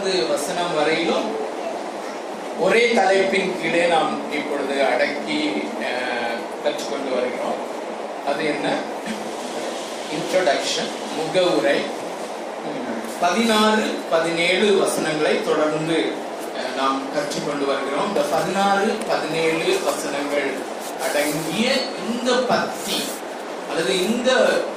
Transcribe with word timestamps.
ஆறாவது 0.00 0.20
வசனம் 0.28 0.74
வரையிலும் 0.74 1.26
ஒரே 2.58 2.82
தலைப்பின் 2.94 3.50
கீழே 3.56 3.82
நாம் 3.86 4.12
இப்பொழுது 4.32 4.74
அடக்கி 4.84 5.36
அஹ், 5.82 6.36
கற்றுக்கொண்டு 6.62 7.10
வருகிறோம். 7.14 7.58
அது 8.26 8.40
என்ன? 8.44 8.66
இன்ட்ரடக்ஷன் 10.14 10.90
முகவுரை. 11.16 11.76
பதினாறு 13.20 13.84
பதினேழு 14.10 14.66
வசனங்களை 14.78 15.34
தொடர்ந்து 15.44 15.98
நாம் 16.76 16.98
கற்றுக்கொண்டு 17.14 17.66
வருகிறோம். 17.66 18.08
இந்த 18.08 18.24
பதினாறு 18.30 18.88
பதினேழு 19.06 19.70
வசனங்கள் 19.84 20.48
அடங்கிய 21.04 21.66
இந்த 22.04 22.30
பத்தி 22.48 22.98
அல்லது 23.70 23.94
இந்த 24.04 24.30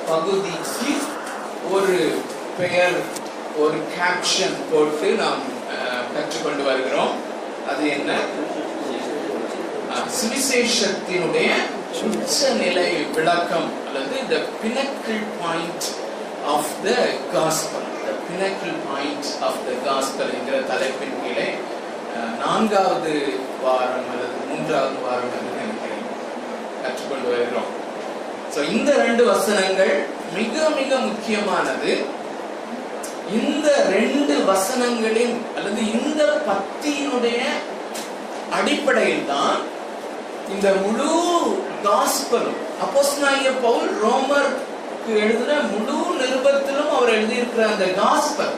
பகுதிக்கு 0.08 0.94
ஒரு 1.72 1.98
பெயர் 2.58 2.98
ஒரு 3.62 3.78
கேப்ஷன் 3.96 4.56
போட்டு 4.70 5.08
நாம் 5.22 5.42
கற்றுக்கொண்டு 6.14 6.64
வருகிறோம். 6.70 7.14
அது 7.72 7.84
என்ன? 7.96 8.12
சுவிசேஷத்தினுடைய 10.20 11.50
உச்ச 12.08 12.38
நிலை 12.62 12.88
விளக்கம் 13.16 13.70
அல்லது 13.88 14.16
the 14.32 14.40
pinnacle 14.62 15.22
point 15.42 15.88
of 16.54 16.72
the 16.86 16.96
gospel 17.34 17.88
the 18.06 18.16
pinnacle 18.30 18.74
point 18.88 19.30
of 19.48 19.62
the 19.68 19.76
gospel 19.88 20.34
என்கிற 20.38 20.58
தலைப்பின் 20.72 21.20
கீழே 21.22 21.48
நான்காவது 22.44 23.14
வாரம் 23.66 24.10
அல்லது 24.14 24.40
மூன்றாவது 24.50 24.98
வாரம் 25.06 25.36
என்று 25.38 25.54
நினைக்கிறேன். 25.62 26.04
கற்றுக்கொண்டு 26.84 27.30
வருகிறோம். 27.34 27.70
ஸோ 28.56 28.60
இந்த 28.76 28.92
ரெண்டு 29.06 29.24
வசனங்கள் 29.32 29.94
மிக 30.40 30.70
மிக 30.80 30.92
முக்கியமானது. 31.08 31.94
இந்த 33.32 33.68
ரெண்டு 33.90 34.36
வசனங்களின் 34.46 35.36
அல்லது 35.56 35.82
இந்த 35.92 36.22
பத்தியினுடைய 36.48 37.40
அடிப்படையில் 38.52 39.26
தான் 39.26 39.60
இந்த 40.50 40.70
முழு 40.82 41.12
காஸ்பல் 41.84 42.50
அப்போஸ்தலனாகிய 42.82 43.52
பவுல் 43.62 43.92
ரோமர் 44.04 44.50
எழுதின 45.16 45.54
முழு 45.72 45.96
நிருபத்திலும் 46.20 46.92
அவர் 46.92 47.16
எழுதியிருக்கிற 47.16 47.64
அந்த 47.70 47.88
காஸ்பல் 48.00 48.54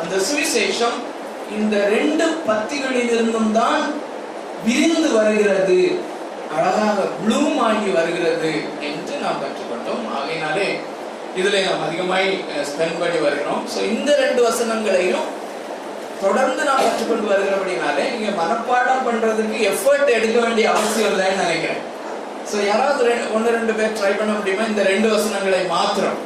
அந்த 0.00 0.14
சுவிசேஷம் 0.28 0.98
இந்த 1.56 1.76
ரெண்டு 1.88 2.26
பத்திகளிலிருந்தும் 2.46 3.52
தான் 3.52 3.82
விரிந்து 4.64 5.08
வருகிறது 5.10 5.80
அழகாக 6.56 7.00
ப்ளூம் 7.18 7.58
ஆகி 7.60 7.90
வருகிறது 7.90 8.52
என்று 8.80 9.14
நாம் 9.22 9.42
கற்றுக்கொண்டோம். 9.42 10.04
ஆகையினாலே 10.16 10.68
இதில் 11.36 11.64
நாம் 11.64 11.82
அதிகமாய் 11.82 12.28
ஸ்பெண்ட் 12.70 12.98
பண்ணி 12.98 13.18
வருகிறோம். 13.18 13.68
ஸோ 13.74 13.82
இந்த 13.88 14.16
ரெண்டு 14.16 14.48
வசனங்களையும் 14.48 15.28
தொடர்ந்து 16.20 16.64
நான் 16.64 16.76
கற்றுக்கொண்டு 16.76 17.30
வருகிறபடினாலே 17.30 18.10
நீங்க 18.10 18.42
மனப்பாடம் 18.42 19.06
பண்றதுக்கு 19.06 19.58
எஃபர்ட் 19.68 20.10
எடுக்க 20.10 20.38
வேண்டிய 20.40 20.70
அவசியம் 20.70 21.10
இல்லைன்னு 21.10 21.44
நினைக்கிறேன். 21.44 21.80
ஸோ 22.52 22.66
யாராவது 22.66 23.10
ரெண்டு- 23.10 23.32
ஒன்று 23.32 23.50
ரெண்டு 23.50 23.72
பேர் 23.72 23.96
ட்ரை 24.00 24.18
பண்ண 24.18 24.32
முடியுமா? 24.32 24.64
இந்த 24.64 24.82
ரெண்டு 24.82 25.08
வசனங்களை 25.08 25.66
மாத்திரம். 25.66 26.18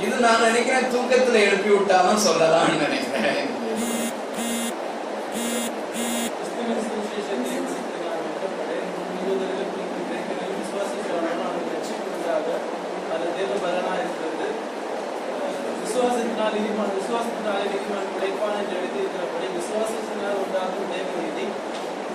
இது 0.00 0.16
நான் 0.20 0.42
நினைக்கிறேன் 0.42 0.92
தூக்கத்துல 0.92 1.40
எழுப்பி 1.40 1.70
விட்டாலும் 1.70 2.24
சொல்லலாம்னு 2.26 2.78
நினைக்கிறேன் 2.86 3.50
கிறிஸ்துவின் 6.28 6.82
சுவிசேஷத்தை 6.86 7.56
பிரசித்தமாக 7.58 8.18
விட்டபடி 8.24 8.76
முழுவதிலும் 9.16 9.72
நீங்கள் 9.76 10.06
கிரேக்கரில் 10.08 10.56
விசுவாசிக்கிறவர்கள் 10.58 11.42
அவர்கள் 11.42 11.82
ரட்சிப்புண்டாக 12.44 12.60
அதில் 13.14 13.34
தேவ 13.36 13.52
பலனாக 13.62 13.98
இருக்கிறது 14.00 14.48
விசுவாசத்தினால் 15.82 16.54
நீதிமான் 16.56 16.94
விசுவாசத்தினாலே 16.96 17.64
நீதிமான் 17.72 18.10
பிழைப்பான் 18.14 18.58
என்று 18.60 18.76
எழுதியிருக்கிறபடி 18.78 19.48
விசுவாசத்தினால் 19.56 20.40
உண்டாகும் 20.42 20.90
தேவ 20.92 21.08
நீதி 21.18 21.46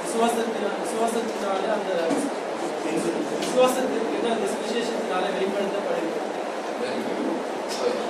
விசுவாசத்தினால் 0.02 0.80
விசுவாசத்தினாலே 0.84 1.70
அந்த 1.76 1.94
விசுவாசத்திற்கு 3.40 4.04
அந்த 4.30 4.48
சுவிசேஷத்தினாலே 4.54 5.30
வெளிப்படுத்தப்படுகிறது. 5.36 6.26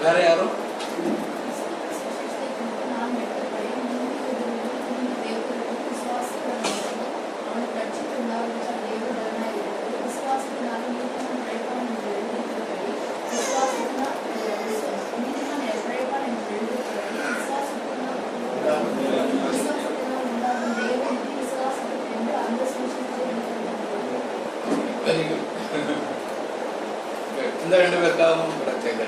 வேற 0.01 0.17
யாரும் 0.21 0.55
வெரி 25.05 25.23
குட் 25.25 25.45
இந்த 27.63 27.75
ரெண்டு 27.81 27.97
பேருக்காகவும் 27.97 28.55
பிரத்யேக 28.59 29.05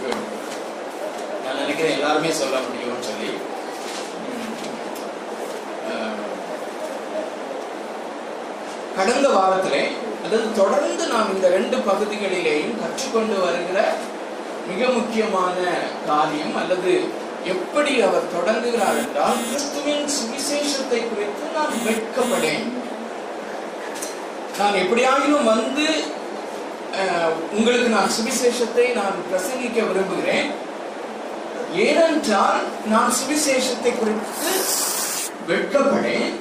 Good. 0.00 0.18
நான் 1.44 1.58
நினைக்கிறேன் 1.60 1.94
எல்லாருமே 1.96 2.30
சொல்ல 2.38 2.56
முடியும்னு 2.64 3.06
சொல்லி 3.06 3.28
ம். 4.24 4.52
அஹ், 5.88 6.18
கடந்த 8.96 9.26
வாரத்திலே 9.34 9.82
அதாவது 10.20 10.48
தொடர்ந்து 10.56 11.04
நாம் 11.12 11.32
இந்த 11.34 11.48
ரெண்டு 11.56 11.76
பகுதிகளிலேயும் 13.12 13.46
வருகிற 13.46 13.80
மிக 14.70 14.88
முக்கியமான 14.98 15.56
காரியம் 16.08 16.56
அல்லது 16.62 16.92
எப்படி 17.52 17.92
அவர் 18.06 18.32
தொடங்குகிறார் 18.34 18.98
என்றால் 19.02 19.38
கிறிஸ்துவின் 19.48 20.06
சுவிசேஷத்தை 20.16 21.00
குறித்து 21.10 21.44
நான் 21.56 21.74
வெட்கப்படேன். 21.86 22.66
நான் 24.58 24.80
எப்படியாயிலும் 24.82 25.50
வந்து 25.54 25.86
உங்களுக்கு 27.56 27.88
நான் 27.96 28.14
சுவிசேஷத்தை 28.16 28.86
நான் 29.00 29.24
பிரசங்கிக்க 29.30 29.78
விரும்புகிறேன். 29.90 30.48
ஏனென்றால் 31.86 32.62
நான் 32.92 33.16
சுவிசேஷத்தை 33.20 33.92
குறித்து 33.98 34.52
வெட்கப்படேன். 35.50 36.32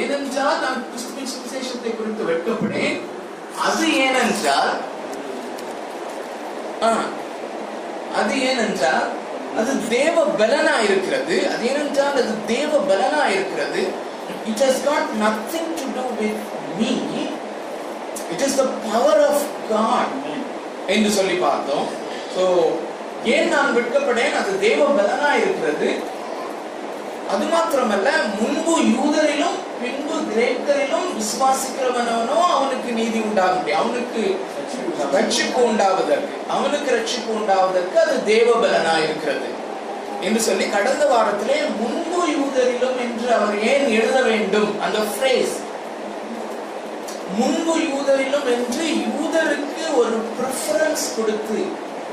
ஏனென்றால் 0.00 0.58
நான் 0.64 0.82
கிறிஸ்துவின் 0.88 1.32
சுவிசேஷத்தை 1.34 1.92
குறித்து 1.98 2.24
வெட்கப்படேன். 2.32 2.98
அது 3.68 3.86
ஏனென்றால் 4.04 4.72
அது 8.18 8.34
ஏனென்றால் 8.50 9.06
அது 9.60 9.72
தேவ 9.94 10.16
பலனா 10.40 10.74
இருக்கிறது 10.88 11.36
அது 11.52 11.62
ஏனென்றால் 11.70 12.18
அது 12.22 12.34
தேவ 12.52 12.70
பலனா 12.90 13.22
இருக்கிறது 13.36 13.82
it 14.50 14.62
has 14.66 14.82
got 14.88 15.08
nothing 15.22 15.72
to 15.78 15.86
do 15.96 16.04
with 16.20 16.44
me 16.78 16.90
it 18.32 18.44
is 18.46 18.58
the 18.60 18.66
power 18.86 19.22
of 19.28 19.44
God 19.72 20.14
என்று 20.94 21.10
சொல்லி 21.16 21.36
பார்த்தோம். 21.38 21.86
ஸோ 22.34 22.44
ஏன் 23.34 23.50
நான் 23.54 23.74
விற்கப்படேன் 23.76 24.36
அது 24.40 24.52
தேவ 24.66 24.86
பலனா 24.98 25.30
இருக்கிறது 25.42 25.88
அது 27.32 27.46
மாத்திரமல்ல 27.46 28.08
முன்பு 28.40 28.74
யூதரிலும் 28.92 29.58
பின்பு 29.80 30.16
கிரேக்கரிலும் 30.30 31.08
விசுவாசிக்கிறவனவனும் 31.18 32.46
அவனுக்கு 32.50 32.92
நீதி 32.92 33.18
உண்டாக 33.18 33.52
முடியும் 33.54 33.80
அவனுக்கு 33.80 34.22
ரட்சிப்பு 35.14 35.60
உண்டாவதற்கு. 35.62 36.34
அவனுக்கு 36.48 36.88
ரட்சிப்பு 36.96 37.32
உண்டாவதற்கு 37.34 38.00
அது 38.00 38.24
தேவ 38.24 38.48
பலனா 38.52 38.94
இருக்கிறது 39.02 39.48
என்று 40.22 40.40
சொல்லி 40.40 40.68
கடந்த 40.68 41.04
வாரத்திலே 41.06 41.58
முன்பு 41.80 42.20
யூதரிலும் 42.32 42.98
என்று 42.98 43.28
அவர் 43.34 43.56
ஏன் 43.64 43.86
எழுத 43.90 44.22
வேண்டும்? 44.22 44.70
அந்த 44.80 44.98
ஃப்ரேஸ் 45.10 45.54
முன்பு 47.38 47.74
யூதரிலும் 47.88 48.46
என்று 48.56 48.84
யூதருக்கு 49.08 49.84
ஒரு 49.96 50.16
ப்ரிஃபரன்ஸ் 50.38 51.06
கொடுத்து 51.16 51.60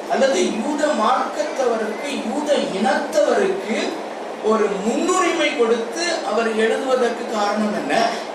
அல்லது 0.09 0.39
யூத 0.57 0.87
மார்க்கத்தவருக்கு 0.99 2.09
யூத 2.29 2.49
இனத்தவருக்கு 2.79 3.77
ஒரு 4.51 4.65
முன்னுரிமை 4.85 5.49
கொடுத்து 5.57 6.03
அவர் 6.31 6.49
எழுதுவதற்கு 6.63 7.23
காரணம் 7.35 7.75
என்ன? 7.81 7.93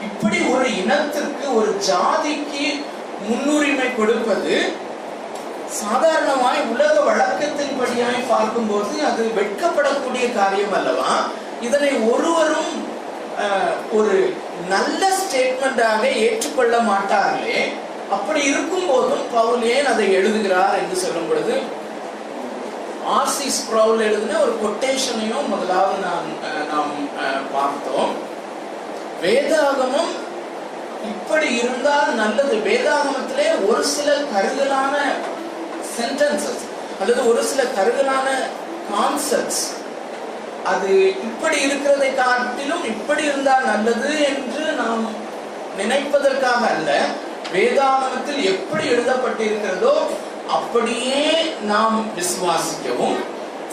இப்படி 0.09 0.39
ஒரு 0.53 0.67
இனத்திற்கு 0.83 1.45
ஒரு 1.59 1.73
ஜாதிக்கு 1.89 2.65
முன்னுரிமை 3.27 3.89
கொடுப்பது 3.97 4.55
சாதாரணமாய் 5.81 6.61
உலக 6.73 6.95
வழக்கத்தின்படியாய் 7.09 8.31
பார்க்கும்போது 8.31 8.95
அது 9.09 9.23
வெட்கப்படக்கூடிய 9.39 10.25
காரியம் 10.39 10.75
அல்லவா? 10.79 11.13
இதனை 11.61 11.93
ஒருவரும் 12.13 12.73
ஒரு 13.99 14.17
நல்ல 14.69 15.03
ஸ்டேட்மெண்டாக 15.21 16.03
ஏற்றுக்கொள்ள 16.25 16.77
மாட்டார்களே. 16.91 17.61
அப்படி 18.17 18.41
இருக்கும் 18.45 18.89
போதும் 18.89 19.25
பவுல் 19.35 19.63
ஏன் 19.75 19.91
அதை 19.93 20.07
எழுதுகிறார் 20.13 20.79
என்று 20.79 20.97
சொல்லும் 20.97 21.29
பொழுது 21.29 21.55
ஆர்சி 23.09 23.47
ஸ்ப்ரவுல் 23.51 24.01
எழுதின 24.01 24.39
ஒரு 24.41 24.55
கொட்டேஷனையும் 24.63 25.49
முதலாவது 25.49 25.99
நாம் 26.01 26.29
நாம் 26.69 26.93
அஹ், 27.21 27.45
பார்த்தோம். 27.53 28.13
வேதாகமம் 29.23 30.13
இப்படி 31.05 31.55
இருந்தால் 31.55 32.15
நல்லது. 32.15 32.57
வேதாகமத்திலே 32.65 33.67
ஒரு 33.67 33.85
சில 33.87 34.11
கருதலான 34.33 34.95
சென்டென்சஸ் 35.97 36.65
அல்லது 37.01 37.29
ஒரு 37.29 37.45
சில 37.45 37.63
கருதலான 37.77 38.27
கான்செப்ட்ஸ் 38.91 39.63
அது 40.65 40.91
இப்படி 41.23 41.61
இருக்கிறதை 41.61 42.15
காட்டிலும் 42.15 42.85
இப்படி 42.85 43.25
இருந்தால் 43.25 43.65
நல்லது 43.65 44.21
என்று 44.25 44.65
நாம் 44.77 45.05
நினைப்பதற்காக 45.79 46.63
அல்ல. 46.71 46.91
வேதாகமத்தில் 47.53 48.43
எப்படி 48.45 48.85
எழுதப்பட்டிருக்கிறதோ 48.89 49.95
அப்படியே 50.51 51.21
நாம் 51.63 52.11
விசுவாசிக்கவும் 52.17 53.19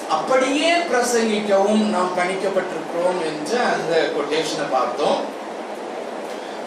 அப்படியே 0.10 0.74
பிரசங்கிக்கவும் 0.92 1.90
நாம் 1.90 2.12
பணிக்கப்பட்டிருக்கிறோம் 2.18 3.20
என்று 3.26 3.58
அந்த 3.66 4.12
கொட்டேஷனை 4.16 4.72
பார்த்தோம். 4.72 5.20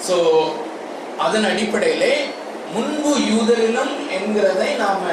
ஸோ 0.09 0.17
அதன் 1.19 1.45
அடிப்படையிலே 1.45 2.13
முன்பு 2.73 3.17
யூதரிலும் 3.31 3.95
என்கிறதை 4.11 4.77
நாம 4.77 5.05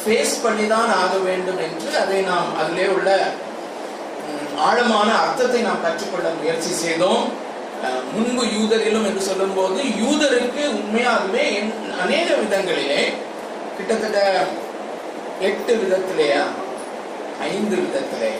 ஃபேஸ் 0.00 0.42
பண்ணி 0.42 0.66
தான் 0.66 0.90
ஆக 0.94 1.16
வேண்டும் 1.18 1.58
என்று 1.58 1.98
அதை 1.98 2.20
நாம் 2.20 2.56
அதிலே 2.56 2.86
உள்ள 2.86 3.08
ஆழமான 4.58 5.14
அர்த்தத்தை 5.18 5.60
நாம் 5.60 5.82
கற்றுக்கொள்ள 5.82 6.28
முயற்சி 6.40 6.72
செய்தோம். 6.74 7.22
முன்பு 8.12 8.44
யூதரிலும் 8.46 9.06
என்று 9.06 9.20
சொல்லும்போது 9.20 9.80
யூதருக்கு 9.98 10.70
உண்மையாகவே 10.70 11.54
என்- 11.54 11.74
அநேக 12.00 12.34
விதங்களிலே 12.34 13.02
கிட்டத்தட்ட 13.80 14.46
எட்டு 15.40 15.72
விதத்திலேயா? 15.74 16.42
ஐந்து 17.40 17.76
விதத்திலே. 17.76 18.32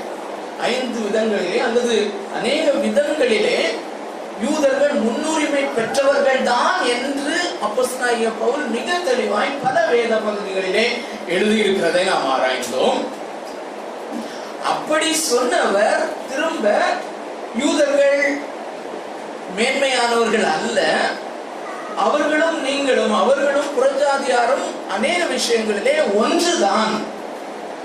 ஐந்து 0.61 0.99
விதங்களிலே 1.01 1.59
அல்லது 1.63 2.11
அநேக 2.37 2.71
விதங்களிலே 2.71 3.61
யூதர்கள் 4.43 4.93
முன்னுரிமை 4.93 5.63
பெற்றவர்கள் 5.63 6.43
தான் 6.43 6.85
என்று 6.85 7.37
அப்போஸ்தலனாகிய 7.67 8.29
பவுல் 8.41 8.67
மிக 8.67 8.99
தெளிவாய் 8.99 9.51
பல 9.63 9.87
வேத 9.87 10.15
பகுதிகளிலே 10.17 10.85
எழுதியிருக்கிறதை 11.29 12.05
நாம் 12.05 12.29
ஆராய்ந்தோம். 12.35 13.01
அப்படி 14.65 15.15
சொன்னவர் 15.15 16.03
திரும்ப 16.31 16.79
யூதர்கள் 17.59 18.39
மேன்மையானவர்கள் 19.57 20.49
அல்ல. 20.57 20.81
அவர்களும் 22.01 22.59
நீங்களும் 22.63 23.15
அவர்களும் 23.19 23.73
புறஜாதியாரும் 23.75 24.67
அநேக 24.91 25.21
விஷயங்களிலே 25.33 25.95
ஒன்றுதான் 26.21 26.95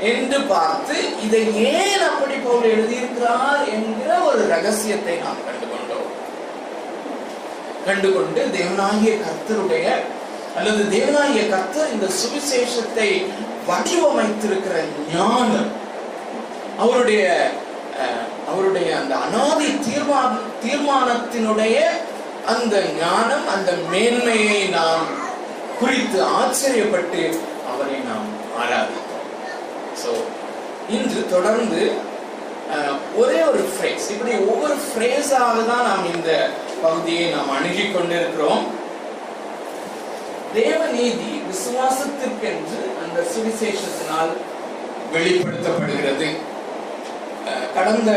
என்று 0.10 0.40
பார்த்து 0.48 0.96
இதை 1.26 1.42
ஏன் 1.74 2.04
அப்படி 2.08 2.36
போல் 2.40 2.72
எழுதியிருக்கிறார் 2.72 3.62
என்கிற 3.74 4.10
ஒரு 4.28 4.42
ரகசியத்தை 4.50 5.16
நாம் 5.20 5.46
கண்டுகொண்டோம். 5.46 6.10
கண்டுகொண்டு 7.86 8.42
தேவனாகிய 8.56 9.14
கர்த்தருடைய 9.22 9.88
அல்லது 10.56 10.82
தேவனாகிய 10.92 11.44
கர்த்தர் 11.50 11.94
இந்த 11.94 12.08
சுவிசேஷத்தை 12.20 13.10
வடிவமைத்திருக்கிற 13.70 14.76
ஞானம் 15.12 15.72
அவருடைய 16.80 17.24
அஹ், 18.00 18.24
அவருடைய 18.48 18.88
அந்த 18.98 19.14
அனாதி 19.24 19.68
தீர்மான 19.84 20.32
தீர்மானத்தினுடைய 20.64 21.76
அந்த 22.46 22.74
ஞானம் 22.98 23.46
அந்த 23.50 23.72
மேன்மையை 23.92 24.62
நாம் 24.72 25.06
குறித்து 25.80 26.20
ஆச்சரியப்பட்டு 26.36 27.22
அவரை 27.72 27.98
நாம் 28.06 28.28
ஆராதித்தோம். 28.60 29.26
ஸோ 30.02 30.12
இன்று 30.90 31.22
தொடர்ந்து 31.30 31.82
அஹ், 32.76 32.94
ஒரே 33.16 33.40
ஒரு 33.44 33.64
ஃப்ரேஸ் 33.72 34.06
இப்படி 34.12 34.32
ஒவ்வொரு 34.46 34.76
ஃப்ரேஸாக 34.86 35.66
தான் 35.68 35.86
நாம் 35.86 36.12
இந்த 36.14 36.32
பகுதியை 36.82 37.26
நாம் 37.32 37.52
அணுகி 37.52 37.86
கொண்டிருக்கிறோம். 37.88 38.64
தேவநீதி 40.56 41.30
விசுவாசத்திற்கென்று 41.48 42.82
அந்த 43.02 43.18
சுவிசேஷத்தினால் 43.32 44.32
வெளிப்படுத்தப்படுகிறது. 45.14 46.28
அஹ், 47.48 47.68
கடந்த 47.74 48.12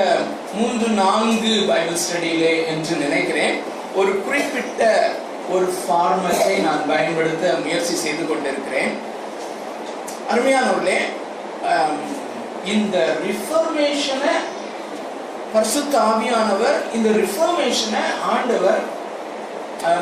மூன்று 0.55 0.89
நான்கு 0.99 1.53
பைபிள் 1.69 2.03
ஸ்டடியிலே 2.05 2.55
என்று 2.67 2.95
நினைக்கிறேன். 2.97 3.57
ஒரு 3.95 4.23
குறிப்பிட்ட 4.23 5.11
ஒரு 5.51 5.73
ஃபார்மத்தை 5.77 6.61
நான் 6.63 6.87
பயன்படுத்த 6.87 7.57
முயற்சி 7.57 7.95
செய்து 7.95 8.27
கொண்டிருக்கிறேன். 8.27 8.93
அருமையானவர்களே 10.31 10.99
இந்த 12.65 13.17
ரிஃபர்மேஷனை 13.27 14.35
பரிசுத்த 15.53 15.99
ஆவியானவர் 15.99 16.83
இந்த 16.93 17.09
ரிஃபர்மேஷனை 17.09 18.03
ஆண்டவர் 18.23 18.83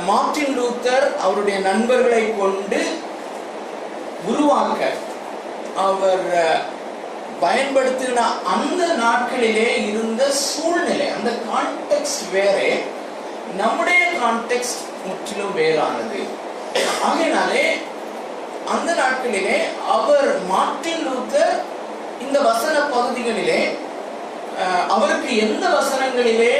மார்டின் 0.06 0.58
லூத்தர் 0.58 1.16
அவருடைய 1.20 1.58
நண்பர்களை 1.58 2.34
கொண்டு 2.38 2.80
உருவாக்க 4.26 4.90
அவர் 5.76 6.26
பயன்படுத்தின 7.40 8.20
அந்த 8.44 8.86
நாட்களிலே 8.86 9.86
இருந்த 9.86 10.30
சூழ்நிலை 10.30 11.10
அந்த 11.10 11.30
கான்டெக்ட் 11.30 12.32
வேறே 12.32 12.84
நம்முடைய 13.54 14.02
கான்டெக்ட் 14.20 14.76
முற்றிலும் 15.06 15.56
வேறானது. 15.56 16.20
ஆகையினாலே 17.04 17.64
அந்த 18.66 18.90
நாட்களிலே 18.92 19.58
அவர் 19.86 20.28
மார்ட்டின் 20.48 21.04
லூத்தர் 21.06 21.54
இந்த 22.20 22.38
வசன 22.40 22.76
பகுதிகளிலே 22.88 23.60
அவருக்கு 24.88 25.30
எந்த 25.36 25.64
வசனங்களிலே 25.68 26.54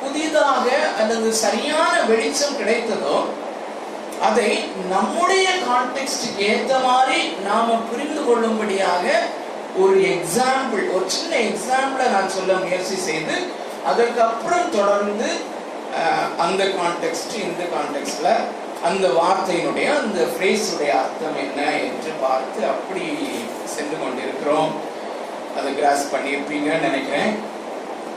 புதிதாக 0.00 0.66
அல்லது 0.98 1.32
சரியான 1.34 1.92
வெளிச்சம் 2.02 2.58
கிடைத்ததோ 2.58 3.16
அதை 4.20 4.50
நம்முடைய 4.88 5.46
கான்டெக்ட்க்கு 5.64 6.44
ஏத்த 6.48 6.72
மாதிரி 6.84 7.18
நாம 7.46 7.78
புரிந்து 7.90 8.22
கொள்ளும்படியாக 8.24 9.04
ஒரு 9.76 9.96
எக்ஸாம்பிள் 10.10 10.84
ஒரு 10.94 11.06
சின்ன 11.08 11.34
எக்ஸாம்பிளை 11.48 12.06
நான் 12.10 12.28
சொல்ல 12.28 12.54
முயற்சி 12.54 12.96
செய்து 13.00 13.36
அதற்கப்புறம் 13.86 14.70
தொடர்ந்து 14.70 15.30
அந்த 16.44 16.62
கான்டெக்ஸ்ட் 16.78 17.34
இந்த 17.46 17.62
கான்டெக்ஸ்ட்ல 17.74 18.30
அந்த 18.88 19.06
வார்த்தையினுடைய 19.20 19.88
அந்த 20.00 20.20
ஃப்ரேஸுடைய 20.32 20.92
அர்த்தம் 21.02 21.38
என்ன 21.44 21.60
என்று 21.86 22.10
பார்த்து 22.20 22.60
அப்படி 22.66 23.04
சென்று 23.74 23.96
கொண்டிருக்கிறோம். 24.02 24.72
அதை 25.58 25.70
கிராஸ் 25.74 26.04
பண்ணியிருப்பீங்கன்னு 26.14 26.86
நினைக்கிறேன். 26.88 27.32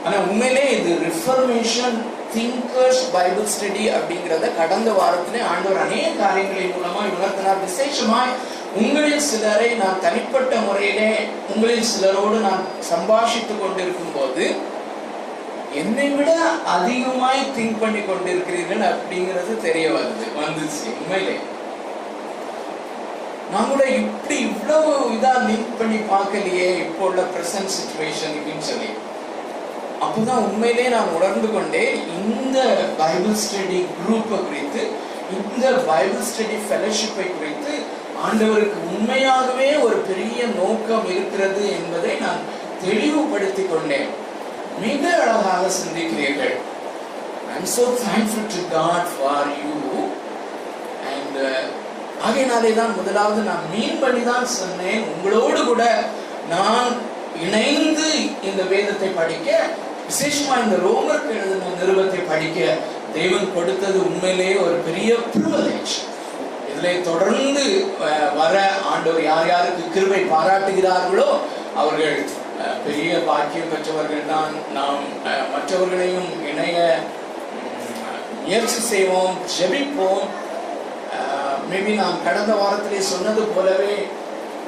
ஆனால் 0.04 0.24
உண்மையிலே 0.28 0.64
இது 0.78 0.90
ரிஃபர்மேஷன் 1.08 1.96
திங்கர்ஸ் 2.34 3.02
பைபிள் 3.14 3.48
ஸ்டடி 3.54 3.84
அப்படிங்கிறத 3.96 4.46
கடந்த 4.56 4.90
வாரத்திலே 4.98 5.40
ஆண்டவர் 5.52 5.84
அநேக 5.84 6.08
காரியங்களின் 6.22 6.74
மூலமாக 6.76 7.14
உணர்த்தினார் 7.16 7.64
விசேஷமாய் 7.68 8.34
உங்களில் 8.80 9.26
சிலரை 9.30 9.70
நான் 9.74 10.02
தனிப்பட்ட 10.06 10.54
முறையிலே 10.66 11.12
உங்களில் 11.52 11.88
சிலரோடு 11.92 12.38
நான் 12.40 12.62
சம்பாஷித்து 12.90 13.54
கொண்டிருக்கும் 13.62 14.14
போது 14.16 14.44
என்னை 15.74 16.08
விட 16.08 16.30
அதிகமாய் 16.66 17.52
திங்க் 17.56 17.80
பண்ணி 17.80 18.00
கொண்டிருக்கிறீர்கள் 18.00 18.82
அப்படிங்கிறது 18.90 19.60
தெரிய 19.60 19.88
வருது 19.88 20.26
வந்துச்சு 20.40 20.86
உண்மையிலே. 21.00 21.36
நான் 23.52 23.68
கூட 23.68 23.84
இப்படி 23.84 24.40
இவ்வளவு 24.40 25.10
இதா 25.10 25.34
லிங்க் 25.48 25.78
பண்ணி 25.78 25.96
பார்க்கலையே 25.96 26.78
இப்போ 26.78 27.06
உள்ள 27.06 27.22
பிரசன்ட் 27.22 27.74
சுச்சுவேஷனுக்குன்னு 27.76 28.60
சொல்லி. 28.60 28.90
அப்போதான் 30.00 30.44
உண்மையிலே 30.48 30.88
நான் 30.88 31.14
உணர்ந்து 31.14 31.52
கொண்டேன் 31.52 31.94
இந்த 32.18 32.58
பைபிள் 32.98 33.38
ஸ்டடி 33.44 33.84
குரூப்பை 33.98 34.46
குறித்து 34.46 34.82
இந்த 35.30 35.70
பைபிள் 35.70 36.28
ஸ்டடி 36.30 36.58
ஃபெலோஷிப்பை 36.66 37.38
குறித்து 37.38 37.72
ஆண்டவருக்கு 38.26 38.78
உண்மையாகவே 38.96 39.76
ஒரு 39.80 39.96
பெரிய 39.96 40.46
நோக்கம் 40.46 41.06
இருக்கிறது 41.10 41.70
என்பதை 41.70 42.14
நான் 42.16 42.40
தெளிவுபடுத்தி 42.84 43.62
கொண்டேன். 43.62 44.08
மிக 44.80 45.02
அழகாக 45.18 45.64
சிந்திக்கிறீர்கள் 45.76 46.54
I'm 47.54 47.70
so 47.74 47.84
thankful 48.02 48.48
to 48.52 48.62
God 48.72 49.10
for 49.14 49.50
you 49.58 49.74
and 51.10 51.38
ஆகையினாலே 52.22 52.72
தான் 52.74 52.96
முதலாவது 52.96 53.42
நான் 53.48 53.68
மீன் 53.72 54.00
பண்ணி 54.00 54.22
தான் 54.24 54.46
சொன்னேன். 54.54 55.02
உங்களோடு 55.12 55.60
கூட 55.64 55.82
நான் 56.50 56.94
இணைந்து 57.44 58.08
இந்த 58.48 58.62
வேதத்தை 58.70 59.10
படிக்க 59.14 59.48
விசேஷமா 60.08 60.54
இந்த 60.62 60.76
ரோமருக்கு 60.84 61.34
எழுதின 61.36 61.74
நிருபத்தை 61.78 62.20
படிக்க 62.26 62.58
தெய்வம் 63.14 63.52
கொடுத்தது 63.54 63.98
உண்மையிலேயே 64.06 64.56
ஒரு 64.64 64.76
பெரிய 64.86 65.10
ப்ரிவலேஜ் 65.28 65.94
இதிலே 66.70 66.94
தொடர்ந்து 67.02 67.64
வர 68.38 68.54
ஆண்டவர் 68.90 69.22
யார் 69.24 69.48
யாருக்கு 69.48 69.84
கிருபை 69.94 70.22
பாராட்டுகிறார்களோ 70.32 71.28
அவர்கள் 71.76 72.16
பெரிய 72.84 73.10
பாக்கியம் 73.28 73.72
பெற்றவர்கள் 73.72 74.30
தான் 74.32 74.54
நாம் 74.76 75.02
மற்றவர்களையும் 75.54 76.30
இணைய 76.50 76.78
முயற்சி 78.42 78.80
செய்வோம் 78.92 79.36
ஜெபிப்போம். 79.56 80.24
மேபி 81.70 81.92
நாம் 82.02 82.24
கடந்த 82.26 82.52
வாரத்திலே 82.60 83.00
சொன்னது 83.12 83.42
போலவே 83.56 83.96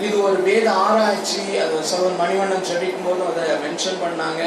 இது 0.06 0.16
ஒரு 0.26 0.38
வேத 0.48 0.66
ஆராய்ச்சி. 0.86 1.42
அது 1.62 1.78
சோழன் 1.90 2.20
மணிவண்ணன் 2.20 2.68
ஜெபிக்கும் 2.70 3.08
போது 3.08 3.24
அதை 3.30 3.56
மென்ஷன் 3.64 4.02
பண்ணாங்க. 4.04 4.42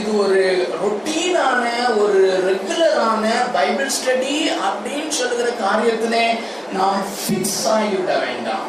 இது 0.00 0.10
ஒரு 0.22 0.42
ரொட்டீனான 0.82 1.64
ஒரு 2.02 2.20
ரெகுலரான 2.46 3.24
பைபிள் 3.56 3.90
ஸ்டடி 3.96 4.36
அப்படின்னு 4.68 5.12
சொல்லுகிற 5.18 5.48
காரியத்திலே 5.64 6.24
நாம் 6.76 7.02
ஃபிக்ஸ் 7.18 7.60
ஆகிவிட 7.74 8.12
வேண்டாம். 8.26 8.66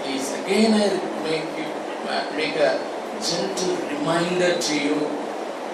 Please 0.00 0.28
again 0.38 0.78
make 1.24 1.48
make 2.36 2.58
a 2.62 2.72
gentle 3.28 3.78
reminder 3.88 4.58
to 4.66 4.76
you 4.84 4.96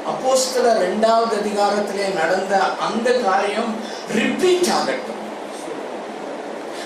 அப்போஸ்தல 0.07 0.73
ரெண்டாவது 0.81 1.35
அதிகாரத்திலே 1.41 2.07
நடந்த 2.15 2.55
அந்த 2.81 3.09
காரியம் 3.21 3.71
ரிப்பீட் 4.15 4.71
ஆகட்டும். 4.71 5.21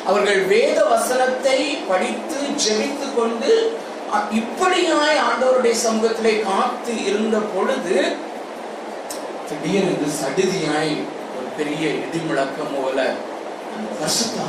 அவர்கள் 0.07 0.41
வேத 0.47 0.85
வசனத்தை 0.85 1.57
படித்து 1.89 2.41
ஜெபித்து 2.65 3.07
கொண்டு 3.15 3.51
இப்படியாய் 4.33 5.19
ஆண்டவருடைய 5.25 5.75
சமூகத்திலே 5.85 6.35
காத்து 6.43 6.93
இருந்த 7.05 7.39
பொழுது 7.55 7.97
திடீரென்று 9.49 10.09
சடுதியாய் 10.21 10.95
ஒரு 11.37 11.49
பெரிய 11.57 11.85
இடிமுழக்கம் 12.05 12.75
போல 12.77 12.99
அந்த 13.75 13.89
பரிசுத்த 13.99 14.47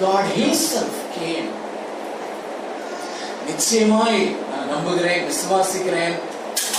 God 0.00 0.24
himself 0.32 0.94
came 1.14 1.46
நிச்சயமாய் 3.48 4.20
நான் 4.50 4.70
நம்புகிறேன் 4.74 5.26
விசுவாசிக்கிறேன். 5.30 6.14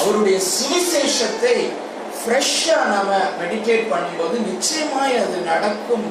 அவருடைய 0.02 0.38
சுவிசேஷத்தை 0.56 1.58
ஃப்ரெஷ்ஷா 2.20 2.78
நாம 2.94 3.10
மெடிடேட் 3.42 3.92
பண்ணும்போது 3.92 4.38
நிச்சயமாய் 4.52 5.22
அது 5.24 5.38
நடக்கும் 5.52 6.08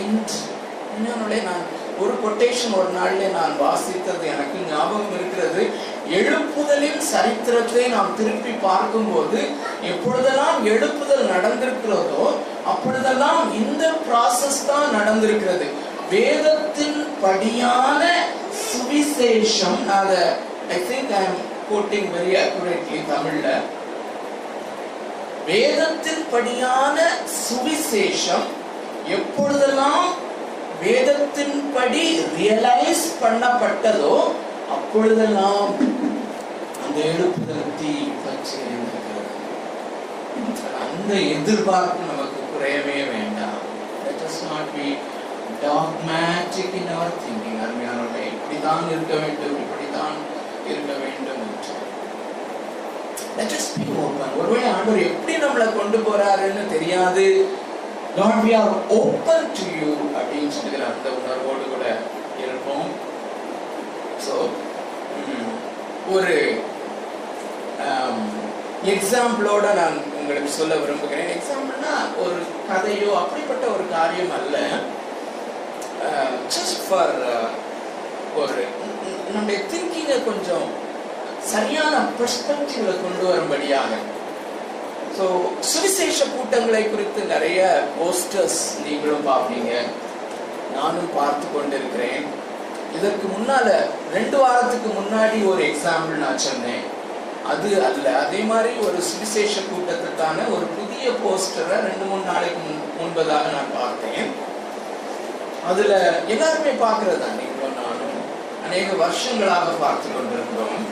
என்று. 0.00 0.40
இன்னொன்னு 0.96 1.38
நான் 1.50 1.66
ஒரு 2.02 2.14
கொட்டேஷன் 2.22 2.76
ஒரு 2.80 2.90
நாள்ல 2.98 3.24
நான் 3.38 3.54
வாசித்தது 3.62 4.24
எனக்கு 4.34 4.58
ஞாபகம் 4.70 5.14
இருக்கிறது. 5.18 5.62
எழுப்புதலின் 6.18 7.00
சரித்திரத்தை 7.10 7.84
நாம் 7.94 8.16
திருப்பி 8.18 8.52
பார்க்கும்போது 8.68 9.40
எப்பொழுதெல்லாம் 9.90 10.58
எழுப்புதல் 10.72 11.30
நடந்திருக்கிறதோ 11.34 12.24
அப்பொழுதெல்லாம் 12.72 13.42
இந்த 13.60 13.84
ப்ராசஸ் 14.06 14.60
தான் 14.70 14.94
நடந்திருக்கிறது. 14.98 15.66
வேதத்தின் 16.12 17.00
படியான 17.24 18.02
சுவிசேஷம் 18.90 19.76
நான் 19.88 19.98
அதை 20.04 20.22
I 20.74 20.78
think 20.86 21.10
I 21.18 21.20
am 21.26 21.36
quoting 21.68 22.08
very 22.14 22.32
accurately 22.40 22.98
தமிழ்ல. 23.10 23.48
வேதத்தின் 25.48 26.24
படியான 26.32 26.96
சுவிசேஷம் 27.42 28.46
எப்பொழுதெல்லாம் 29.16 30.08
வேதத்தின்படி 30.82 32.02
ரியலைஸ் 32.38 33.04
பண்ணப்பட்டதோ 33.22 34.16
அப்பொழுதெல்லாம் 34.76 35.70
அந்த 36.84 36.98
எழுப்புதல் 37.12 37.72
தீ 37.80 37.94
பற்றி 38.24 38.64
அந்த 40.84 41.12
எதிர்பார்ப்பு 41.36 42.10
நமக்கு 42.12 42.40
குறையவே 42.52 42.98
வேண்டாம். 43.14 43.58
Let 44.04 44.20
us 44.28 44.36
not 44.48 44.68
dogmatic 45.64 46.76
in 46.80 46.92
our 46.96 47.18
thinking 47.22 47.60
அருமையானவர்களே 47.64 48.26
இப்படித்தான் 48.34 48.84
இருக்க 48.92 49.14
வேண்டும் 49.22 49.56
இப்படித்தான் 49.64 50.16
இருக்க 50.70 50.92
வேண்டும் 51.02 51.42
என்று. 51.46 51.74
Let 53.38 53.50
us 53.58 53.66
be 53.78 53.84
open. 54.04 54.30
ஒருவேளை 54.40 54.68
ஆண்டவர் 54.76 55.08
எப்படி 55.10 55.34
நம்மளை 55.44 55.66
கொண்டு 55.78 55.98
போறாருன்னு 56.06 56.64
தெரியாது. 56.76 57.26
Lord 58.18 58.38
we 58.44 58.52
are 58.60 58.70
open 58.98 59.42
to 59.58 59.66
you 59.80 59.92
அப்படின்னு 60.18 60.56
சொல்லுகிற 60.56 60.82
அந்த 60.92 61.08
உணர்வோடு 61.18 61.64
கூட 61.74 61.84
இருப்போம். 62.44 62.88
ஸோ 64.24 64.34
ஒரு 66.16 66.34
எக்ஸாம்பிளோட 68.94 69.66
நான் 69.80 69.96
உங்களுக்கு 70.18 70.50
சொல்ல 70.58 70.74
விரும்புகிறேன். 70.82 71.30
எக்ஸாம்பிள்னா 71.36 71.94
ஒரு 72.24 72.38
கதையோ 72.70 73.10
அப்படிப்பட்ட 73.22 73.64
ஒரு 73.74 73.84
காரியம் 73.96 74.34
அல்ல. 74.38 74.58
Uh, 76.08 76.28
ஜஸ்ட் 76.52 76.78
ஃபார் 76.84 77.10
uh, 77.32 77.48
ஒரு 78.40 78.60
நம்முடைய 79.32 79.58
திங்கிங்கை 79.70 80.16
கொஞ்சம் 80.28 80.68
சரியான 81.50 81.94
பெர்ஸ்பெக்டிவ்ல 82.18 82.92
கொண்டு 83.02 83.24
வரும்படியாக. 83.30 83.90
ஸோ 85.16 85.24
சுவிசேஷ 85.70 86.18
கூட்டங்களை 86.26 86.82
குறித்து 86.84 87.20
நிறைய 87.34 87.60
போஸ்டர்ஸ் 87.98 88.60
நீங்களும் 88.84 89.28
பார்ப்பீங்க. 89.30 89.72
நானும் 90.76 91.10
பார்த்து 91.18 91.46
கொண்டிருக்கிறேன். 91.56 92.24
இதற்கு 92.96 93.26
முன்னால 93.36 93.68
ரெண்டு 94.16 94.36
வாரத்துக்கு 94.42 94.90
முன்னாடி 95.00 95.38
ஒரு 95.52 95.62
எக்ஸாம்பிள் 95.70 96.22
நான் 96.26 96.44
சொன்னேன். 96.48 96.84
அது 97.52 97.70
அல்ல. 97.88 98.06
அதே 98.24 98.40
மாதிரி 98.52 98.72
ஒரு 98.86 99.00
சுவிசேஷ 99.10 99.54
கூட்டத்துக்கான 99.70 100.38
ஒரு 100.56 100.66
புதிய 100.78 101.12
போஸ்டரை 101.24 101.76
ரெண்டு 101.88 102.06
மூணு 102.12 102.24
நாளைக்கு 102.32 102.62
முன் 102.68 102.86
முன்பதாக 103.00 103.46
நான் 103.56 103.76
பார்த்தேன். 103.80 104.30
அதுல 105.66 105.92
எல்லாருமே 106.26 106.70
பார்க்கறது 106.80 107.18
தான். 107.18 107.36
நீங்களும் 107.36 107.76
நானும் 107.76 108.16
அநேக 108.64 108.92
வருஷங்களாக 108.94 109.70
பார்த்து 109.80 110.08
கொண்டிருக்கிறோம் 110.08 110.86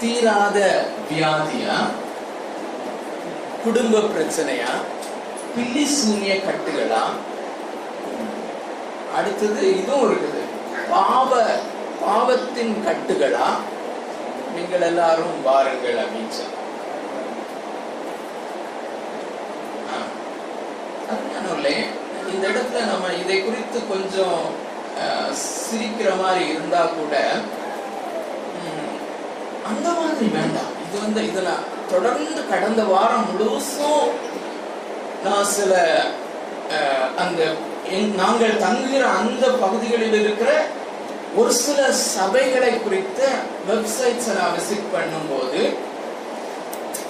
தீராத 0.00 0.58
வியாதியா? 1.10 1.74
குடும்ப 3.64 3.98
பிரச்சனையா? 3.98 4.70
பில்லி 5.56 5.84
சூனிய 5.86 6.34
கட்டுகளா? 6.36 7.02
அடுத்தது 9.16 9.76
இதுவும் 9.76 10.10
இருக்குது. 10.10 10.42
பாவ 10.90 11.30
பாவத்தின் 12.00 12.84
கட்டுகளா? 12.86 13.48
நீங்கள் 14.54 14.80
எல்லாரும் 14.80 15.42
வாருங்கள் 15.44 15.96
அப்படின்னு 15.96 16.30
சொல்லி 16.30 16.58
ஆ. 19.90 19.98
அதனாலே 21.10 21.76
இந்த 22.30 22.44
இடத்துல 22.48 22.80
நம்ம 22.86 23.12
இதை 23.18 23.38
குறித்து 23.40 23.78
கொஞ்சம் 23.88 24.40
அஹ், 25.02 25.32
சிரிக்கிற 25.62 26.10
மாதிரி 26.16 26.48
இருந்தா 26.48 26.82
கூட 26.92 27.14
அந்த 29.64 29.88
மாதிரி 29.90 30.26
வேண்டாம். 30.32 30.72
இது 30.84 30.96
வந்து 31.00 31.20
இதுல 31.22 31.50
தொடர்ந்து 31.90 32.42
கடந்த 32.48 32.82
வாரம் 32.84 33.28
முழுசும் 33.30 34.08
நான் 35.24 35.52
சில 35.52 35.72
அஹ், 36.70 37.08
அந்த 37.16 37.40
எங்- 37.90 38.14
நாங்கள் 38.14 38.60
தங்குகிற 38.60 39.04
அந்த 39.16 39.46
பகுதிகளில் 39.60 40.18
இருக்கிற 40.20 40.50
ஒரு 41.34 41.52
சில 41.58 41.80
சபைகளை 42.12 42.82
குறித்த 42.82 43.20
வெப்சைட்ஸை 43.68 44.32
நான் 44.38 44.54
விசிட் 44.56 44.92
பண்ணும்போது 44.92 45.62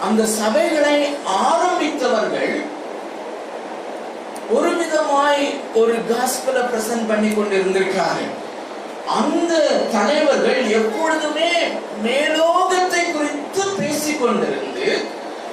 அந்த 0.01 0.23
சபைகளை 0.37 0.97
ஆரம்பித்தவர்கள் 1.43 2.55
ஒரு 4.53 4.71
விதமாய் 4.79 5.45
ஒரு 5.75 5.95
காஸ்பலை 6.09 6.63
பிரசன்ட் 6.71 7.09
பண்ணி 7.09 7.31
கொண்டு 7.31 7.55
இருந்திருக்காரு 7.57 8.25
அந்த 9.15 9.53
தலைவர்கள் 9.93 10.61
எப்பொழுதுமே 10.79 11.53
மேலோகத்தை 12.03 13.03
குறித்து 13.09 13.63
பேசிக்கொண்டிருந்து 13.79 14.89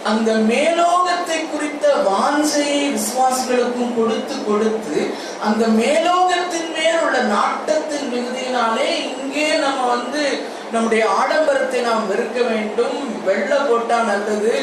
அந்த 0.04 0.32
மேலோகத்தை 0.50 1.40
குறித்த 1.46 1.86
வாஞ்சையை 2.06 2.84
விசுவாசிகளுக்கும் 2.94 3.96
கொடுத்து 3.96 4.36
கொடுத்து 4.44 5.00
அந்த 5.44 5.64
மேலோகத்தின் 5.80 6.72
மேல் 6.76 7.00
உள்ள 7.02 7.18
நாட்டத்தின் 7.34 8.08
மிகுதியினாலே 8.14 8.90
இங்கே 9.14 9.48
நம்ம 9.58 9.88
வந்து 9.88 10.24
நம்முடைய 10.72 11.04
ஆடம்பரத்தை 11.20 11.80
நாம் 11.82 12.10
வெறுக்க 12.10 12.40
வேண்டும். 12.50 12.98
வெள்ள 13.26 13.52
போட்டா 13.62 13.98
நல்லது 14.04 14.54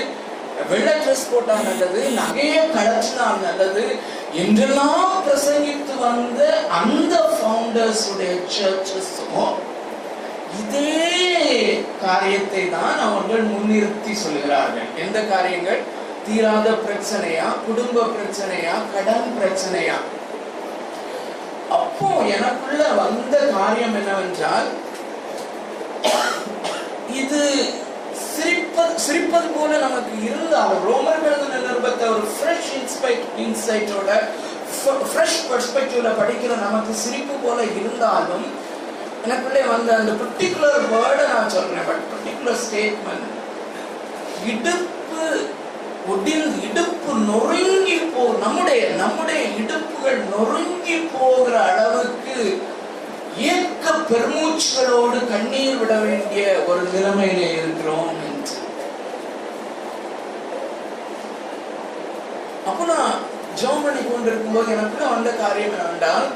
வெள்ளை 0.70 0.94
ட்ரெஸ் 1.02 1.30
போட்டா 1.32 1.54
நல்லது 1.62 2.02
நகையை 2.18 2.62
கழற்றினால் 2.76 3.44
நல்லது 3.46 3.84
என்றெல்லாம் 4.42 5.12
பிரசங்கித்து 5.26 5.94
வந்த 6.00 6.40
அந்த 6.80 7.14
ஃபவுண்டர்ஸுடைய 7.34 8.32
சர்ச்சஸும் 8.56 9.54
இதே 10.60 10.92
காரியத்தை 12.02 12.62
தான் 12.70 12.98
அவர்கள் 13.06 13.44
முன்னிறுத்தி 13.52 14.12
சொல்கிறார்கள். 14.14 14.88
எந்த 15.04 15.18
காரியங்கள்? 15.32 15.80
தீராத 16.26 16.68
பிரச்சனையா 16.84 17.48
குடும்ப 17.66 18.06
பிரச்சனையா 18.14 18.74
கடன் 18.94 19.28
பிரச்சனையா? 19.38 19.96
அப்போ 21.70 22.08
எனக்குள்ள 22.36 22.82
வந்த 23.02 23.36
காரியம் 23.56 23.96
என்னவென்றால் 24.00 24.68
இது 27.22 27.42
சிரிப்பது 28.36 28.94
சிரிப்பது 29.06 29.48
போல 29.56 29.78
நமக்கு 29.78 30.12
இருந்தாலும் 30.28 30.84
ரோமர் 30.88 31.26
எழுதின 31.28 31.60
நிருபத்தை 31.66 32.06
ஒரு 32.08 32.26
ஃப்ரெஷ் 32.34 32.70
இன்ஸ்பைட் 32.78 33.24
இன்சைட்டோட 33.44 34.10
ஃப்ரெஷ் 35.04 35.40
பெர்ஸ்பெக்டிவ்ல 35.48 36.10
படிக்கிற 36.20 36.52
நமக்கு 36.60 36.94
சிரிப்பு 36.94 37.34
போல 37.44 37.58
இருந்தாலும் 37.78 38.46
எனக்குள்ளே 39.24 39.62
வந்த 39.68 39.90
அந்த 39.96 40.12
பர்டிகுலர் 40.20 40.82
வேர்டை 40.90 41.24
நான் 41.28 41.48
சொல்றேன். 41.48 41.86
பட் 41.86 42.04
பர்டிகுலர் 42.10 42.60
ஸ்டேட்மெண்ட் 42.64 43.30
இடுப்பு 44.46 45.22
ஒடிந்து 46.08 46.58
இடுப்பு 46.66 47.12
நொறுங்கி 47.28 47.96
போ 48.14 48.24
நம்முடைய 48.42 48.82
நம்முடைய 48.94 49.40
இடுப்புகள் 49.60 50.20
நொறுங்கி 50.30 50.96
போகிற 51.14 51.54
அளவுக்கு 51.70 52.36
ஏக்க 53.46 53.92
பெருமூச்சுகளோடு 54.10 55.26
கண்ணீர் 55.26 55.78
விட 55.78 55.94
வேண்டிய 55.98 56.56
ஒரு 56.66 56.82
நிலைமையில 56.92 57.40
இருக்கிறோம் 57.56 58.12
அப்போ 62.66 62.84
நான் 62.84 63.16
ஜெபம் 63.54 63.82
பண்ணி 63.82 64.02
கொண்டிருக்கும் 64.02 64.52
போது 64.52 64.72
எனக்கு 64.72 65.04
வந்த 65.06 65.30
காரியம் 65.32 65.70
என்னவென்றால் 65.70 66.26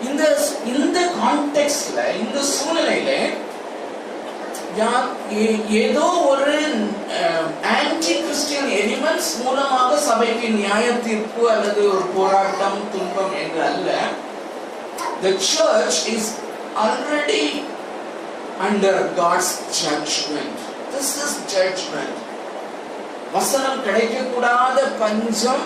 இந்த 0.00 0.22
இந்த 0.64 0.98
கான்டெக்ட்ல 1.18 2.14
இந்த 2.16 2.38
சூழ்நிலையில 2.50 3.10
யா- 4.78 5.10
ஏதோ 5.80 6.04
ஒரு 6.28 6.54
ஆன்டி 7.74 8.12
கிறிஸ்டியன் 8.16 8.70
எலிமெண்ட்ஸ் 8.78 9.44
மூலமாக 9.44 9.96
சபைக்கு 10.00 10.48
நியாய 10.50 10.90
தீர்ப்பு 11.04 11.50
அல்லது 11.50 11.88
ஒரு 11.90 12.02
போராட்டம் 12.16 12.80
துன்பம் 12.92 13.34
என்று 13.42 13.62
அல்ல. 13.62 13.90
The 15.22 15.32
church 15.44 15.96
is 16.08 16.24
already 16.76 17.64
under 18.60 18.94
God's 19.16 19.50
judgment. 19.72 20.56
This 20.92 21.10
is 21.18 21.32
judgment. 21.48 22.14
வசனம் 23.34 23.80
கிடைக்கக்கூடாத 23.86 24.78
பஞ்சம் 25.00 25.64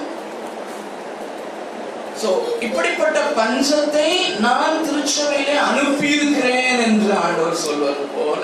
சோ 2.20 2.28
இப்படிப்பட்ட 2.66 3.18
பஞ்சத்தை 3.36 4.06
நான் 4.44 4.80
திருச்சபையிலே 4.86 5.56
அனுப்பியிருக்கிறேன் 5.66 6.80
என்று 6.86 7.10
ஆண்டவர் 7.18 7.60
சொல்வது 7.64 8.06
போல 8.16 8.42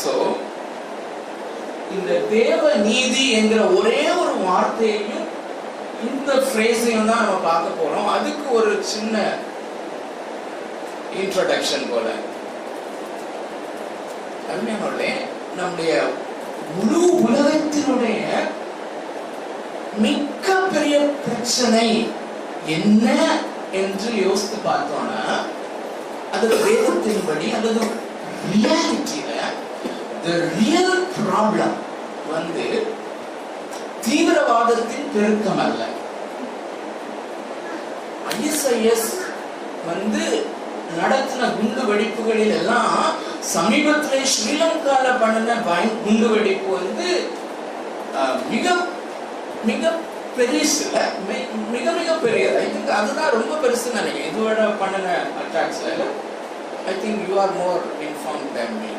சோ 0.00 0.12
இந்த 1.94 2.10
தேவ 2.30 2.62
நீதி 2.84 3.24
என்கிற 3.38 3.62
ஒரே 3.78 4.02
ஒரு 4.22 4.34
வார்த்தையையும் 4.44 5.26
இந்த 6.08 6.32
ஃப்ரேஸையும் 6.46 7.10
தான் 7.10 7.24
நம்ம 7.24 7.40
பார்க்க 7.42 7.80
போறோம். 7.80 8.08
அதுக்கு 8.08 8.46
ஒரு 8.58 8.72
சின்ன 8.92 9.16
இன்ட்ரடக்ஷன் 11.20 11.90
போல. 11.90 12.08
அருமையானவர்களே 14.50 15.12
நம்முடைய 15.56 15.92
முழு 16.74 17.00
உலகத்தினுடைய 17.26 18.20
மிக்க 19.98 20.46
பெரிய 20.72 20.96
பிரச்சனை 21.24 21.86
என்ன 22.76 23.06
என்று 23.72 24.10
யோசித்து 24.24 24.58
பார்த்தோம்னா 24.64 25.22
அது 26.32 26.46
வேதத்தின்படி 26.64 27.46
அல்லது 27.56 27.82
ரியாலிட்டியில 28.46 29.32
ரியல் 30.56 30.96
ப்ராப்ளம் 31.16 31.76
வந்து 32.32 32.66
தீவிரவாதத்தின் 34.06 35.10
பெருக்கம் 35.14 35.60
அல்ல. 35.66 35.82
ஐஎஸ்ஐஎஸ் 38.34 39.08
வந்து 39.90 40.22
நடத்தின 40.98 41.48
குண்டு 41.56 41.82
வெடிப்புகளில் 41.90 42.54
எல்லாம் 42.60 42.94
சமீபத்திலே 43.54 44.20
ஸ்ரீலங்கால 44.34 45.06
பண்ணின 45.22 45.58
குண்டு 46.04 46.28
வெடிப்பு 46.32 46.70
வந்து 46.80 47.08
மிக 48.52 48.66
மிக 49.68 49.92
பெருசுல 50.36 50.96
மிக 51.74 51.86
மிக 51.98 52.10
பெரியது. 52.24 52.56
ஐ 52.62 52.66
திங்க் 52.74 52.96
அதுதான் 52.98 53.34
ரொம்ப 53.36 53.52
பெருசு 53.62 53.96
நினைக்கிறேன். 53.98 54.30
இதோட 54.30 54.60
பண்ணின 54.80 55.08
அட்டாக்ஸ்ல 55.42 56.06
I 56.90 56.94
think 57.02 57.22
you 57.28 57.34
are 57.44 57.54
more 57.60 57.82
inform 58.06 58.48
than 58.56 58.76
me 58.80 58.90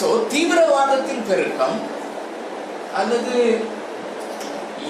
so 0.00 0.08
தீவிரவாதத்தின் 0.32 1.24
பெருக்கம் 1.30 1.78
அல்லது 2.94 3.62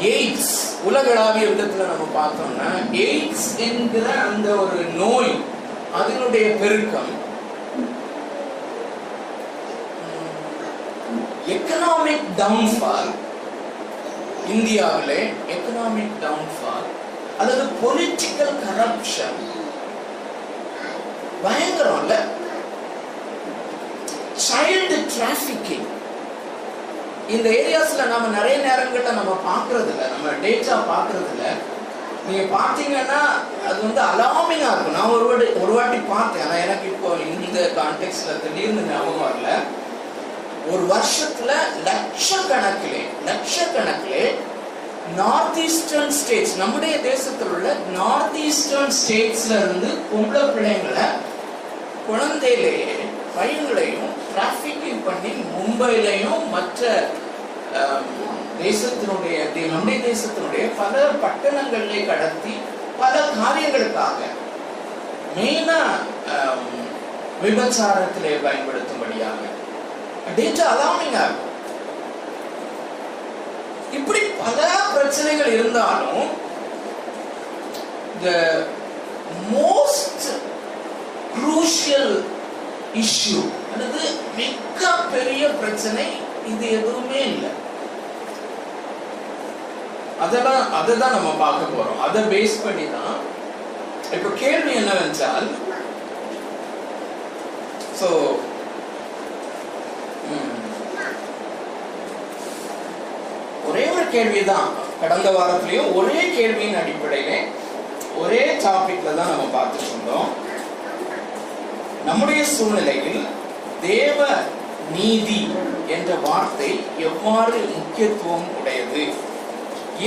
எய்ட்ஸ் 0.00 0.84
உலகளாவிய 0.84 1.46
விதத்துல 1.46 1.86
நம்ம 1.86 2.24
பார்த்தோம்னா 2.24 2.92
எய்ட்ஸ் 2.92 3.58
என்கிற 3.58 4.12
அந்த 4.22 4.50
ஒரு 4.54 4.84
நோய் 4.94 5.40
அதனுடைய 5.92 6.56
பெருக்கம். 6.56 7.10
எக்கனாமிக் 11.46 12.26
டவுன்ஃபால் 12.36 13.10
இந்தியாவிலே 14.48 15.32
எக்கனாமிக் 15.48 16.14
டவுன்ஃபால் 16.22 16.88
அதாவது 17.38 17.64
பொலிட்டிக்கல் 17.82 18.54
கரப்ஷன் 18.64 19.38
பயங்கரம் 21.42 22.02
இல்ல? 22.02 22.14
சைல்டு 24.48 25.04
டிராஃபிக்கிங் 25.16 25.86
இந்த 27.28 27.48
ஏரியாஸில் 27.60 28.12
நம்ம 28.12 28.26
நிறைய 28.38 28.56
நேரங்கள்ல 28.68 29.10
நம்ம 29.20 29.32
பார்க்குறதில்ல. 29.48 30.04
நம்ம 30.14 30.28
டேட்டா 30.44 30.76
பார்க்குறதில்ல. 30.92 31.46
நீங்கள் 32.26 32.28
நீங்க 32.28 32.44
பார்த்தீங்கன்னா 32.56 33.20
அது 33.68 33.78
வந்து 33.86 34.00
அலாமிங்கா 34.10 34.70
இருக்கும். 34.72 34.96
நான் 34.96 35.12
ஒரு 35.14 35.24
வாட்டி 35.28 35.46
ஒரு 35.62 35.72
வாட்டி 35.72 35.98
பார்த்தேன். 36.08 36.42
ஆனால் 36.46 36.62
எனக்கு 36.64 36.86
இப்போ 36.94 37.08
இந்த 37.36 37.60
கான்டெக்ட்ல 37.78 38.32
திடீர்னு 38.42 38.88
ஞாபகம் 38.90 39.24
வரல. 39.26 39.50
ஒரு 40.72 40.82
வருஷத்துல 40.94 41.52
லட்சக்கணக்கிலே 41.88 43.02
லட்சக்கணக்கிலே 43.28 44.24
நார்த் 45.16 45.58
ஈஸ்டர்ன் 45.58 46.10
ஸ்டேட்ஸ் 46.10 46.56
நம்முடைய 46.56 47.00
தேசத்தில் 47.00 47.48
உள்ள 47.48 47.68
நார்த் 47.96 48.36
ஈஸ்டர்ன் 48.36 48.92
ஸ்டேட்ஸ்ல 48.98 49.54
இருந்து 49.62 49.90
பொம்பளை 50.10 50.42
பிள்ளைங்களை 50.56 51.06
குழந்தையிலேயே 52.10 52.96
பையன்களையும் 53.38 54.12
டிராஃபிக்கிங் 54.30 55.02
பண்ணி 55.04 55.32
மும்பையிலையும் 55.54 56.42
மற்ற 56.50 56.82
தேசத்தினுடைய 58.62 59.36
நம்முடைய 59.66 59.98
தேசத்தினுடைய 60.06 60.64
பல 60.76 60.94
பட்டணங்களிலே 61.24 62.00
கடத்தி 62.06 62.54
பல 62.98 63.14
காரியங்களுக்காக 63.36 64.20
மெயினா 65.36 65.80
விபச்சாரத்திலே 67.42 68.32
பயன்படுத்தும்படியாக. 68.44 69.42
டேட்டா 70.38 70.64
அலாமிங்கா 70.72 71.26
இப்படி 73.92 74.20
பல 74.40 74.58
பிரச்சனைகள் 74.94 75.52
இருந்தாலும் 75.52 76.26
the 78.22 78.38
மோஸ்ட் 79.52 80.26
crucial 81.34 82.08
இஷ்யூ 83.02 83.40
அல்லது 83.72 84.02
மிக 84.38 84.90
பெரிய 85.14 85.44
பிரச்சனை 85.60 86.04
இது 86.52 86.66
எதுவுமே 86.78 87.20
இல்லை. 87.32 87.50
அதெல்லாம் 90.24 90.62
அதை 90.78 90.92
தான் 91.02 91.16
நம்ம 91.16 91.30
பார்க்க 91.42 91.74
போறோம். 91.74 92.00
அதை 92.06 92.20
பேஸ் 92.32 92.62
பண்ணி 92.64 92.86
தான் 92.96 93.16
இப்போ 94.16 94.30
கேள்வி 94.42 94.72
என்னவென்றால் 94.80 95.48
ஸோ 98.00 98.08
ஒரே 103.68 103.84
ஒரு 103.94 104.04
கேள்விதான். 104.16 104.68
கடந்த 105.00 105.28
வாரத்திலையும் 105.36 105.90
ஒரே 105.98 106.20
கேள்வியின் 106.36 106.78
அடிப்படையில 106.80 107.32
ஒரே 108.22 108.44
டாபிக்ல 108.64 109.10
தான் 109.18 109.32
நம்ம 109.32 109.44
பார்த்துட்டு 109.56 109.90
இருந்தோம். 109.90 110.28
நம்முடைய 112.08 112.44
சூழ்நிலையில் 112.44 113.22
தேவ 113.82 114.20
நீதி 114.92 115.40
என்ற 115.86 116.10
வார்த்தை 116.26 116.70
எவ்வாறு 117.08 117.58
முக்கியத்துவம் 117.76 118.46
உடையது? 118.60 119.04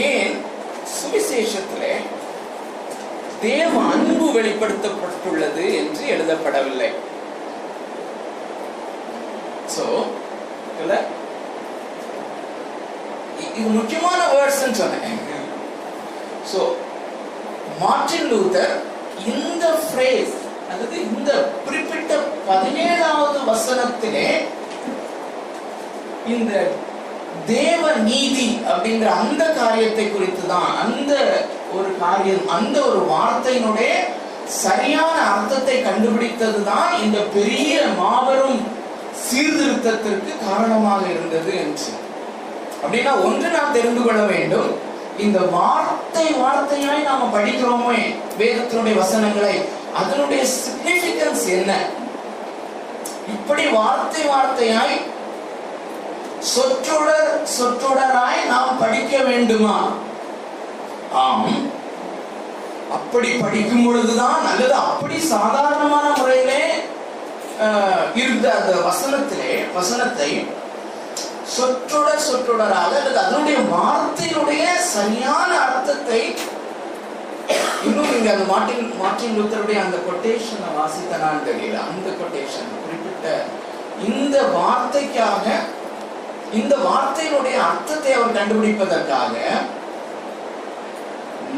ஏன்? 0.08 0.36
சுவிசேஷத்தில் 0.98 2.06
தேவ 3.42 3.72
அன்பு 3.94 4.26
வெளிப்படுத்தப்பட்டுள்ளது 4.40 5.64
என்று 5.82 6.04
எழுதப்படவில்லை. 6.16 6.90
சோ 9.76 9.86
இது 13.46 13.70
முக்கியமான 13.78 14.20
வேர்ட்ஸ் 14.34 14.80
சொன்னேன். 14.82 15.20
ஸோ 16.52 16.62
மார்ட்டின் 17.80 18.30
லூதர் 18.32 18.76
இந்த 19.34 19.66
ஃப்ரேஸ் 19.84 20.36
அல்லது 20.72 20.96
இந்த 21.08 21.32
குறிப்பிட்ட 21.66 22.12
பதினேழாவது 22.48 23.40
வசனத்திலே 23.48 24.28
இந்த 26.32 26.52
தேவ 27.48 27.84
நீதி 28.04 28.48
அப்படிங்கிற 28.70 29.10
அந்த 29.22 29.44
காரியத்தை 29.54 30.06
குறித்து 30.08 30.44
தான் 30.48 30.70
அந்த 30.84 31.12
ஒரு 31.74 31.90
காரியம் 32.00 32.46
அந்த 32.50 32.78
ஒரு 32.90 33.00
வார்த்தையினுடைய 33.10 33.92
சரியான 34.58 35.16
அர்த்தத்தை 35.32 35.76
கண்டுபிடித்தது 35.82 36.62
தான் 36.64 36.92
இந்த 37.02 37.20
பெரிய 37.34 37.74
மாபெரும் 38.00 38.60
சீர்திருத்தத்திற்கு 39.26 40.32
காரணமாக 40.46 41.02
இருந்தது 41.08 41.52
என்று. 41.58 41.90
அப்படின்னா 42.82 43.14
ஒன்று 43.26 43.48
நாம் 43.50 43.74
தெரிந்து 43.74 44.02
கொள்ள 44.02 44.22
வேண்டும் 44.32 44.70
இந்த 45.18 45.40
வார்த்தை 45.56 46.26
வார்த்தையாய் 46.40 47.08
நாம 47.10 47.28
படிக்கிறோமே 47.34 48.00
வேதத்தினுடைய 48.40 48.96
வசனங்களை 48.98 49.56
அதனுடைய 49.96 50.42
சிக்னிபிகன்ஸ் 50.56 51.46
என்ன? 51.52 51.72
இப்படி 53.28 53.68
வார்த்தை 53.70 54.22
வார்த்தையாய் 54.28 54.96
சொற்றொடர் 56.48 57.28
சொற்றொடராய் 57.58 58.48
நாம் 58.48 58.80
படிக்க 58.80 59.18
வேண்டுமா? 59.24 59.76
ஆம். 61.18 61.52
அப்படி 62.92 63.30
படிக்கும் 63.38 63.86
பொழுதுதான் 63.86 64.48
அல்லது 64.48 64.74
அப்படி 64.84 65.18
சாதாரணமான 65.30 66.08
முறையிலே 66.18 66.64
ஆஹ், 67.62 68.06
இருந்த 68.16 68.48
அந்த 68.54 68.72
வசனத்திலே 68.82 69.52
வசனத்தை 69.74 70.30
சொற்றொடர் 71.56 72.26
சொற்றொடராக 72.26 72.92
அல்லது 72.92 73.20
அதனுடைய 73.20 73.58
வார்த்தையினுடைய 73.72 74.64
சரியான 74.90 75.50
அர்த்தத்தை 75.66 76.22
இன்னும் 77.84 78.14
இங்க 78.16 78.30
அந்த 78.32 78.46
மார்டின் 78.46 78.88
மார்டின் 79.00 79.36
லூத்தருடைய 79.38 79.80
அந்த 79.84 79.98
கொட்டேஷனை 80.06 80.70
வாசித்தனான்னு 80.76 81.48
தெரியல 81.50 81.78
அந்த 81.88 82.10
கொட்டேஷன் 82.20 82.74
குறிப்பிட்ட 82.78 83.28
இந்த 84.08 84.38
வார்த்தைக்காக 84.54 85.46
இந்த 86.54 86.76
வார்த்தையினுடைய 86.86 87.58
அர்த்தத்தை 87.66 88.14
அவர் 88.14 88.38
கண்டுபிடிப்பதற்காக 88.38 89.36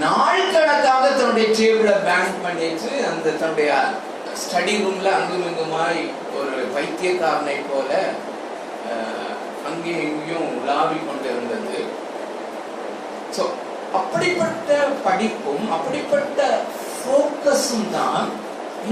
நாள் 0.01 0.51
கணக்காக 0.53 1.03
தன்னுடைய 1.12 1.47
டேபிளை 1.56 1.95
பேங்க் 2.06 2.43
பண்ணிட்டு 2.43 2.91
அந்த 3.10 3.34
தன்னுடைய 3.34 3.71
ஸ்டடி 4.41 4.75
ரூம்ல 4.77 5.10
அங்கும் 5.17 5.45
இங்குமாய் 5.49 6.01
ஒரு 6.38 6.56
பைத்தியக்காரனை 6.75 7.58
போல 7.67 7.91
அங்கேயும் 9.67 10.08
இங்கேயும் 10.08 10.49
உலாவி 10.53 10.97
கொண்டு 11.01 11.27
இருந்தது 11.34 11.82
ஸோ 13.36 13.43
அப்படிப்பட்ட 13.99 14.69
படிப்பும் 15.06 15.65
அப்படிப்பட்ட 15.75 16.39
ஃபோக்கஸும் 16.97 17.89
தான் 17.97 18.25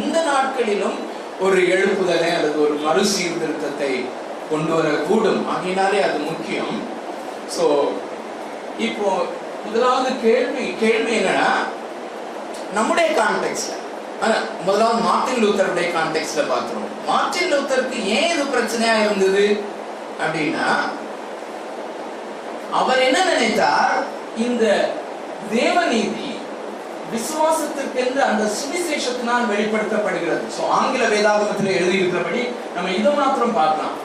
இந்த 0.02 0.18
நாட்களிலும் 0.30 0.98
ஒரு 1.46 1.60
எழுப்புதலை 1.76 2.30
அல்லது 2.38 2.58
ஒரு 2.66 2.76
மறு 2.86 3.04
சீர்திருத்தத்தை 3.14 3.92
கொண்டு 4.52 4.72
வரக்கூடும். 4.78 5.42
ஆகினாலே 5.54 6.00
அது 6.08 6.18
முக்கியம். 6.32 6.76
ஸோ 7.56 7.66
இப்போ 8.88 9.08
முதலாவது 9.66 10.10
கேள்வி 10.26 10.66
கேள்வி 10.84 11.14
என்னன்னா 11.20 11.50
நம்முடைய 12.78 13.08
கான்டெக்ட்ல 13.20 13.74
முதலாவது 14.68 15.00
மார்ட்டின் 15.08 15.42
லூத்தருடைய 15.44 15.88
கான்டெக்ட்ல 15.98 16.42
பார்க்கிறோம் 16.52 16.90
மார்ட்டின் 17.10 17.52
லூத்தருக்கு 17.52 18.00
ஏன் 18.18 18.32
இது 18.34 18.44
பிரச்சனையா 18.56 18.96
இருந்தது? 19.06 19.46
அப்படின்னா 20.24 20.68
அவர் 22.80 23.06
என்ன 23.08 23.20
நினைத்தார்? 23.32 23.96
இந்த 24.38 24.66
தேவநீதி 25.54 26.30
விசுவாசத்திற்கென்று 27.14 28.22
அந்த 28.28 28.44
சுவிசேஷத்தினால் 28.60 29.50
வெளிப்படுத்தப்படுகிறது. 29.54 30.46
சோ 30.58 30.62
ஆங்கில 30.80 31.08
வேதாகமத்தில் 31.14 31.76
எழுதியிருக்கிறபடி 31.80 32.44
நம்ம 32.76 32.92
இதை 33.00 33.14
மாத்திரம் 33.20 33.58
பார்க்கலாம். 33.62 33.98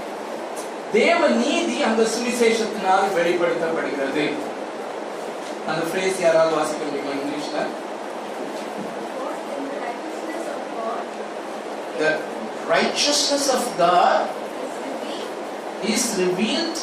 தேவ 0.92 1.28
நீதி 1.28 1.76
அந்த 1.88 2.02
சுவிசேஷத்தினால் 2.14 3.06
வெளிப்படுத்தப்படுகிறது. 3.18 4.24
அந்த 5.70 5.82
ஃப்ரேஸ் 5.90 6.18
யாராவது 6.26 6.56
வாசிக்க 6.58 6.82
முடியுமா 6.88 7.14
இங்கிலீஷ்ல? 7.18 7.58
The 12.00 12.10
righteousness 12.68 13.46
of 13.56 13.62
God 13.78 14.28
is 15.94 16.02
revealed 16.22 16.78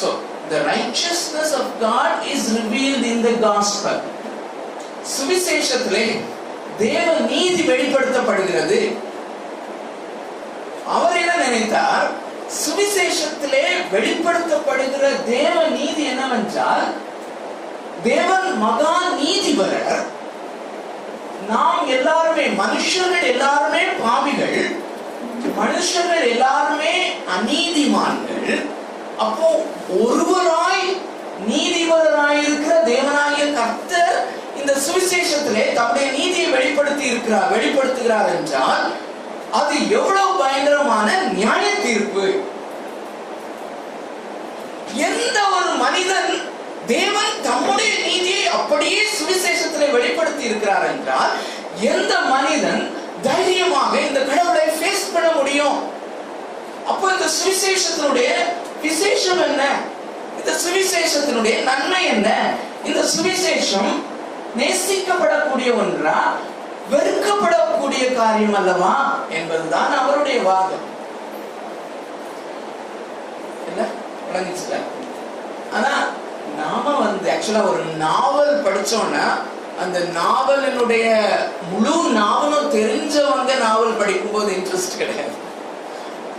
so 0.00 0.08
the 0.50 0.64
righteousness 0.64 1.52
of 1.52 1.66
God 1.80 2.12
is 2.34 2.42
revealed 2.52 3.04
in 3.04 3.24
the 3.24 3.48
gospel. 3.48 4.00
சுவிசேஷத்திலே 5.16 6.20
தேவ 6.78 7.12
நீதி 7.12 7.62
வெளிப்படுத்தப்படுகிறது. 7.62 8.92
அவர் 10.86 11.16
என்ன 11.16 11.32
நினைத்தார்? 11.48 12.06
சுவிசேஷத்திலே 12.48 13.64
வெளிப்படுத்தப்படுகிற 13.92 15.24
தேவ 15.24 15.66
நீதி 15.68 16.04
என்னவென்றால் 16.04 16.86
தேவன் 18.02 18.58
மகா 18.58 19.02
நீதிபரர். 19.20 20.02
நாம் 21.48 21.88
எல்லாருமே 21.88 22.46
மனுஷர்கள் 22.46 23.22
எல்லாருமே 23.22 23.82
பாவிகள். 24.02 24.76
மனுஷர்கள் 25.58 26.28
எல்லாருமே 26.28 27.12
அநீதிமான்கள். 27.36 28.76
அப்போ 29.18 29.48
ஒருவராய் 30.00 30.86
நீதிபரராய் 31.48 32.40
இருக்கிற 32.42 32.74
தேவனாகிய 32.88 33.44
கர்த்தர் 33.54 34.16
இந்த 34.60 34.72
சுவிசேஷத்திலே 34.86 35.64
தம்முடைய 35.74 36.06
நீதியை 36.12 36.48
வெளிப்படுத்தி 36.50 37.04
இருக்கிறார் 37.06 37.52
வெளிப்படுத்துகிறார் 37.54 38.30
என்றால் 38.34 38.84
அது 39.52 39.74
எவ்வளவு 39.90 40.32
பயங்கரமான 40.38 41.06
நியாய 41.32 41.66
தீர்ப்பு? 41.82 42.24
எந்த 45.06 45.38
ஒரு 45.56 45.70
மனிதன் 45.76 46.32
தேவன் 46.86 47.32
தம்முடைய 47.42 47.92
நீதியை 48.06 48.44
அப்படியே 48.58 49.00
சுவிசேஷத்திலே 49.18 49.88
வெளிப்படுத்தி 49.92 50.44
இருக்கிறார் 50.44 50.86
என்றால் 50.92 51.32
எந்த 51.88 52.12
மனிதன் 52.28 52.82
தைரியமாக 53.22 53.92
இந்த 54.00 54.20
கடவுளை 54.22 54.66
ஃபேஸ் 54.76 55.12
பண்ண 55.14 55.28
முடியும்? 55.32 55.78
அப்போ 56.86 57.06
இந்த 57.12 57.26
சுவிசேஷத்தினுடைய 57.38 58.28
விசேஷம் 58.82 59.42
என்ன? 59.48 59.62
இந்த 60.38 60.52
சுவிசேஷத்தினுடைய 60.64 61.56
நன்மை 61.62 62.02
என்ன? 62.06 62.28
இந்த 62.84 63.00
சுவிசேஷம் 63.14 63.92
நேசிக்கப்படக்கூடிய 64.58 65.70
ஒன்றா 65.82 66.20
வெறுக்கப்படக்கூடிய 66.92 68.04
காரியம் 68.14 68.54
அல்லவா 68.54 68.94
என்பதுதான் 69.30 69.90
அவருடைய 69.98 70.38
வாதம். 70.42 70.86
ஆனா 75.74 75.92
நாம 76.58 76.92
வந்து 76.98 77.30
ஆக்சுவலா 77.30 77.70
ஒரு 77.70 77.82
நாவல் 77.98 78.62
படிச்சோம்னா 78.64 79.26
அந்த 79.82 79.98
நாவலினுடைய 80.16 81.06
முழு 81.72 81.96
நாவலும் 82.10 82.72
தெரிஞ்சவங்க 82.72 83.52
நாவல் 83.60 83.98
படிக்கும்போது 83.98 84.50
இன்ட்ரெஸ்ட் 84.52 84.96
கிடையாது. 84.96 85.36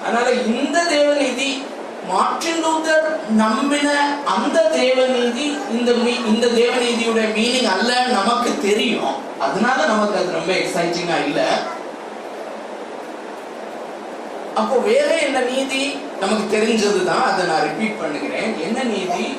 அதனால 0.03 0.31
இந்த 0.53 0.77
தேவநிதி 0.83 1.49
மார்ட்டின் 2.09 2.65
லூத்தர் 2.65 3.29
நம்பின 3.29 4.17
அந்த 4.25 4.71
தேவநீதி 4.75 5.57
இந்த 5.71 5.91
மீ- 5.91 6.25
இந்த 6.25 6.47
தேவநீதியோட 6.47 7.19
மீனிங் 7.19 7.71
அல்ல 7.71 8.05
நமக்கு 8.05 8.57
தெரியும். 8.61 9.39
அதனால 9.39 9.85
நமக்கு 9.85 10.17
அது 10.17 10.31
ரொம்ப 10.31 10.53
எக்ஸைட்டிங்கா 10.53 11.25
இல்ல. 11.25 11.45
அப்போ 14.55 14.77
வேற 14.77 15.17
என்ன 15.17 15.39
நீதி? 15.39 15.97
நமக்கு 16.19 16.57
தெரிஞ்சதுதான். 16.57 17.23
அதை 17.23 17.45
நான் 17.45 17.61
ரிப்பீட் 17.61 17.99
பண்ணுகிறேன். 17.99 18.59
என்ன 18.61 18.83
நீதி? 18.83 19.37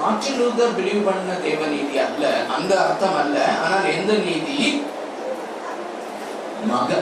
மாற்றின் 0.00 0.40
லூத்தர் 0.40 0.80
பிலீவ் 0.80 1.04
பண்ண 1.04 1.32
தேவ 1.32 1.66
நீதி 1.66 1.98
அல்ல. 1.98 2.30
அந்த 2.56 2.80
அர்த்தம் 2.84 3.16
அல்ல. 3.16 3.44
ஆனால் 3.64 3.92
எந்த 3.92 4.12
நீதி? 4.12 4.82
மக 6.66 6.94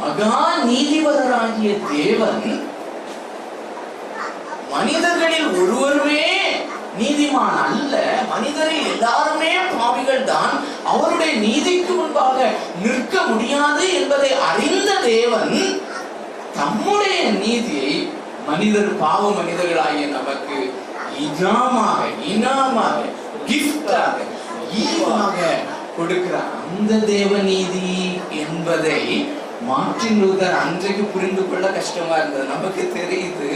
மகா 0.00 0.54
நீதிபதராகிய 0.64 1.78
தேவன் 1.92 2.74
மனிதர்களில் 4.72 5.48
ஒருவருமே 5.54 6.24
நீதிமான் 7.00 7.58
அல்ல. 7.64 7.94
மனிதரில் 8.30 8.86
எல்லாருமே 8.92 9.50
பாவிகள் 9.72 10.24
தான். 10.24 10.54
அவருடைய 10.84 11.32
நீதிக்கு 11.36 11.92
முன்பாக 11.92 12.36
நிற்க 12.82 13.14
முடியாது 13.22 13.84
என்பதை 13.92 14.30
அறிந்த 14.48 14.90
தேவன் 15.06 15.54
தம்முடைய 16.56 17.18
நீதியை 17.38 17.92
மனிதர் 18.48 18.90
பாவ 18.98 19.22
மனிதர்களாகிய 19.30 20.06
நமக்கு 20.08 20.58
இனாமாக 21.24 22.00
இனாமாக 22.32 22.96
கிஃப்டாக 23.46 24.16
ஈவாக 24.82 25.36
கொடுக்கிற 25.96 26.36
அந்த 26.62 26.98
தேவ 27.06 27.32
நீதி 27.42 27.90
என்பதை 28.40 29.00
மார்டின் 29.66 30.18
லூதர் 30.22 30.56
அன்றைக்கு 30.62 31.04
புரிந்து 31.04 31.42
கொள்ள 31.44 31.66
கஷ்டமா 31.68 32.16
இருந்தது. 32.18 32.46
நமக்கு 32.46 32.82
தெரியுது 32.96 33.50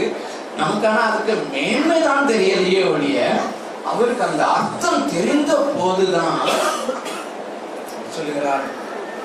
நமக்கான 0.59 0.99
அதுக்கு 1.07 1.33
மேன்மை 1.53 1.97
தான் 2.01 2.29
தெரியலையே 2.31 2.83
ஒழிய 2.93 3.19
அவருக்கு 3.91 4.23
அந்த 4.29 4.43
அர்த்தம் 4.57 5.09
தெரிந்த 5.13 5.51
போதுதான். 5.77 6.39
சொல்லுகிறார் 8.15 8.67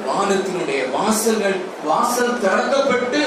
வானத்தினுடைய 0.09 0.81
வாசல்கள் 0.97 1.57
வாசல் 1.85 2.41
திறக்கப்பட்டு 2.43 3.21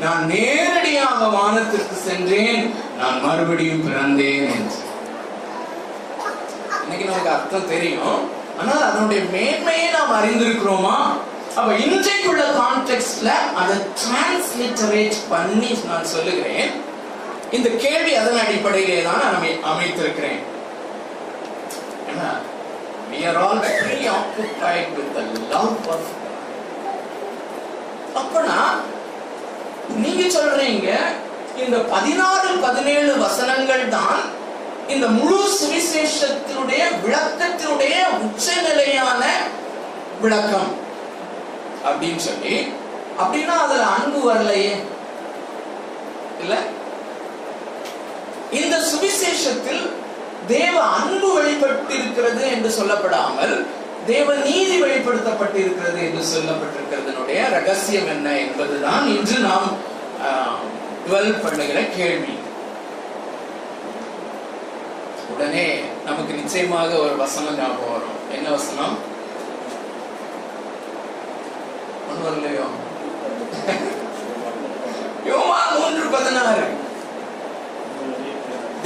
நான் 0.00 0.24
நேரடியாக 0.32 1.28
வானத்திற்கு 1.36 1.96
சென்றேன் 2.08 2.64
நான் 2.98 3.22
மறுபடியும் 3.26 3.84
பிறந்தேன் 3.86 4.48
என்று. 4.56 4.80
இன்னைக்கு 6.82 7.06
நமக்கு 7.08 7.34
அர்த்தம் 7.36 7.70
தெரியும். 7.74 8.18
ஆனால் 8.60 8.84
அதனுடைய 8.88 9.22
மேன்மையை 9.34 9.88
நாம் 9.96 10.16
அறிந்திருக்கிறோமா? 10.18 10.98
அப்ப 11.58 11.70
இன்றைக்குள்ள 11.84 12.42
கான்டெக்ட்ல 12.60 13.30
அதை 13.60 13.76
டிரான்ஸ்லிட்டரேட் 14.00 15.16
பண்ணி 15.28 15.70
நான் 15.88 16.10
சொல்லுகிறேன். 16.14 16.70
இந்த 17.56 17.68
கேள்வி 17.68 18.14
அதன் 18.14 18.46
அடிப்படையிலே 18.46 19.02
தான் 19.02 19.20
நான் 19.22 19.36
அமை- 19.36 19.60
அமைத்திருக்கிறேன். 19.64 20.40
ஏன்னா 22.10 22.28
we 23.10 23.24
are 23.24 23.36
all 23.36 23.58
preoccupied 23.58 24.88
with 24.96 25.10
the 25.16 25.24
love 25.50 25.76
of 25.88 26.02
அப்பனா 28.14 28.58
நீங்க 29.96 30.38
சொல்றீங்க 30.38 30.88
இந்த 31.56 31.78
பதினாறு 31.78 32.48
பதினேழு 32.60 33.18
வசனங்கள் 33.18 33.88
தான் 33.88 34.20
இந்த 34.88 35.06
முழு 35.08 35.48
சுவிசேஷத்தினுடைய 35.60 36.82
விளக்கத்தினுடைய 37.04 37.94
உச்சநிலையான 38.18 39.22
விளக்கம். 40.20 40.70
அப்படின்னு 41.84 42.16
சொல்லி 42.16 42.54
அப்படின்னா 43.18 43.56
அதுல 43.58 43.82
அன்பு 43.96 44.32
வரலையே? 44.32 44.74
இல்ல? 46.40 46.54
இந்த 48.50 48.76
சுவிசேஷத்தில் 48.78 49.90
தேவ 50.46 50.80
அன்பு 50.80 51.42
வெளிப்பட்டிருக்கிறது 51.42 52.42
என்று 52.50 52.70
சொல்லப்படாமல் 52.78 53.66
தேவ 54.06 54.34
நீதி 54.34 54.82
வெளிப்படுத்தப்பட்டிருக்கிறது 54.82 55.98
என்று 56.08 56.22
சொல்லப்பட்டிருக்கிறதுனுடைய 56.34 57.50
ரகசியம் 57.50 58.06
என்ன 58.06 58.36
என்பதுதான் 58.38 59.06
இன்று 59.16 59.38
நாம் 59.38 59.68
டுவெல் 61.06 61.40
பண்ணுகிற 61.42 61.80
கேள்வி. 61.96 62.34
உடனே 65.34 65.80
நமக்கு 66.04 66.32
நிச்சயமாக 66.34 66.96
ஒரு 66.96 67.16
வசனம் 67.16 67.58
ஞாபகம் 67.58 67.92
வரும். 67.92 68.18
என்ன 68.32 68.50
வசனம்? 68.50 68.96
ஒண்ணு 72.08 72.26
வரலையோ? 72.26 72.66
யோமா 75.30 75.58
மூன்று 75.78 76.04
பதினாறு. 76.16 76.66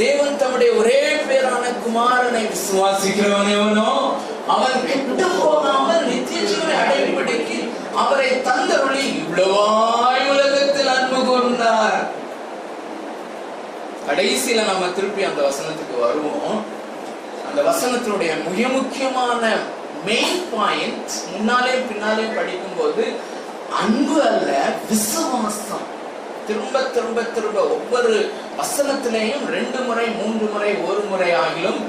தேவன் 0.00 0.38
தம்முடைய 0.40 0.70
ஒரே 0.80 1.00
பேரான 1.28 1.64
குமாரனை 1.84 2.42
விசுவாசிக்கிறவன் 2.52 3.50
எவனோ 3.56 3.90
அவன் 4.54 4.78
கெட்டு 4.86 5.26
போகாமல் 5.40 6.06
நித்திய 6.10 6.40
ஜீவனை 6.50 6.76
அடைபடிக்கு 6.82 7.58
அவரை 8.02 8.28
தந்தருளி 8.48 9.04
இவ்வளவாய் 9.20 10.28
உலகத்தில் 10.32 10.92
அன்பு 10.96 11.20
கொண்டார். 11.24 11.98
கடைசியில 14.08 14.64
நம்ம 14.70 14.88
திருப்பி 14.96 15.22
அந்த 15.30 15.40
வசனத்துக்கு 15.48 15.96
வருவோம். 16.06 16.58
அந்த 17.48 17.60
வசனத்தினுடைய 17.70 18.32
மிக 18.48 18.68
முக்கியமான 18.78 19.42
மெயின் 20.08 20.42
பாயிண்ட் 20.52 21.14
முன்னாலே 21.32 21.74
பின்னாலே 21.88 22.26
படிக்கும்போது 22.36 23.04
அன்பு 23.80 24.16
அல்ல 24.30 24.50
விசுவாசம். 24.90 25.86
திரும்ப 26.50 26.84
திரும்ப 26.94 27.22
திரும்ப 27.34 27.58
ஒவ்வொரு 27.76 28.12
வசனத்திலேயும் 28.60 29.44
ரெண்டு 29.56 29.80
முறை 29.88 30.06
மூன்று 30.20 30.46
முறை 30.54 30.70
ஒரு 30.90 31.02
முறை 31.10 31.28
ஆகிலும் 31.42 31.80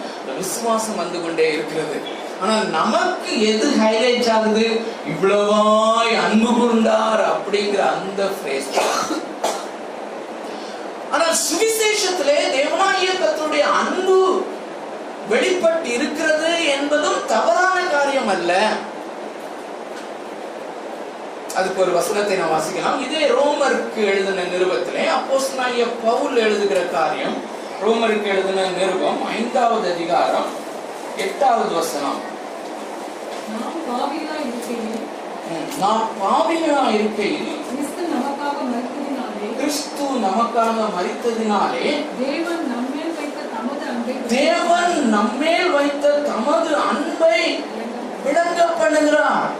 விசுவாசம் 0.41 0.99
வந்து 1.03 1.17
கொண்டே 1.21 1.47
இருக்கிறது. 1.55 1.97
ஆனால் 2.43 2.67
நமக்கு 2.77 3.31
எது 3.51 3.65
ஹைலைட் 3.81 4.29
ஆகுது? 4.35 4.67
இவ்வளவாய் 5.11 6.13
அன்பு 6.25 6.51
கூர்ந்தார் 6.59 7.23
அப்படிங்கிற 7.33 7.81
அந்த 7.95 8.21
phrase. 8.37 8.69
ஆனால் 11.15 11.35
சுவிசேஷத்திலே 11.47 12.37
தேவனாகிய 12.57 13.11
கர்த்தருடைய 13.21 13.65
அன்பு 13.81 14.17
வெளிப்பட்டு 15.31 15.89
இருக்கிறது 15.97 16.51
என்பதும் 16.77 17.19
தவறான 17.33 17.77
காரியம் 17.95 18.31
அல்ல. 18.35 18.53
அதுக்கு 21.57 21.83
ஒரு 21.85 21.91
வசனத்தை 21.99 22.35
நான் 22.41 22.53
வாசிக்கலாம். 22.55 22.99
இதே 23.05 23.21
ரோமருக்கு 23.37 24.01
எழுதின 24.11 24.45
நிருபத்திலே 24.53 25.03
அப்போஸ்தலனாகிய 25.17 25.85
பவுல் 26.05 26.37
எழுதுகிற 26.45 26.81
காரியம் 26.95 27.37
ரோமருக்கு 27.85 28.27
எழுதின 28.33 28.67
நிருபம் 28.79 29.21
ஐந்தாவது 29.37 29.87
அதிகாரம் 29.95 30.49
எட்டாவது 31.25 31.71
வசனம். 31.79 32.19
நாம் 35.81 36.05
பாவிகளாய் 36.19 36.93
இருக்கையில் 36.97 37.49
கிறிஸ்து 37.69 38.01
நமக்காக 38.13 38.57
மரித்ததினாலே 38.73 39.47
கிறிஸ்து 39.59 40.05
நமக்காக 40.25 40.77
மரித்ததினாலே 40.95 41.87
தேவன் 42.21 42.63
நம்மேல் 42.73 43.15
வைத்த 43.17 43.39
தமது 43.55 43.83
அன்பை 43.93 44.15
தேவன் 44.35 44.95
நம்மேல் 45.15 45.71
வைத்த 45.75 46.13
தமது 46.29 46.71
அன்பை 46.91 47.41
விளங்க 48.25 48.59
பண்ணுகிறார். 48.81 49.51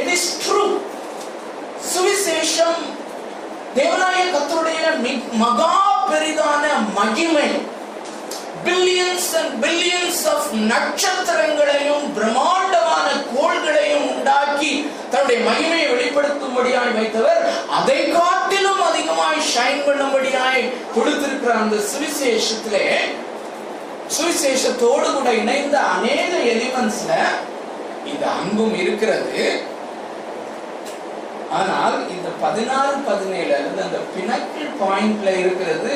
இட் 0.00 0.12
இஸ் 0.16 0.28
ட்ரூ 2.58 2.68
சுவிசேஷம் 2.68 2.84
தேவனாய 3.76 4.20
கத்தருடைய 4.34 4.80
மகா 5.42 5.72
பெரிதான 6.10 6.64
மகிமை. 6.96 7.48
பில்லியன்ஸ் 8.64 9.28
அண்ட் 9.40 9.52
பில்லியன்ஸ் 9.64 10.22
ஆஃப் 10.32 10.48
நட்சத்திரங்களையும் 10.70 12.06
பிரம்மாண்டமான 12.16 13.06
கோள்களையும் 13.34 14.06
உண்டாக்கி 14.12 14.72
தன்னுடைய 15.12 15.38
மகிமையை 15.48 15.86
வெளிப்படுத்தும்படியாய் 15.92 16.96
வைத்தவர் 16.98 17.44
அதை 17.78 17.98
காட்டிலும் 18.16 18.82
அதிகமாய் 18.88 19.48
ஷைன் 19.54 19.86
பண்ணும்படியாய் 19.88 20.62
கொடுத்திருக்கிற 20.96 21.54
அந்த 21.62 21.78
சுவிசேஷத்திலே 21.92 22.84
சுவிசேஷத்தோடு 24.18 25.08
கூட 25.14 25.30
இணைந்த 25.42 25.78
அநேக 25.94 26.32
எலிமெண்ட்ஸ்ல 26.52 27.14
இந்த 28.10 28.24
அன்பும் 28.40 28.76
இருக்கிறது. 28.82 29.40
ஆனால் 31.52 32.10
இந்த 32.10 32.28
பதினாறு 32.40 32.96
பதினேழு 33.06 33.54
அல்லது 33.56 33.82
அந்த 33.82 33.98
பினக்கிள் 34.14 34.70
பாயிண்ட்ல 34.80 35.38
இருக்கிறது 35.38 35.94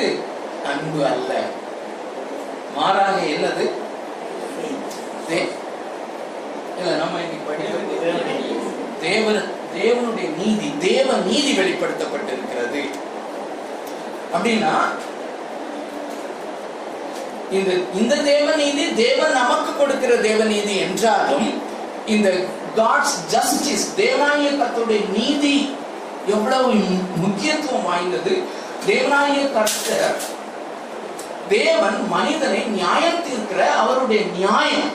அன்பு 0.65 1.05
அல்ல. 1.05 1.31
மாறாக 2.75 3.17
என்னது? 3.25 3.65
இல்ல 6.77 6.91
நம்ம 6.95 7.19
இன்னைக்கு 7.19 7.47
படிக்கிறது 7.49 7.97
தேவன் 9.01 9.41
தேவனுடைய 9.75 10.27
நீதி 10.37 10.73
தேவ 10.79 11.17
நீதி 11.25 11.51
வெளிப்படுத்தப்பட்டிருக்கிறது. 11.57 12.81
அப்படின்னா 14.33 14.73
இந்த 17.51 17.71
இந்த 17.93 18.15
தேவ 18.15 18.55
நீதி 18.55 18.93
தேவன் 18.93 19.31
நமக்கு 19.31 19.77
கொடுக்கிற 19.77 20.13
தேவநீதி 20.15 20.75
என்றாலும் 20.77 21.49
இந்த 22.05 22.29
காட்ஸ் 22.75 23.17
ஜஸ்டிஸ் 23.27 23.93
தேவனாய 23.97 25.09
நீதி 25.11 25.75
எவ்வளவு 26.27 26.73
முக்கியத்துவம் 27.15 27.85
வாய்ந்தது? 27.85 28.33
தேவனாய 28.87 29.53
கர்த்தர் 29.53 30.17
தேவன் 31.49 32.07
மனிதனை 32.09 32.59
நியாயம் 32.59 33.23
தீர்க்கிற 33.27 33.61
அவருடைய 33.77 34.23
நியாயம். 34.37 34.91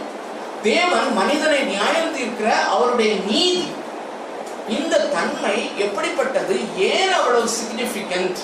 தேவன் 0.62 1.12
மனிதனை 1.14 1.60
நியாயம் 1.62 2.14
தீர்க்கிற 2.16 2.50
அவருடைய 2.66 3.14
நீதி. 3.26 3.66
இந்த 4.68 4.98
தன்மை 4.98 5.70
எப்படிப்பட்டது? 5.76 6.56
ஏன் 6.76 7.12
அவ்வளவு 7.12 7.50
சிக்னிபிகண்ட் 7.58 8.38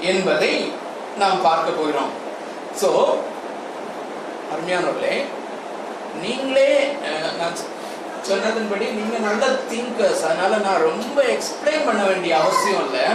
என்பதை 0.00 0.72
நாம் 1.18 1.42
பார்க்க 1.42 1.70
போகிறோம். 1.70 2.10
சோ 2.80 2.90
அருமையானவர்களே 4.52 5.16
நீங்களே 6.22 6.72
நான் 7.38 7.56
சொன்னதன்படி 8.28 8.86
நீங்க 8.98 9.18
நல்ல 9.28 9.46
திங்கர்ஸ் 9.70 10.24
அதனால 10.26 10.56
நான் 10.56 10.84
ரொம்ப 10.88 11.22
எக்ஸ்பிளைன் 11.34 11.86
பண்ண 11.86 12.02
வேண்டிய 12.04 12.32
அவசியம் 12.40 12.84
இல்லை. 12.86 13.06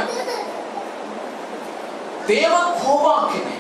தேவ 2.26 2.54
கோபாக்கினை 2.82 3.56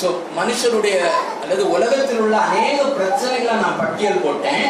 சோ 0.00 0.08
மனுஷருடைய 0.38 0.98
அல்லது 1.42 1.70
உலகத்தில் 1.70 2.20
உள்ள 2.20 2.36
அநேக 2.36 2.82
பிரச்சனைகளை 2.98 3.54
நான் 3.62 3.78
பட்டியல் 3.78 4.22
போட்டேன். 4.24 4.68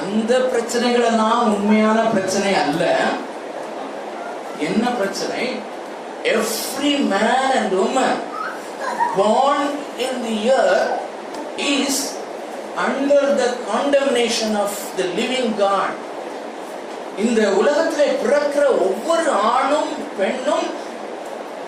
அந்த 0.00 0.32
பிரச்சனைகள் 0.52 1.08
எல்லாம் 1.10 1.42
உண்மையான 1.54 2.00
பிரச்சனை 2.00 2.54
அல்ல. 2.54 2.84
என்ன 4.58 4.84
பிரச்சனை? 4.88 5.42
Every 6.22 6.92
man 7.12 7.52
and 7.58 7.76
woman 7.84 8.18
born 9.16 9.62
in 10.04 10.12
the 10.24 10.36
earth 10.56 10.90
is 11.58 11.94
under 12.84 13.30
the 13.40 13.44
condemnation 13.70 14.52
of 14.64 14.78
the 14.98 15.02
living 15.18 15.52
God 15.58 15.96
இந்த 17.16 17.40
உலகத்தில் 17.60 18.20
பிறக்கிற 18.22 18.64
ஒவ்வொரு 18.86 19.30
ஆணும் 19.54 19.90
பெண்ணும் 20.18 20.68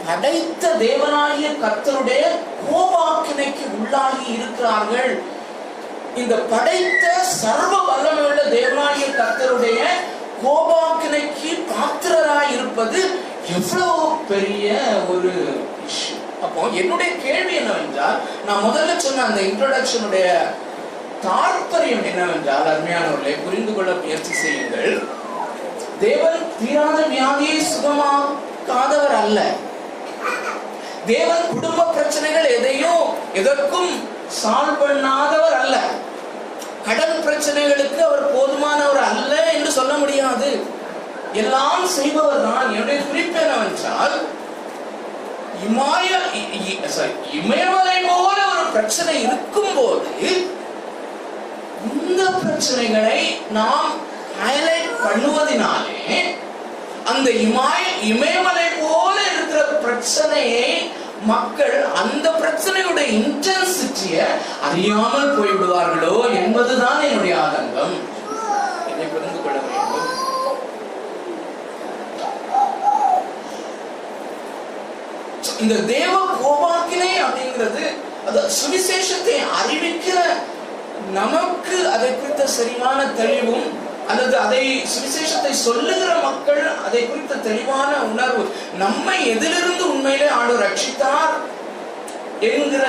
படைத்த 0.06 0.70
தேவனாகிய 0.84 1.48
கர்த்தருடைய 1.62 2.22
கோபாக்கினைக்கு 2.70 3.64
உள்ளாகி 3.78 4.24
இருக்கிறார்கள். 4.36 5.12
இந்த 6.16 6.34
படைத்த 6.52 7.04
சர்வ 7.40 7.74
வல்லமையுள்ள 7.88 8.42
தேவனாகிய 8.56 9.08
கர்த்தருடைய 9.20 9.82
கோபாக்கினைக்கு 10.44 11.52
பாத்திரராய் 11.70 12.52
இருப்பது 12.56 13.00
எவ்வளவு 13.56 14.08
பெரிய 14.30 14.74
ஒரு 15.14 15.32
விஷயம். 15.84 16.26
அப்போ 16.44 16.62
என்னுடைய 16.80 17.10
கேள்வி 17.24 17.54
என்னவென்றால் 17.54 18.18
நான் 18.46 18.66
முதல்ல 18.68 18.96
சொன்ன 18.96 19.24
அந்த 19.24 19.40
இன்ட்ரோடக்ஷனுடைய 19.40 20.26
தாற்பயம் 21.22 22.04
என்னவென்றால் 22.04 22.64
அருமையானவர்களை 22.64 23.44
புரிந்து 23.44 23.74
கொள்ள 23.74 23.92
முயற்சி 23.92 24.32
செய்யுங்கள். 24.32 25.06
தேவன் 26.00 26.52
தீராத 26.58 27.00
வியாதியை 27.00 27.62
சுகமாக்காதவர் 27.62 29.16
அல்ல. 29.16 29.40
தேவன் 31.06 31.48
குடும்ப 31.52 31.84
பிரச்சனைகள் 31.84 32.44
எதையும் 32.44 33.34
எதற்கும் 33.34 34.08
சால்வ் 34.44 34.82
பண்ணாதவர் 34.82 35.60
அல்ல. 35.60 35.80
கடன் 36.84 37.24
பிரச்சனைகளுக்கு 37.26 37.98
அவர் 37.98 38.36
போதுமானவர் 38.36 39.02
அல்ல 39.02 39.52
என்று 39.52 39.70
சொல்ல 39.70 39.92
முடியாது. 39.92 40.80
எல்லாம் 41.32 41.86
செய்பவர் 41.86 42.42
தான் 42.42 42.72
என்னுடைய 42.72 43.00
குறிப்பு 43.02 43.40
என்னவென்றால் 43.40 44.22
இமய 45.68 46.36
இ- 46.36 47.32
இமயமலை 47.32 48.00
போல 48.00 48.46
ஒரு 48.46 48.64
பிரச்சனை 48.72 49.22
இருக்கும்போது 49.22 50.50
இந்த 52.12 52.24
பிரச்சனைகளை 52.40 53.20
நாம் 53.50 53.92
ஹைலைட் 54.42 54.90
பண்ணுவதினாலே 55.04 56.00
அந்த 57.04 57.30
இமாய 57.44 57.78
இமயமலை 58.04 58.66
போல 58.80 59.14
இருக்கிற 59.30 59.60
பிரச்சனையை 59.84 60.66
மக்கள் 61.24 61.74
அந்த 61.94 62.26
பிரச்சனையுடைய 62.40 63.08
இன்டென்சிட்டிய 63.18 64.16
அறியாமல் 64.68 65.34
போய்விடுவார்களோ 65.36 66.16
என்பதுதான் 66.34 67.00
என்னுடைய 67.00 67.34
ஆதங்கம். 67.42 67.94
என்னை 68.90 69.06
புரிந்து 69.06 69.40
கொள்ள 69.40 69.58
வேண்டும். 69.60 70.08
இந்த 75.60 75.74
தேவ 75.92 76.12
கோபாக்கினை 76.40 77.12
அப்படிங்கிறது 77.24 77.84
அது 78.26 78.40
சுவிசேஷத்தை 78.58 79.36
அறிவிக்கிற 79.60 80.18
நமக்கு 81.10 81.88
அதை 81.88 82.16
குறித்த 82.16 82.46
சரியான 82.46 83.06
தெளிவும் 83.06 83.90
அல்லது 84.08 84.38
அதை 84.38 84.80
சுவிசேஷத்தை 84.80 85.50
சொல்லுகிற 85.50 86.14
மக்கள் 86.14 86.76
அதை 86.86 87.08
குறித்த 87.08 87.34
தெளிவான 87.34 87.96
உணர்வு. 87.96 88.48
நம்மை 88.78 89.28
எதிலிருந்து 89.28 89.90
உண்மையிலே 89.90 90.28
ஆண்டு 90.28 90.58
ரட்சித்தார் 90.58 91.34
என்கிற 92.40 92.86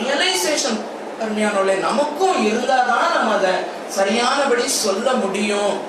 ரியலைசேஷன் 0.00 0.80
அருமையானவர்களே 1.20 1.80
நமக்கும் 1.80 2.46
இருந்தாதான் 2.46 3.14
நம்ம 3.14 3.36
அதை 3.36 3.50
சரியானபடி 3.88 4.68
சொல்ல 4.68 5.12
முடியும். 5.12 5.80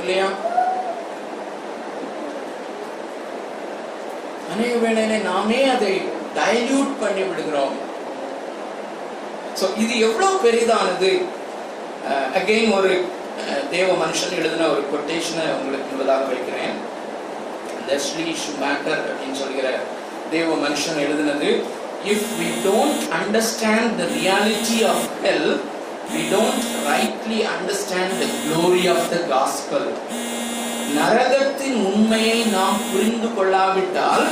இல்லையா? 0.00 0.26
அநேக 4.52 4.76
வேளையிலே 4.76 5.16
நாமே 5.16 5.64
அதை 5.64 6.02
டைல்யூட் 6.34 6.92
பண்ணி 7.00 7.22
விடுகிறோம் 7.22 7.92
ஸோ 9.60 9.66
இது 9.76 9.94
எவ்வளவு 9.98 10.36
பெரிதானது? 10.44 11.10
Uh, 12.04 12.24
அகைன் 12.38 12.72
ஒரு 12.72 12.90
uh, 13.42 13.60
தேவ 13.70 13.88
மனுஷன் 14.00 14.34
எழுதின 14.38 14.66
ஒரு 14.68 14.82
கொட்டேஷனை 14.90 15.44
உங்களுக்கு 15.54 15.92
என்பதாக 15.94 16.24
வைக்கிறேன் 16.24 16.74
லெஸ்லி 17.88 18.26
ஷுமேக்கர் 18.42 19.02
அப்படின்னு 19.06 19.38
சொல்கிற 19.38 19.68
தேவ 20.30 20.50
மனுஷன் 20.56 21.00
எழுதினது 21.04 21.50
if 22.04 22.28
we 22.38 22.48
don't 22.64 23.02
understand 23.18 23.94
the 24.00 24.06
reality 24.14 24.78
of 24.84 25.06
hell 25.24 25.50
we 26.12 26.22
don't 26.32 26.68
rightly 26.88 27.40
understand 27.54 28.14
the 28.22 28.28
glory 28.38 28.84
of 28.88 29.08
the 29.10 29.18
gospel 29.32 29.88
நரகத்தின் 30.96 31.78
உண்மையை 31.86 32.38
நாம் 32.50 32.80
புரிந்து 32.90 33.30
கொள்ளாவிட்டால் 33.36 34.26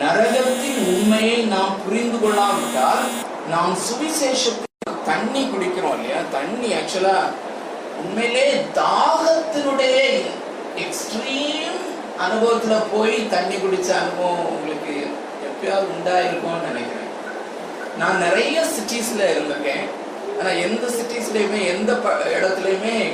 நரகத்தின் 0.00 0.80
உண்மையை 0.88 1.38
நாம் 1.46 1.76
புரிந்து 1.84 2.18
கொள்ளாவிட்டால் 2.18 3.06
நாம் 3.50 3.76
சுவிசேஷத்துக்கு 3.76 5.04
தண்ணி 5.04 5.44
குடிக்கிறோம் 5.44 5.94
இல்லையா? 5.94 6.16
தண்ணி 6.32 6.72
ஆக்சுவலா 6.72 7.18
உண்மையிலே 7.98 8.64
தாகத்தினுடைய 8.74 10.20
எக்ஸ்ட்ரீம் 10.76 11.76
அனுபவத்துல 12.18 12.84
போய் 12.92 13.28
தண்ணி 13.28 13.54
குடிச்ச 13.54 13.98
அனுபவம் 14.00 14.46
உங்களுக்கு 14.46 15.08
எப்பயாவது 15.48 15.86
உண்டாயிருக்கும்னு 15.96 16.66
நினைக்கிறேன். 16.66 17.10
நான் 17.98 18.18
நிறைய 18.18 18.64
சிட்டிஸ்ல 18.64 19.20
இருந்திருக்கேன். 19.20 19.84
ஆனா 20.40 20.48
எந்த 20.48 20.86
சிட்டிஸ்லயுமே 20.86 21.66
எந்த 21.66 21.94
ப- 21.94 22.10
இடத்துலயுமே 22.10 23.12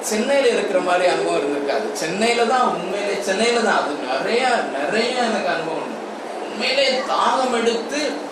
சென்னையில 0.00 0.48
இருக்கிற 0.48 0.80
மாதிரி 0.80 1.10
அனுபவம் 1.10 1.40
இருந்திருக்காது. 1.40 1.92
சென்னையில 1.92 2.44
தான் 2.44 2.74
உண்மையிலே 2.74 3.22
சென்னையில 3.22 3.60
தான். 3.60 3.82
அது 3.82 3.94
நிறைய 4.16 4.48
நிறைய 4.78 5.10
எனக்கு 5.22 5.48
அனுபவம் 5.48 5.94
உண்மையிலே 6.50 7.00
தாகம் 7.08 7.60
எடுத்து 7.60 8.28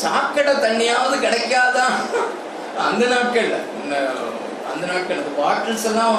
சாக்கடை 0.00 0.52
தண்ணியாவது 0.56 1.16
கிடைக்காதான் 1.18 1.96
அந்த 2.86 3.02
நாட்கள்ல 3.06 3.56
அந்த 4.70 4.84
நாட்கள். 4.86 5.18
அந்த 5.18 5.32
பாட்டில்ஸ் 5.38 5.84
எல்லாம் 5.84 6.18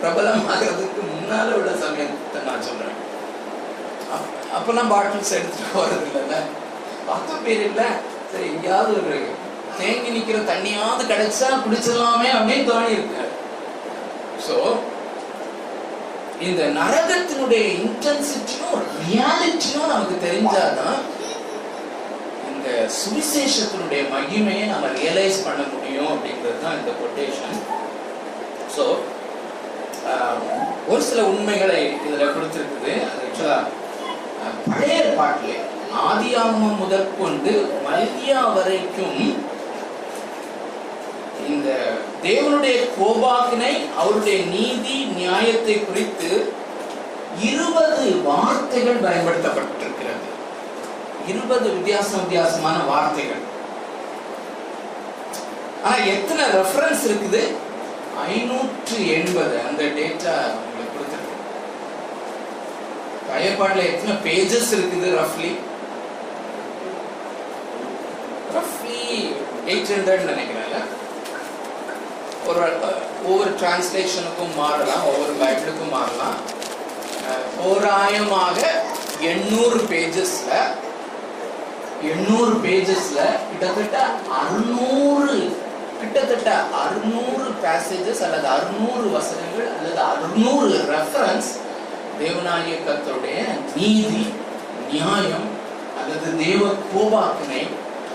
பிரபலமாகிறதுக்கு 0.00 1.00
முன்னால 1.10 1.48
உள்ள 1.52 1.72
சமயத்தை 1.82 2.40
நான் 2.46 2.64
சொல்றேன். 2.68 2.96
அப்பெல்லாம் 4.56 4.90
பாட்டில்ஸ் 4.90 5.34
எடுத்துட்டு 5.34 5.68
போறது 5.74 6.06
இல்லைல்ல? 6.08 6.38
பத்து 7.06 7.34
பேர் 7.44 7.62
இல்ல. 7.68 7.82
சரி 8.32 8.46
எங்கேயாவது 8.46 8.92
ஒரு 9.00 9.16
தேங்கி 9.78 10.10
நிக்கிற 10.10 10.38
தண்ணியாவது 10.48 11.02
கிடைச்சா 11.04 11.48
குடிச்சிடலாமே 11.64 12.28
அப்படின்னு 12.38 12.68
தோணி 12.70 12.96
இருக்கு 12.96 13.24
ஸோ 14.46 14.56
இந்த 16.40 16.62
நரகத்தினுடைய 16.78 17.64
இன்டென்சிட்டியும் 17.78 18.78
ரியாலிட்டியும் 19.02 19.90
நமக்கு 19.90 20.16
தெரிஞ்சாதான் 20.26 20.98
சுவிசேஷத்தினுடைய 23.00 24.02
மகிமையை 24.14 24.64
நம்ம 24.66 24.86
ரியலைஸ் 25.00 25.44
பண்ண 25.46 25.62
முடியும் 25.72 26.10
அப்படிங்கிறது 26.12 26.62
தான் 26.64 26.78
இந்த 26.78 26.92
கொட்டேஷன் 27.00 27.58
ஸோ 28.76 28.84
ஒரு 30.88 31.02
சில 31.02 31.20
உண்மைகளை 31.22 31.80
இதில் 32.06 32.34
கொடுத்துருக்குது. 32.36 32.92
அது 33.08 33.22
ஆக்சுவலாக 33.26 33.70
பழைய 34.66 35.02
பாட்டிலே 35.18 35.56
ஆதியாகமம் 36.08 36.80
முதற்கொண்டு 36.80 37.52
மல்கியா 37.86 38.42
வரைக்கும் 38.56 39.20
இந்த 41.48 41.68
தேவனுடைய 42.22 42.76
கோபாக்கினை 42.96 43.72
அவருடைய 44.00 44.38
நீதி 44.46 44.96
நியாயத்தை 45.14 45.76
குறித்து 45.80 46.30
இருபது 47.50 48.04
வார்த்தைகள் 48.28 49.04
பயன்படுத்தப்பட்டிருக்கிறது. 49.06 50.28
இருபது 51.30 51.66
வித்தியாசம் 51.76 52.22
வித்தியாசமான 52.22 52.78
வார்த்தைகள். 52.90 53.42
ஆனா 55.84 55.96
எத்தனை 56.14 56.44
ரெஃபரன்ஸ் 56.58 57.04
இருக்குது? 57.08 57.42
ஐநூற்று 58.28 58.96
எண்பது. 59.16 59.54
அந்த 59.68 59.82
டேட்டா 59.98 60.34
உங்களுக்கு 60.62 60.96
கொடுத்துருக்கு 60.96 61.38
பயப்பாடுல 63.30 63.84
எத்தனை 63.92 64.14
பேஜஸ் 64.26 64.72
இருக்குது 64.78 65.10
ரஃப்லி 65.20 65.52
ரஃப்லி 68.56 69.04
எயிட் 69.70 69.92
ஹண்ட்ரட் 69.94 70.28
நினைக்கிறேன் 70.32 70.60
ஒரு 72.50 72.60
ஒவ்வொரு 73.26 73.50
டிரான்ஸ்லேஷனுக்கும் 73.60 74.56
மாறலாம் 74.60 75.04
ஒவ்வொரு 75.10 75.34
பைபிளுக்கும் 75.42 75.94
மாறலாம். 75.98 76.38
ஓராயமாக 77.66 77.68
தோராயமாக 77.72 78.60
எண்ணூறு 79.30 79.78
பேஜஸ்ல 79.90 80.52
எண்ணூறு 82.10 82.52
பேஜஸ்ல 82.64 83.20
கிட்டத்தட்ட 83.48 83.98
அறுநூறு 84.38 85.36
கிட்டத்தட்ட 86.00 86.50
அறுநூறு 86.82 87.46
பேசேஜஸ் 87.64 88.22
அல்லது 88.26 88.46
அறுநூறு 88.54 89.06
வசனங்கள் 89.16 89.68
அல்லது 89.76 90.00
அறுநூறு 90.12 90.72
ரெஃபரன்ஸ் 90.92 91.50
தேவநாயகத்தோடைய 92.20 93.42
நீதி 93.76 94.24
நியாயம் 94.90 95.46
அல்லது 96.00 96.28
தேவ 96.44 96.62
கோபாக்கினை 96.92 97.62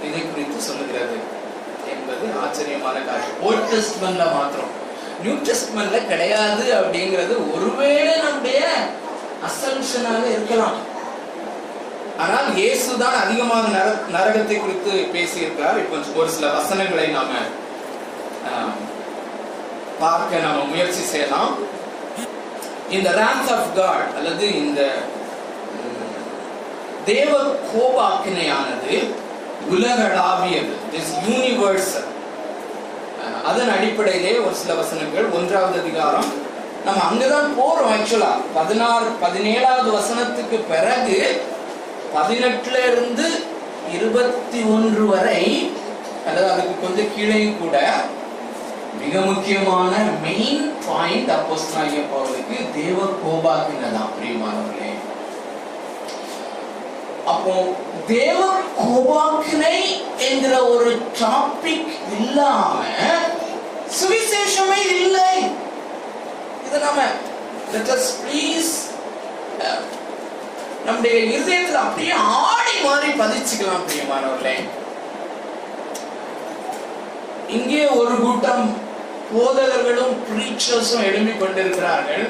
இதை 0.07 0.21
குறித்து 0.25 0.59
சொல்லுகிறது 0.67 1.17
என்பது 1.93 2.25
ஆச்சரியமான 2.43 2.97
காரியம். 2.99 3.39
ஓல்ட் 3.41 3.69
டெஸ்ட்மெண்ட்ல 3.71 4.25
மாத்திரம். 4.35 4.73
நியூ 5.23 5.33
டெஸ்ட்மெண்ட்ல 5.47 5.99
கிடையாது 6.07 6.65
அப்படிங்கிறது 6.79 7.35
ஒருவேளை 7.53 8.13
நம்முடைய 8.25 8.61
அசம்ஷனாக 9.47 10.23
இருக்கலாம். 10.35 10.77
ஆனால் 12.23 12.47
இயேசுதான் 12.59 13.17
அதிகமாக 13.23 13.65
நர 13.75 13.87
நரகத்தை 14.15 14.55
குறித்து 14.59 14.93
பேசியிருக்கார் 15.15 15.81
இப்போ 15.81 15.97
ஒரு 16.21 16.29
சில 16.35 16.47
வசனங்களை 16.57 17.07
நாம 17.17 17.41
பார்க்க 20.01 20.41
நாம 20.45 20.63
முயற்சி 20.71 21.03
செய்யலாம். 21.11 21.51
இந்த 22.95 23.09
ரேம்ஸ் 23.19 23.51
ஆஃப் 23.55 23.71
காட் 23.77 24.09
அல்லது 24.17 24.45
இந்த 24.63 24.81
தேவ 27.11 27.33
கோபாக்கினையானது 27.71 28.95
உலகளாவியது. 29.73 30.73
திஸ் 30.93 31.13
யூனிவர்சல் 31.27 32.09
அதன் 33.49 33.71
அடிப்படையிலே 33.75 34.33
ஒரு 34.45 34.55
சில 34.61 34.73
வசனங்கள் 34.81 35.27
ஒன்றாவது 35.37 35.77
அதிகாரம். 35.83 36.29
நம்ம 36.85 36.99
அங்கதான் 37.09 37.49
போறோம் 37.59 37.91
ஆக்சுவலா 37.93 38.31
பதினாறு 38.57 39.07
பதினேழாவது 39.23 39.89
வசனத்துக்கு 39.99 40.57
பிறகு 40.73 41.17
பதினெட்டுல 42.17 42.91
இருந்து 42.91 43.43
இருபத்தி 43.93 44.61
ஒன்று 44.61 45.05
வரை 45.05 45.71
அல்லது 46.27 46.51
அதுக்கு 46.51 46.81
கொஞ்சம் 46.81 47.15
கீழே 47.15 47.53
கூட 47.59 47.91
மிக 49.01 49.19
முக்கியமான 49.19 49.95
மெயின் 50.21 50.73
பாயிண்ட் 50.87 51.29
அப்போஸ் 51.29 51.67
பவுலுக்கு 51.75 52.57
தேவ 52.75 53.05
கோபாக்கினதான் 53.25 54.09
பிரியமானவர்களே. 54.17 54.91
அப்போ 57.25 57.73
தேவ 58.07 58.53
கோபாக்கினை 58.81 59.77
என்கிற 60.17 60.67
ஒரு 60.67 61.01
டாபிக் 61.19 61.87
இல்லாம 62.19 62.83
சுவிசேஷமே 64.01 64.81
இல்லை. 65.01 65.45
இது 66.67 66.79
நம்ம 66.79 67.01
let 67.73 67.89
நம்முடைய 70.87 71.15
இருதயத்துல 71.29 71.79
அப்படியே 71.85 72.13
ஆடி 72.49 72.75
மாறி 72.83 73.09
பதிச்சுக்கலாம் 73.21 73.87
பிரியமானவர்களே. 73.87 74.57
இங்கே 77.57 77.81
ஒரு 78.01 78.13
கூட்டம் 78.23 78.65
போதகர்களும் 79.31 80.15
பிரீச்சர்ஸும் 80.29 81.05
எழும்பிக் 81.09 81.41
கொண்டிருக்கிறார்கள். 81.41 82.25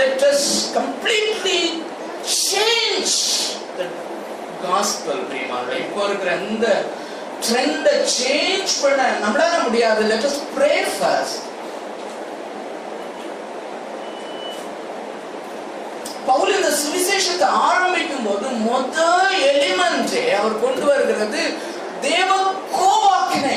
Let 0.00 0.22
us 0.30 0.42
completely 0.78 1.60
change 2.42 3.14
the 3.78 3.88
gospel 4.66 5.18
பிரியமானவர்களே. 5.30 5.82
இப்போ 5.86 6.04
இருக்கிற 6.08 6.32
இந்த 6.50 6.68
ட்ரெண்டை 7.48 7.96
சேஞ்ச் 8.20 8.72
பண்ண 8.84 9.02
நம்மளால 9.24 9.58
முடியாது. 9.66 10.02
Let 10.14 10.24
us 10.30 10.38
pray 10.56 10.78
first 11.00 11.36
Pavul 16.28 16.54
இந்த 16.58 16.70
சுவிசேஷத்தை 17.16 17.48
ஆரம்பிக்கும் 17.66 18.26
போது 18.26 18.46
மொத 18.64 18.96
எலிமெண்டே 19.50 20.22
அவர் 20.38 20.60
கொண்டு 20.64 20.84
வருகிறது 20.88 21.42
தேவ 22.02 22.30
கோபாக்கினை 22.74 23.56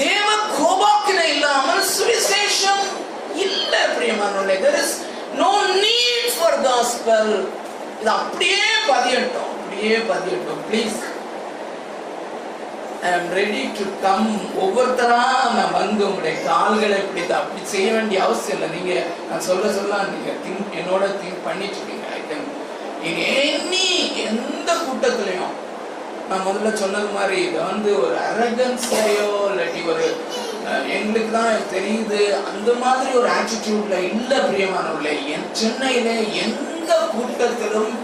தேவ 0.00 0.26
கோபாக்கினை 0.58 1.24
இல்லாமல் 1.34 1.82
சுவிசேஷம் 1.96 2.84
இல்லை 3.44 3.82
பிரியமானவர்களே. 3.94 4.56
There 4.66 4.78
is 4.82 4.94
no 5.40 5.50
need 5.82 6.30
for 6.36 6.58
gospel 6.66 7.32
இது 8.00 8.10
அப்படியே 8.16 8.64
பதியட்டும் 8.90 9.50
அப்படியே 9.54 9.98
பதியட்டும் 10.12 10.62
please 10.70 10.98
I 13.02 13.12
am 13.16 13.28
ready 13.40 13.64
to 13.78 13.84
come 14.06 14.30
ஒவ்வொருத்தரா 14.64 15.22
நான் 15.56 15.76
வந்து 15.80 16.02
உங்களுடைய 16.08 16.36
கால்களை 16.48 16.96
இப்படி 17.02 17.24
அப்படி 17.42 17.62
செய்ய 17.74 17.88
வேண்டிய 17.96 18.18
அவசியம் 18.26 18.56
இல்லை. 18.58 18.70
நீங்க 18.76 18.94
நான் 19.28 19.46
சொல்ல 19.50 19.72
சொல்ல 19.78 20.02
நீங்க 20.14 20.32
திங்க் 20.44 20.78
என்னோட 20.80 21.04
திங்க் 21.20 21.46
பண்ணிட்டு 21.46 21.78
இருக்கீங்க. 21.78 21.97
எனி 23.34 23.86
எந்த 24.26 24.72
கூட்டத்திலையும் 24.84 25.54
நான் 26.28 26.46
முதல்ல 26.46 26.72
சொன்னது 26.74 27.08
மாதிரி 27.14 27.36
இது 27.42 27.58
வந்து 27.62 27.90
ஒரு 28.00 28.16
அரகன்ஸ்லையோ 28.30 29.28
இல்லாட்டி 29.50 29.82
ஒரு 29.92 30.06
எங்களுக்கு 30.96 31.30
தான் 31.30 31.68
தெரியுது. 31.72 32.18
அந்த 32.50 32.70
மாதிரி 32.80 33.10
ஒரு 33.18 33.28
ஆட்டிடியூட்ல 33.28 33.96
இல்ல 34.10 34.32
பிரியமானவர்களே 34.36 35.14
என் 35.34 35.46
சென்னையில 35.52 36.08
எந்த 36.44 36.90
கூட்டத்திலும் 37.14 37.94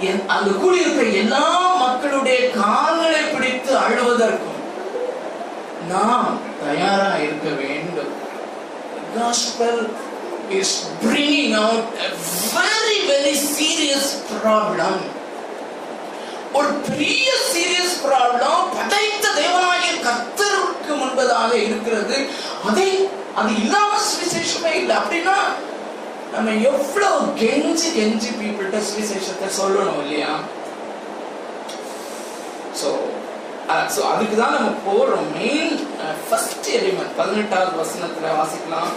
என் 0.00 0.22
அங்கு 0.26 0.52
கூடியிருக்கிற 0.54 1.06
எல்லா 1.22 1.44
மக்களுடைய 1.76 2.40
கால்களை 2.50 3.22
பிடித்து 3.32 3.72
அழுவதற்கும் 3.76 4.60
நாம் 5.88 6.36
தயாரா 6.64 7.10
இருக்க 7.16 7.48
வேண்டும். 7.62 8.12
Is 10.50 10.70
bringing 11.04 11.52
out 11.54 11.84
a 12.06 12.10
very 12.56 12.98
very 13.12 13.34
serious 13.34 14.06
problem. 14.32 14.96
ஒரு 16.58 16.70
பெரிய 16.88 17.28
சீரியஸ் 17.52 17.96
ப்ராப்ளம் 18.04 18.68
படைத்த 18.76 19.24
தேவனாகிய 19.40 19.94
கர்த்தருக்கு 20.06 20.92
முன்பதாக 21.00 21.52
இருக்கிறது. 21.66 22.18
அதை 22.68 22.86
அது 23.40 23.50
இல்லாம 23.62 23.98
சுவிசேஷமே 24.10 24.72
இல்லை. 24.80 24.94
அப்படின்னா 25.00 25.36
நம்ம 26.32 26.54
எவ்வளவு 26.70 27.18
கெஞ்சி 27.42 27.88
கெஞ்சி 27.98 28.30
பீப்புள்கிட்ட 28.38 28.80
சுவிசேஷத்தை 28.88 29.48
சொல்லணும் 29.60 30.00
இல்லையா? 30.04 30.32
ஸோ 32.80 32.88
ஸோ 33.94 34.00
அதுக்கு 34.12 34.36
தான் 34.40 34.56
நம்ம 34.56 34.70
போறோம். 34.88 35.28
மெயின் 35.38 35.72
ஃபர்ஸ்ட் 36.26 36.68
எலிமெண்ட் 36.78 37.16
பதினெட்டாவது 37.20 37.72
வசனத்துல 37.82 38.34
வாசிக்கலாம். 38.40 38.92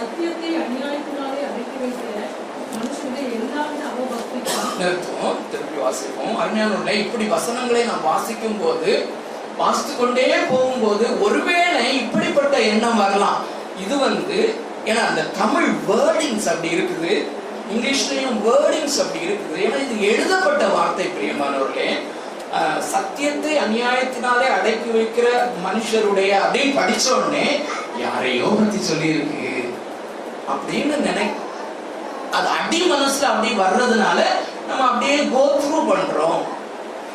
சத்தியத்தை 0.00 0.50
அநியாயத்தினாலே 0.64 1.40
அடக்கி 1.46 1.78
வைக்கிற 1.80 2.18
நிறுத்துவோம் 4.80 5.40
திருப்பி 5.52 5.76
வாசிப்போம். 5.80 6.36
அருமையான 6.42 6.92
இப்படி 7.00 7.24
வசனங்களை 7.32 7.82
நாம் 7.88 8.06
வாசிக்கும் 8.10 8.60
போது 8.60 8.90
வாசித்து 9.58 9.92
கொண்டே 9.96 10.24
போகும்போது 10.52 11.06
ஒருவேளை 11.24 11.82
இப்படிப்பட்ட 12.02 12.54
எண்ணம் 12.70 13.00
வரலாம். 13.02 13.40
இது 13.84 13.94
வந்து 14.06 14.38
ஏன்னா 14.90 15.02
அந்த 15.10 15.26
தமிழ் 15.40 15.68
வேர்டிங்ஸ் 15.90 16.48
அப்படி 16.52 16.70
இருக்குது. 16.76 17.12
இங்கிலீஷ்லயும் 17.72 18.38
வேர்டிங்ஸ் 18.46 18.98
அப்படி 19.04 19.20
இருக்குது. 19.28 19.58
ஏன்னா 19.66 19.80
இது 19.86 19.96
எழுதப்பட்ட 20.12 20.64
வார்த்தை 20.76 21.08
பிரியமானவர்களே. 21.16 21.90
சத்தியத்தை 22.92 23.52
அநியாயத்தினாலே 23.66 24.46
அடக்கி 24.56 24.90
வைக்கிற 24.98 25.26
மனுஷருடைய 25.66 26.30
அப்படின்னு 26.44 26.78
படிச்ச 26.80 27.06
உடனே 27.18 27.46
யாரையோ 28.04 28.48
பத்தி 28.60 28.80
சொல்லியிருக்கு. 28.90 29.46
அப்படின்னு 30.52 30.96
நினை 31.08 31.26
அது 32.36 32.48
அடி 32.58 32.80
மனசுல 32.92 33.28
அப்படி 33.32 33.50
வர்றதுனால 33.60 34.18
நம்ம 34.68 34.82
அப்படியே 34.88 35.16
கோ 35.34 35.44
த்ரூ 35.62 35.78
பண்றோம். 35.90 36.42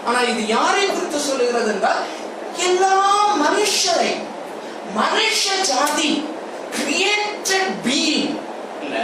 ஆனா 0.07 0.19
இது 0.31 0.41
யாரை 0.47 0.81
குறித்து 0.87 1.19
சொல்லுகிறது 1.19 1.69
என்றால் 1.73 2.01
எல்லா 2.67 2.95
மனுஷரை 3.43 4.11
மனுஷ 4.97 5.43
ஜாதி 5.69 6.11
கிரியேட்டட் 6.77 7.71
பீயிங் 7.85 8.33
இல்ல 8.83 8.97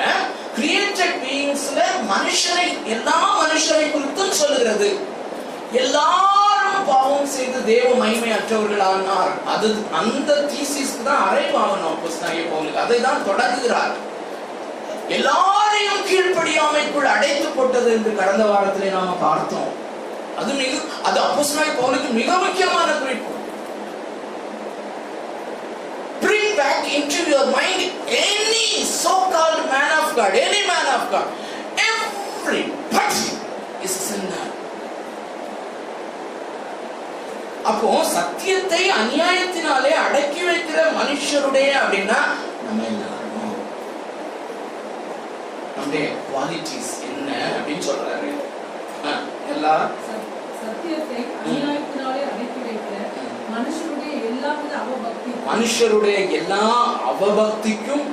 கிரியேட்டட் 0.57 1.17
பீயிங்ஸ்ல 1.24 1.80
மனுஷரை 2.11 2.67
எல்லா 2.95 3.17
மனுஷரை 3.41 3.86
குறித்தும் 3.95 4.38
சொல்லுகிறது. 4.41 4.89
எல்லாரும் 5.84 6.86
பாவம் 6.91 7.30
செய்து 7.36 7.59
தேவ 7.65 7.89
மகிமையற்றவர்களானார். 8.03 9.34
அது 9.53 9.67
அந்த 9.99 10.32
தீசிஸ்க்கு 10.51 11.03
தான் 11.09 11.26
அறைவாகணும் 11.28 11.99
புஸ்தகம் 12.05 12.49
பவுலுக்கு 12.53 12.84
அதை 12.86 13.01
தான் 13.01 13.26
தொடங்குகிறார். 13.30 13.93
எல்லாரையும் 15.16 16.05
கீழ்ப்படியாமைக்குள் 16.09 17.14
அடைத்து 17.14 17.47
போட்டது 17.55 17.89
என்று 17.97 18.12
கடந்த 18.16 18.43
வாரத்திலே 18.45 18.89
நாம 18.89 19.16
பார்த்தோம் 19.24 19.70
அது 20.39 20.51
மிக 20.59 20.74
அது 21.07 21.18
அப்போஸ்தலனாகிய 21.26 21.78
பவுலுக்கு 21.80 22.09
மிக 22.14 22.32
முக்கியமான 22.43 22.89
குறிப்பு 22.99 23.30
bring 26.22 26.55
back 26.55 26.82
into 26.95 27.22
your 27.30 27.45
mind 27.49 27.80
any 28.26 28.66
so-called 28.95 29.62
man 29.70 29.91
of 29.93 30.09
God, 30.16 30.34
any 30.39 30.62
man 30.68 30.88
of 30.95 31.03
God. 31.12 31.28
Everybody 31.86 32.62
is 33.84 33.95
a 33.95 34.03
sinner. 34.07 34.43
அப்போ 37.64 37.88
சத்தியத்தை 38.14 38.84
அநியாயத்தினாலே 38.99 39.91
அடக்கி 40.03 40.43
வைக்கிற 40.43 40.80
மனுஷருடைய 40.95 41.70
அப்படின்னா 41.82 42.20
நம்ம 42.66 42.86
என்ன 42.88 43.03
நம்முடைய 45.82 46.13
குவாலிட்டிஸ் 46.27 46.91
என்ன 47.03 47.32
அப்படின்னு 47.32 47.82
சொல்றாரு. 47.82 48.29
அவபக்திக்கும் 54.82 55.49
மனுஷருடைய 55.51 56.32
எல்லா 56.32 56.95
அவபக்திக்கும் 57.11 58.05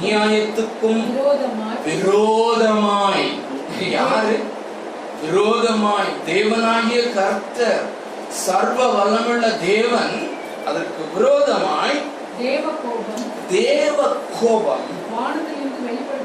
அநியாயத்துக்கும் 0.00 1.02
விரோதமாய். 1.84 3.32
யாரு? 3.90 4.38
விரோதமாய். 5.22 6.10
தேவனாகிய 6.26 7.14
கர்த்தர் 7.14 7.82
சர்வ 8.28 8.86
வல்லமுள்ள 8.92 9.66
தேவன் 9.66 10.30
அதற்கு 10.66 11.02
விரோதமாய் 11.16 12.00
தேவ 12.38 12.60
கோபம். 12.60 13.24
தேவ 13.50 14.08
கோபம். 14.40 15.00
வானத்திலிருந்து 15.16 15.80
வெளிப்படுத்தப்பட்டிருக்கிறது 15.86 16.21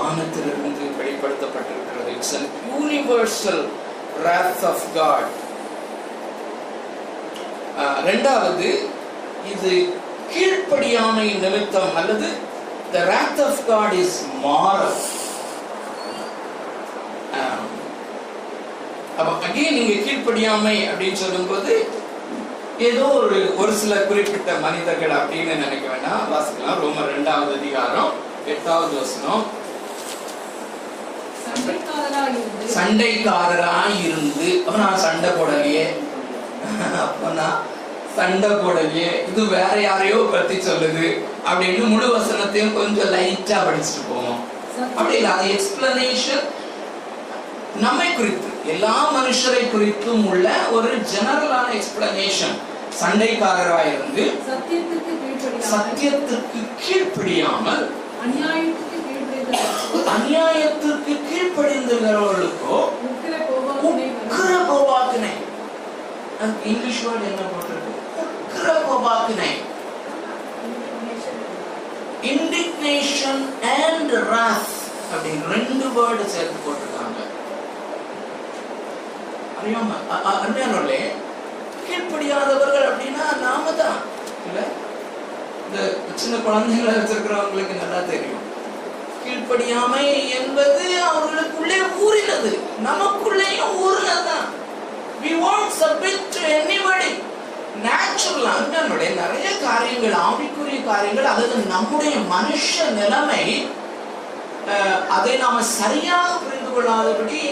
வானத்திலிருந்து 0.00 0.84
வெளிப்படுத்தப்பட்டிருக்கிறது. 0.98 2.10
It's 2.14 2.34
an 2.34 2.48
universal 2.70 3.62
wrath 4.24 4.64
of 4.66 4.86
God 4.94 5.30
ரெண்டாவது 8.06 8.68
இது 9.52 9.72
கீழ்ப்படியாமை 10.32 11.40
நிமித்தம் 11.40 11.96
அல்லது 11.96 12.28
the 12.92 12.98
wrath 13.06 13.40
of 13.46 13.66
God 13.68 13.92
is 13.94 14.18
moral. 14.44 14.92
Ah, 17.34 17.64
அப்ப 19.18 19.46
அகைன் 19.46 19.72
நீங்க 19.72 19.94
கீழ்ப்படியாமை 20.04 20.76
அப்படின்னு 20.88 21.12
சொல்லும்போது 21.14 21.72
ஏதோ 22.78 23.04
ஒரு 23.20 23.38
ஒரு 23.56 23.72
சில 23.72 23.94
குறிப்பிட்ட 24.00 24.52
மனிதர்கள் 24.58 25.10
அப்படின்னு 25.10 25.54
நினைக்க 25.56 25.86
வேண்டாம். 25.88 26.22
வாசிக்கலாம். 26.32 26.80
ரொம்ப 26.80 27.00
ரெண்டாவது 27.10 27.50
அதிகாரம் 27.58 28.12
எட்டாவது 28.46 28.98
வசனம். 28.98 29.42
சண்டைக்காரராய் 31.50 32.34
இருந்து 32.34 32.66
சண்டைக்காரராய் 32.76 33.98
இருந்து 34.08 34.48
அப்ப 34.66 34.78
நான் 34.82 35.02
சண்டை 35.04 35.30
போடலையே. 35.38 35.84
அப்ப 37.06 37.32
நான் 37.38 37.58
சண்டை 38.16 38.50
போடலையே. 38.62 39.10
இது 39.30 39.42
வேற 39.56 39.74
யாரையோ 39.80 40.18
பத்தி 40.32 40.56
சொல்லுது 40.60 41.06
அப்படின்னு 41.50 41.84
முழு 41.92 42.08
வசனத்தையும் 42.14 42.76
கொஞ்சம் 42.78 43.12
லைட்டா 43.14 43.58
படிச்சுட்டு 43.66 44.02
போவோம். 44.08 44.40
அப்படி 44.96 45.16
இல்லை 45.18 45.30
அது 45.36 45.46
எக்ஸ்பிளனேஷன் 45.54 46.44
நம்மை 47.84 48.08
குறித்து 48.12 48.48
எல்லா 48.72 48.94
மனுஷரை 49.16 49.62
குறித்தும் 49.66 50.24
உள்ள 50.30 50.46
ஒரு 50.76 50.90
ஜெனரலான 51.12 51.66
எக்ஸ்பிளனேஷன் 51.78 52.56
சண்டைக்காரராய் 53.00 53.90
இருந்து 53.94 54.24
சத்தியத்துக்கு 54.48 55.12
கீழ்ப்படியாமல் 55.16 55.70
சத்தியத்திற்கு 55.72 56.60
கீழ்ப்படியாமல் 56.84 57.84
அநியாயத்துக்கு 58.24 58.89
அநியாயத்திற்கு 60.14 61.20
கீழ்ப்படிந்துகிறவர்களுக்கோ 61.28 62.76
உக்கிர 63.06 64.56
கோபாக்கினை 64.68 65.32
இங்கிலீஷ் 66.64 67.06
வேர்டு 67.06 67.24
என்ன 67.24 67.40
போட்டிருக்கு? 67.50 67.92
உக்கிர 68.42 68.68
கோபாக்கினை 68.88 69.50
இண்டிக்னேஷன் 72.22 73.42
அண்ட் 73.62 74.12
ராஸ் 74.30 74.76
அப்படின்னு 75.12 75.52
ரெண்டு 75.52 75.86
வேர்டு 75.86 76.26
சேர்த்து 76.26 76.58
போட்டிருக்காங்க. 76.66 77.20
அறியாம 79.60 79.90
அ- 80.10 80.24
கீழ்ப்படியாதவர்கள் 81.88 82.88
அப்படின்னா 82.90 83.40
நாம 83.40 83.70
தான் 83.72 83.98
இல்ல? 84.46 84.60
இந்த 85.66 85.78
சின்ன 86.14 86.36
குழந்தைகளை 86.36 87.00
வச்சிருக்கிறவங்களுக்கு 87.00 87.76
நல்லா 87.76 88.08
தெரியும். 88.10 88.49
கீழ்ப்படியாமை 89.22 90.04
என்பது 90.38 90.84
அவர்களுக்குள்ளே 91.08 91.78
ஊறினது. 92.06 92.52
நமக்குள்ளேயும் 92.88 93.74
ஊறினதுதான். 93.86 94.46
We 95.24 95.32
won't 95.44 95.72
submit 95.82 96.20
to 96.34 96.42
anybody. 96.60 97.10
Natural 97.86 98.48
அங்கனுடைய 98.54 99.10
நிறைய 99.22 99.48
காரியங்கள் 99.66 100.14
ஆவிக்குரிய 100.26 100.78
காரியங்கள் 100.88 101.28
அதாவது 101.32 101.56
நம்முடைய 101.74 102.14
மனுஷ 102.32 102.68
நிலைமை 103.00 103.44
அதை 105.16 105.34
நாம 105.42 105.62
சரியாக 105.78 106.38
புரிந்து 106.44 106.70
கொள்ளாதபடி 106.72 107.42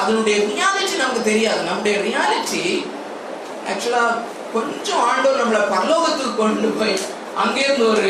அதனுடைய 0.00 0.36
ரியாலிட்டி 0.50 0.94
நமக்கு 1.02 1.22
தெரியாது. 1.30 1.60
நம்முடைய 1.68 1.96
ரியாலிட்டி 2.06 2.64
ஆக்சுவலா 3.70 4.04
கொஞ்சம் 4.54 5.02
ஆண்டோர் 5.08 5.40
நம்மளை 5.42 5.60
பரலோகத்துக்கு 5.74 6.34
கொண்டு 6.36 6.70
போய் 6.78 6.96
அங்கேருந்து 7.42 7.84
ஒரு 7.94 8.08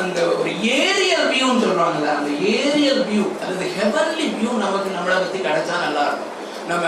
அந்த 0.00 0.20
ஒரு 0.36 0.50
ஏரியல் 0.78 1.26
வியூன்னு 1.32 1.64
சொல்றாங்கல்ல 1.64 2.14
அந்த 2.18 2.30
ஏரியல் 2.54 3.02
வியூ 3.08 3.24
அல்லது 3.42 3.66
ஹெவன்லி 3.78 4.26
வியூ 4.38 4.52
நமக்கு 4.64 4.96
நம்மளை 4.96 5.16
பத்தி 5.22 5.38
கிடைச்சா 5.46 5.74
நல்லா 5.84 6.04
இருக்கும். 6.08 6.32
நம்ம 6.70 6.86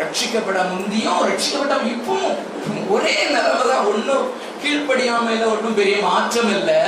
ரட்சிக்கப்பட 0.00 0.58
முந்தியும் 0.72 1.22
ரட்சிக்கப்பட்ட 1.28 1.76
இப்பவும் 1.94 2.36
ஒரே 2.94 3.14
நிலவை 3.34 3.62
தான். 3.70 3.86
ஒன்றும் 3.92 4.26
கீழ்ப்படியாமையில 4.62 5.48
ஒன்றும் 5.54 5.78
பெரிய 5.80 5.96
மாற்றம் 6.08 6.52
இல்லை. 6.58 6.80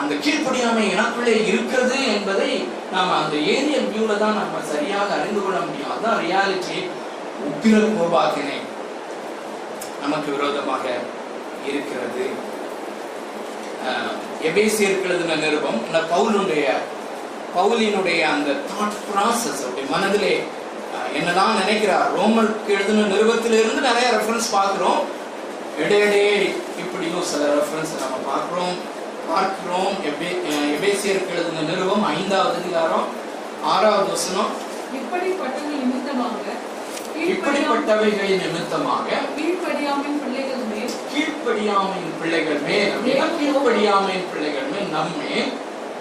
அந்த 0.00 0.14
கீழ்ப்படியாமை 0.24 0.82
எனக்குள்ளே 0.94 1.34
இருக்கிறது 1.50 1.96
என்பதை 2.16 2.50
நாம் 2.94 3.16
அந்த 3.20 3.36
ஏரியல் 3.54 3.88
வியூல 3.92 4.18
தான் 4.24 4.40
நம்ம 4.40 4.60
சரியாக 4.72 5.16
அறிந்து 5.18 5.40
கொள்ள 5.44 5.58
முடியும். 5.68 5.92
அதுதான் 5.94 6.20
ரியாலிட்டி 6.26 6.78
உக்கிர 7.48 7.80
கோபாக்கினை 7.96 8.58
நமக்கு 10.02 10.28
விரோதமாக 10.36 10.84
இருக்கிறது. 11.70 12.26
அஹ், 13.84 14.12
எபேசியருக்கு 14.42 15.08
எழுதின 15.08 15.36
நிருபம் 15.36 15.80
இந்த 15.86 15.98
பவுலுடைய 16.10 16.66
பவுலினுடைய 17.54 18.20
அந்த 18.28 18.50
தாட் 18.70 18.98
ப்ராசஸ் 19.08 19.62
அப்படி 19.64 19.84
மனதிலே 19.90 20.32
என்னதான் 21.14 21.58
நினைக்கிறார் 21.58 22.08
ரோமருக்கு 22.14 22.74
எழுதின 22.74 23.06
நிருபத்திலிருந்து 23.08 23.80
நிறைய 23.80 24.08
ரெஃபரன்ஸ் 24.10 24.50
பார்க்கிறோம். 24.52 25.00
இடையிடையே 25.78 26.34
இப்படியும் 26.82 27.26
சில 27.26 27.42
ரெஃபரன்ஸ் 27.54 27.92
நம்ம 28.00 28.16
பார்க்கிறோம் 28.26 28.76
பார்க்கிறோம். 29.28 29.92
எபே 30.08 30.30
எபேசியருக்கு 30.76 31.34
எழுதின 31.34 31.64
நிருபம் 31.70 32.04
ஐந்தாவது 32.12 32.56
அதிகாரம் 32.56 33.06
ஆறாவது 33.66 34.08
வசனம். 34.10 34.50
இப்படிப்பட்டவர்கள் 34.98 35.80
நிமித்தமாக 35.82 36.56
கீழ்ப்படியாமை 37.14 37.32
இப்படிப்பட்டவைகளின் 37.32 38.42
நிமித்தமாக 38.44 39.06
கீழ்ப்படியாமின் 39.36 40.18
பிள்ளைகள் 40.20 40.67
கீழ்ப்படியாமையின் 41.10 42.14
பிள்ளைகள் 42.20 42.60
மேல் 42.66 42.92
கீழ்ப்படியாமையின் 43.34 44.28
பிள்ளைகள் 44.32 44.68
மேல் 44.72 44.90
நம்மே 44.96 45.38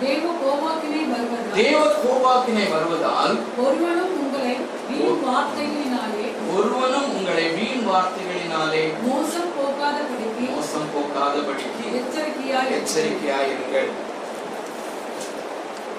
தேவ 0.01 0.23
கோபாக்கினை 0.41 1.03
வருவதால் 1.11 1.55
தேவ 1.59 1.79
கோபாக்கினை 2.01 2.65
வருவதால் 2.73 3.35
ஒருவனும் 3.63 4.13
உங்களை 4.17 4.53
வீண் 4.89 5.23
வார்த்தைகளினாலே 5.23 6.25
ஒருவனும் 6.55 7.07
உங்களை 7.13 7.45
வீண் 7.55 7.85
வார்த்தைகளினாலே 7.87 8.83
மோசம் 9.05 9.49
போக்காதபடிக்கு 9.57 10.45
மோசம் 10.51 10.91
போக்காதபடிக்கு 10.93 11.85
எச்சரிக்கையாய் 12.01 12.75
எச்சரிக்கையாயிருங்கள் 12.77 13.89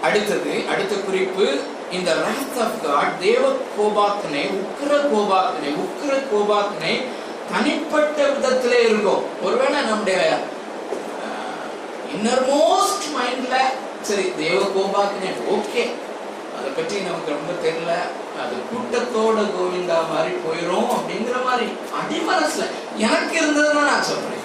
அடுத்தது 0.07 0.53
அடுத்த 0.73 0.95
குறிப்பு 1.01 1.47
இந்த 1.91 2.11
wrath 2.19 2.59
of 2.63 2.73
God 2.83 3.07
தேவ 3.23 3.45
கோபாக்கினை 3.77 4.43
உக்கிர 4.59 4.93
கோபாக்கினை 5.13 5.73
உக்கிர 5.85 6.13
கோபாக்கினை 6.33 6.95
தனிப்பட்ட 7.51 8.19
விதத்திலே 8.35 8.81
இருக்கும். 8.89 9.25
ஒருவேளை 9.47 9.81
நம்முடைய 9.91 10.21
இன்னர் 12.15 12.45
மோஸ்ட் 12.53 13.07
மைண்ட்ல 13.17 13.57
சரி 14.09 14.27
தேவ 14.43 14.61
கோபாக்கினை 14.75 15.31
ஓகே. 15.55 15.83
அதை 16.57 16.69
பற்றி 16.77 16.97
நமக்கு 17.07 17.35
ரொம்ப 17.37 17.53
தெரியல. 17.65 17.93
அது 18.43 18.55
கூட்டத்தோட 18.71 19.39
கோவிந்தா 19.55 19.99
மாதிரி 20.13 20.33
போயிரும் 20.45 20.89
அப்படிங்கிற 20.97 21.39
மாதிரி 21.49 21.67
அடிமனசுல 21.99 22.67
எனக்கு 23.09 23.35
இருந்ததுன்னா 23.41 23.83
நான் 23.91 24.09
சொல்றேன். 24.11 24.45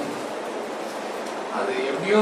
அது 1.58 1.74
எப்படியோ 1.90 2.22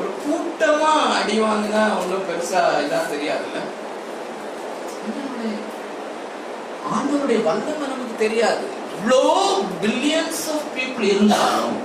ஒரு 0.00 0.10
கூட்டமா 0.24 0.90
அடி 1.18 1.36
வாங்கினா 1.44 1.82
ஒன்றும் 2.00 2.26
பெருசா 2.28 2.62
இதா 2.84 3.00
தெரியாதுல்ல. 3.14 3.60
ஆண்டவருடைய 6.94 7.40
வல்லமை 7.48 7.86
நமக்கு 7.92 8.14
தெரியாது. 8.24 8.64
எவ்வளோ 9.00 9.20
பில்லியன்ஸ் 9.82 10.40
ஆஃப் 10.54 10.64
பீப்புள் 10.76 11.04
இருந்தாலும் 11.12 11.76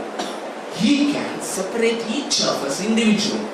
he 0.78 0.94
can 1.12 1.38
separate 1.52 2.02
each 2.16 2.40
of 2.50 2.64
us 2.68 2.80
individual 2.88 3.46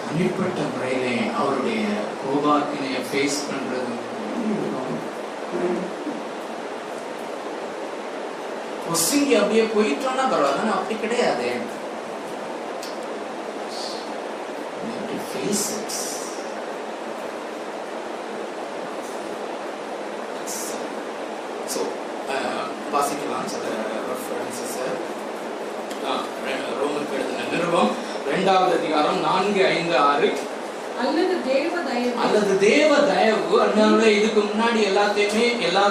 தனிப்பட்ட 0.00 0.60
முறையிலே 0.72 1.14
அவருடைய 1.38 1.84
கோபாக்கினைய 2.20 2.98
ஃபேஸ் 3.08 3.38
பண்றது. 3.48 3.94
கொசிங்கி 8.86 9.34
அப்படியே 9.40 9.64
போயிட்டோம்னா 9.76 10.26
பரவாயில்ல 10.32 10.64
ஆனா 10.64 10.74
அப்படி 10.78 10.96
கிடையாது. 11.04 11.48
ஃபேஸ் 15.30 15.64
இட்ஸ் 15.78 16.02
ஸோ 21.72 21.80
வாசிக்கலாம் 22.96 23.48
ரோமருக்கு 26.80 27.14
எழுதின 27.16 27.46
நிருபம் 27.52 27.90
ரெண்டாவது 28.30 28.72
அதிகாரம் 28.78 29.20
நான்கு 29.20 29.66
ஐந்து 29.66 29.96
ஆறு. 29.96 30.28
அல்லது 31.00 31.34
தேவ 31.46 31.72
தயவு. 31.88 32.12
அல்லது 32.24 32.58
தேவ 32.58 32.98
தயவு 32.98 33.56
அதனால 33.62 34.10
இதுக்கு 34.10 34.40
முன்னாடி 34.40 34.80
எல்லாத்தையுமே 34.90 35.46
எல்லா 35.60 35.84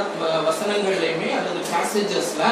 வசனங்கள்லயுமே 0.48 1.30
அல்லது 1.40 1.62
பேசேஜஸ்ல 1.74 2.44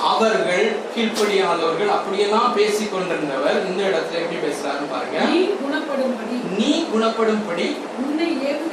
அவர்கள் 0.00 0.64
கீழ்ப்படியாதவர்கள் 0.94 1.90
அப்படியெல்லாம் 1.90 2.54
பேசிக் 2.54 2.94
கொண்டிருந்தவர் 2.94 3.58
இந்த 3.66 3.82
இடத்துல 3.90 4.20
எப்படி 4.22 4.40
பேசுறாருன்னு 4.46 4.92
பாருங்க. 4.94 5.18
நீ 5.32 5.42
குணப்படும்படி. 5.62 6.36
நீ 6.58 6.70
குணப்படும்படி. 6.94 7.66
உன்னை 8.06 8.26
அறியாமல் 8.36 8.72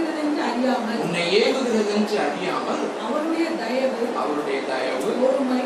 உன்னை 1.03 1.23
ஏவுகிறது 1.37 1.91
என்று 1.95 2.17
அறியாமல் 2.23 2.81
அவருடைய 3.03 3.45
தயவு 3.61 4.03
அவருடைய 4.15 4.59
தயவு 4.67 5.11
பொறுமை 5.21 5.61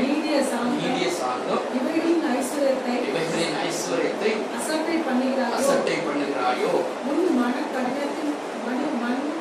நீடிய 0.00 0.36
சாந்தம் 0.44 0.78
நீடிய 0.78 1.08
சாந்தம் 1.18 1.64
இவைகளின் 1.78 2.24
ஐஸ்வர்யத்தை 2.32 2.94
இவைகளின் 3.08 3.56
ஐஸ்வர்யத்தை 3.66 4.32
அசட்டை 4.56 4.96
பண்ணுகிறாரோ 5.06 5.56
அசட்டை 5.58 5.96
பண்ணுகிறாயோ? 6.06 6.72
உன் 7.10 7.28
மன 7.38 7.54
கடினத்தின் 7.74 8.32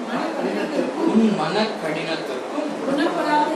மன 0.06 0.22
கடினத்திற்கும் 0.36 1.10
உன் 1.12 1.28
மன 1.36 1.56
கடினத்திற்கும் 1.82 2.70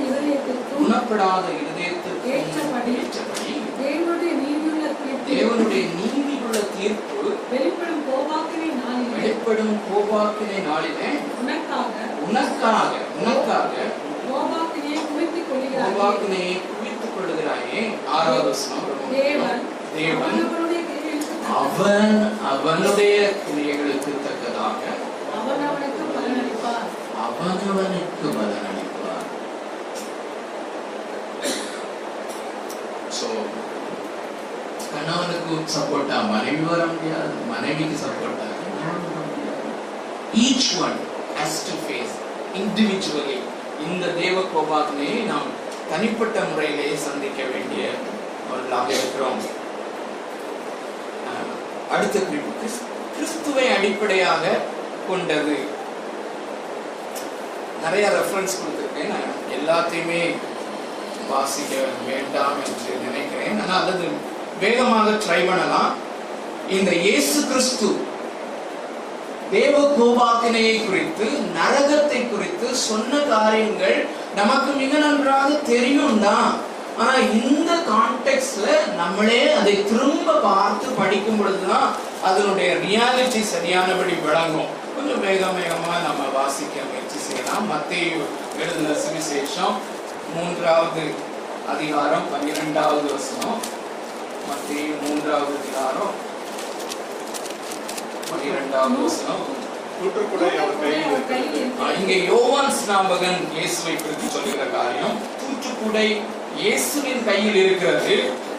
இதயத்திற்கும் 0.05 0.81
குணப்படாத 0.81 1.45
இருதயத்திற்கும் 1.57 2.31
ஏற்றபடி 2.33 2.93
ஏற்றபடி 2.97 3.53
தேவனுடைய 3.79 4.33
நீதியுள்ள 4.41 4.85
தேவனுடைய 5.29 5.83
நீதியுள்ள 6.55 6.75
தீர்ப்பு 6.75 7.29
வெளிப்படும் 7.51 8.03
கோபாக்கினை 8.07 8.67
நாளிலே. 8.81 9.15
வெளிப்படும் 9.15 9.73
கோபாக்கினை 9.87 10.59
நாளிலே 10.67 11.09
உனக்காக. 11.39 11.95
உனக்காக 12.25 12.91
உனக்காக 13.19 13.73
கோபாக்கினையை 14.27 15.01
குவித்துக் 15.09 15.47
கொள்கிறாரே 15.49 15.87
கோபாக்கினையை 15.87 16.53
குவித்துக் 16.69 17.13
கொள்ளுகிறாயே. 17.15 17.81
ஆறாவது 18.17 18.47
வசனம். 18.47 19.03
தேவன். 19.11 19.61
தேவன் 19.95 20.39
அவன் 21.57 22.15
அவனுடைய 22.51 23.17
கிரியைகளுக்கு 23.41 24.13
தக்கதாக. 24.25 24.81
அவன் 25.37 25.61
அவனுக்கு 25.69 26.03
பலனளிப்பார் 26.15 26.87
அவனவனுக்கு 27.25 28.27
பலனளிப்பார் 28.37 29.27
ஸோ 33.17 33.27
கணவனுக்கு 34.95 35.55
சப்போர்ட்டா 35.75 36.17
மனைவி 36.33 36.63
வர 36.71 36.83
முடியாது 36.93 37.35
மனைவிக்கு 37.53 37.97
சப்போர்ட்டா 38.05 38.47
முடியாது 38.61 39.71
each 40.45 40.71
one 40.85 40.97
has 41.39 41.59
to 41.67 41.75
face 41.83 42.15
individually 42.61 43.37
இந்த 43.85 44.05
தேவ 44.21 44.35
கோபாக்கினையை 44.53 45.21
நாம் 45.31 45.49
தனிப்பட்ட 45.89 46.39
முறையிலேயே 46.51 46.95
சந்திக்க 47.07 47.39
வேண்டிய 47.53 47.83
அவர்களாக 48.49 48.89
இருக்கிறோம். 48.99 49.39
அடுத்த 51.95 52.19
குறிப்பு. 52.19 52.69
கிறிஸ்துவை 53.15 53.65
அடிப்படையாக 53.75 54.43
கொண்டது. 55.09 55.57
நிறைய 57.83 58.05
ரெஃபரன்ஸ் 58.17 58.55
கொடுத்துருக்கேன். 58.61 59.11
நான் 59.13 59.29
எல்லாத்தையுமே 59.57 60.21
வாசிக்க 61.29 61.73
வேண்டாம் 62.07 62.57
என்று 62.65 62.95
நினைக்கிறேன். 63.07 63.59
ஆனால் 63.61 63.79
அல்லது 63.81 64.07
வேகமாக 64.63 65.07
ட்ரை 65.23 65.39
பண்ணலாம். 65.47 65.91
இந்த 66.75 66.91
இயேசு 67.05 67.39
கிறிஸ்து 67.49 67.89
தேவ 69.55 69.75
கோபாத்தினையை 69.97 70.75
குறித்து 70.83 71.25
நரகத்தை 71.57 72.21
குறித்து 72.29 72.67
சொன்ன 72.85 73.19
காரியங்கள் 73.33 73.97
நமக்கு 74.39 74.71
மிக 74.79 74.93
நன்றாக 75.03 75.49
தெரியும் 75.71 76.23
தான். 76.27 76.49
ஆனா 77.01 77.13
இந்த 77.41 77.71
கான்டெக்ட்ல 77.91 78.65
நம்மளே 79.01 79.41
அதை 79.59 79.75
திரும்ப 79.91 80.37
பார்த்து 80.47 80.87
படிக்கும் 80.99 81.39
பொழுதுதான் 81.39 81.87
அதனுடைய 82.29 82.69
ரியாலிட்டி 82.85 83.41
சரியானபடி 83.53 84.15
விளங்கும். 84.25 84.73
கொஞ்சம் 84.95 85.23
வேக 85.27 85.41
வேகமா 85.59 85.93
நம்ம 86.07 86.21
வாசிக்க 86.37 86.75
முயற்சி 86.89 87.19
செய்யலாம். 87.27 87.69
மத்திய 87.73 88.25
எழுதின 88.61 88.95
சுவிசேஷம் 89.03 89.75
மூன்றாவது 90.35 91.05
அதிகாரம் 91.73 92.29
பன்னிரெண்டாவது 92.33 93.07
வசனம். 93.15 93.59
மத்தேயு 94.47 94.93
மூன்றாவது 95.01 95.53
அதிகாரம் 95.57 96.15
பன்னிரெண்டாவது 98.29 98.97
வசனம். 99.03 99.43
அவர் 100.55 100.79
கையில் 100.81 101.11
இருக்கிறது 101.11 101.59
ஆ, 101.81 101.91
இங்கே 101.99 102.17
யோவான் 102.25 102.73
ஸ்நாபகன் 102.77 103.39
இயேசுவை 103.53 103.93
குறித்து 103.95 104.27
சொல்லுகிற 104.33 104.63
காரியம் 104.73 105.15
தூற்றுக்குடை 105.39 106.07
இயேசுவின் 106.57 107.23
கையில் 107.25 107.59
இருக்கிறது. 107.61 108.15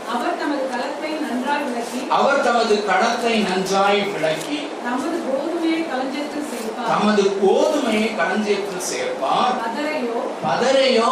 அவர் 0.08 0.38
தமது 0.38 0.64
களத்தை 0.72 1.10
நன்றாய் 1.22 1.64
விளக்கி 1.66 2.00
அவர் 2.16 2.42
தமது 2.42 2.74
கடத்தை 2.84 3.34
நன்றாய் 3.44 4.00
விளக்கி 4.10 4.58
தமது 4.84 5.16
கோதுமையை 5.26 5.80
களஞ்சியத்தில் 5.84 6.48
சேர்ப்பார். 6.50 6.88
தமது 6.92 7.22
கோதுமையை 7.40 8.08
களஞ்சியத்தில் 8.16 8.86
சேர்ப்பார். 8.90 9.54
பதரையோ 10.44 11.08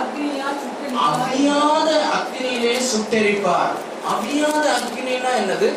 அக்னியால் 0.00 0.60
சுட்டெரிப்பார். 0.62 1.22
அவியாத 1.22 1.30
அக்னியிலே 1.30 1.81
சுட்டெரிப்பார். 2.92 3.74
அவியாத 4.12 4.64
அக்னினா 4.78 5.30
என்னது? 5.42 5.68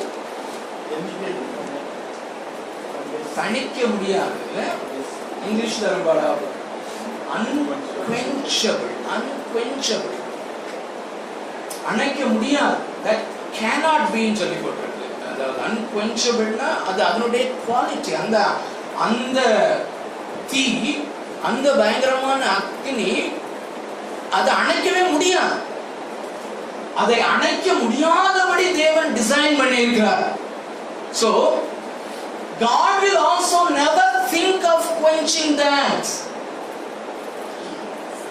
தணிக்க 3.38 3.78
முடியாது. 3.94 4.38
இங்கிலீஷ்ல 5.46 5.90
ரொம்ப 5.96 6.12
அன்குவென்ச்சபிள் 7.36 8.94
அன்குவென்ச்சபிள் 9.16 10.16
அணைக்க 11.90 12.20
முடியாது. 12.36 12.78
தட் 13.06 13.26
கேனாட் 13.58 14.08
பீன்னு 14.14 14.40
சொல்லி 14.42 14.58
போட்டிருக்கு 14.64 15.06
அதாவது 15.32 15.60
அன்குவென்ச்சபிள்னா 15.68 16.70
அது 16.90 17.00
அதனுடைய 17.10 17.44
குவாலிட்டி 17.68 18.14
அந்த 18.24 18.38
அந்த 19.08 19.40
தீ 20.52 20.66
அந்த 21.50 21.68
பயங்கரமான 21.82 22.42
அக்னி 22.58 23.12
அதை 24.38 24.52
அணைக்கவே 24.62 25.04
முடியாது. 25.12 25.56
அதை 26.96 27.22
அணைக்க 27.22 27.74
முடியாதபடி 27.74 28.66
தேவன் 28.72 29.14
டிசைன் 29.14 29.60
பண்ணியிருக்கிறார். 29.62 30.26
So 31.22 31.30
God 32.60 32.94
will 33.04 33.20
also 33.30 33.60
never 33.82 34.08
think 34.34 34.62
of 34.74 34.82
quenching 35.02 35.52
that 35.64 36.06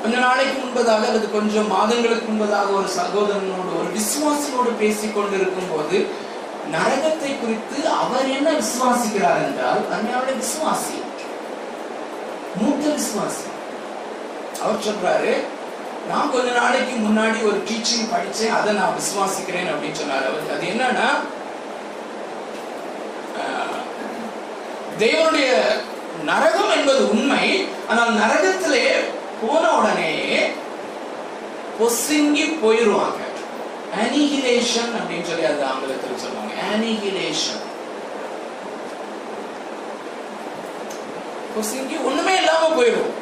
கொஞ்ச 0.02 0.16
நாளைக்கு 0.18 0.54
முன்பதாக 0.62 1.04
அல்லது 1.08 1.30
கொஞ்சம் 1.30 1.68
மாதங்களுக்கு 1.68 2.26
முன்பதாக 2.32 2.68
ஒரு 2.78 2.88
சகோதரனோடு 3.00 3.72
ஒரு 3.80 3.88
விசுவாசியோடு 3.98 4.72
பேசிக் 4.78 5.14
கொண்டிருக்கும் 5.14 5.70
போது 5.74 5.98
நரகத்தை 6.74 7.30
குறித்து 7.40 7.88
அவர் 7.88 8.28
என்ன 8.36 8.50
விசுவாசிக்கிறார் 8.50 9.40
என்றால் 9.46 9.80
அருமையான 9.92 10.28
விசுவாசி. 10.40 10.96
மூத்த 12.56 12.84
விசுவாசி. 12.96 13.46
அவர் 14.62 14.84
சொல்றாரு 14.86 15.32
நான் 16.08 16.30
கொஞ்ச 16.30 16.48
நாளைக்கு 16.52 16.94
முன்னாடி 16.98 17.38
ஒரு 17.44 17.58
டீச்சிங் 17.68 18.10
படிச்சேன் 18.10 18.54
அதை 18.54 18.74
நான் 18.74 18.96
விசுவாசிக்கிறேன் 18.96 19.70
அப்படின்னு 19.70 19.92
சொன்னார் 19.94 20.26
அவர். 20.26 20.50
அது 20.50 20.66
என்னன்னா 20.66 21.08
ஆஹ், 23.40 23.78
தேவனுடைய 24.98 25.48
நரகம் 26.24 26.70
என்பது 26.70 27.10
உண்மை 27.10 27.44
ஆனால் 27.88 28.12
நரகத்திலே 28.14 28.84
போன 29.40 29.62
உடனே 29.72 30.12
பொசுங்கி 31.78 32.44
போயிருவாங்க. 32.60 33.20
அனிஹிலேஷன் 33.96 34.92
அப்படின்னு 34.98 35.26
சொல்லி 35.26 35.44
அது 35.44 35.64
ஆங்கிலத்தில் 35.64 36.22
சொல்லுவாங்க. 36.22 36.54
அனிஹிலேஷன் 36.68 37.62
பொசுங்கி 41.54 41.96
ஒண்ணுமே 42.04 42.36
இல்லாம 42.36 42.68
போயிடும் 42.76 43.12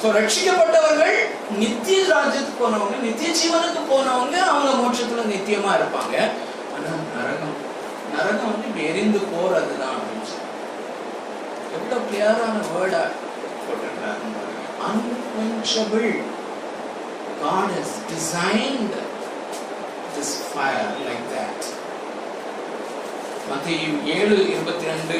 ஸோ 0.00 0.08
ரட்சிக்கப்பட்டவர்கள் 0.16 1.16
நித்திய 1.58 2.00
ராஜ்யத்துக்கு 2.10 2.60
போனவங்க 2.60 2.96
நித்திய 3.02 3.30
ஜீவனுக்கு 3.38 3.80
போனவங்க 3.88 4.36
அவங்க 4.48 4.70
மோட்சத்துல 4.80 5.24
நித்தியமா 5.30 5.72
இருப்பாங்க. 5.78 6.14
ஆனா 6.74 6.90
நரகம் 7.14 7.56
நரகம் 8.12 8.50
வந்து 8.50 8.68
இப்படி 8.68 8.84
எரிந்து 8.90 9.20
போறதுதான் 9.32 9.96
அப்படின்னு 9.96 10.28
சொல்லி. 10.28 10.46
எவ்வளவு 11.74 12.04
கிளியரான 12.06 12.44
வேர்டா 12.70 13.02
போட்டிருக்காரு 13.64 14.34
அன்குவென்ச்சபிள் 14.88 16.10
God 17.40 17.68
has 17.72 17.90
designed 18.08 18.94
this 20.14 20.30
fire 20.48 20.88
like 21.02 21.26
that. 21.32 21.60
மத்திய 23.50 23.76
ஏழு 24.14 24.36
இருபத்தி 24.48 24.86
ரெண்டு 24.86 25.18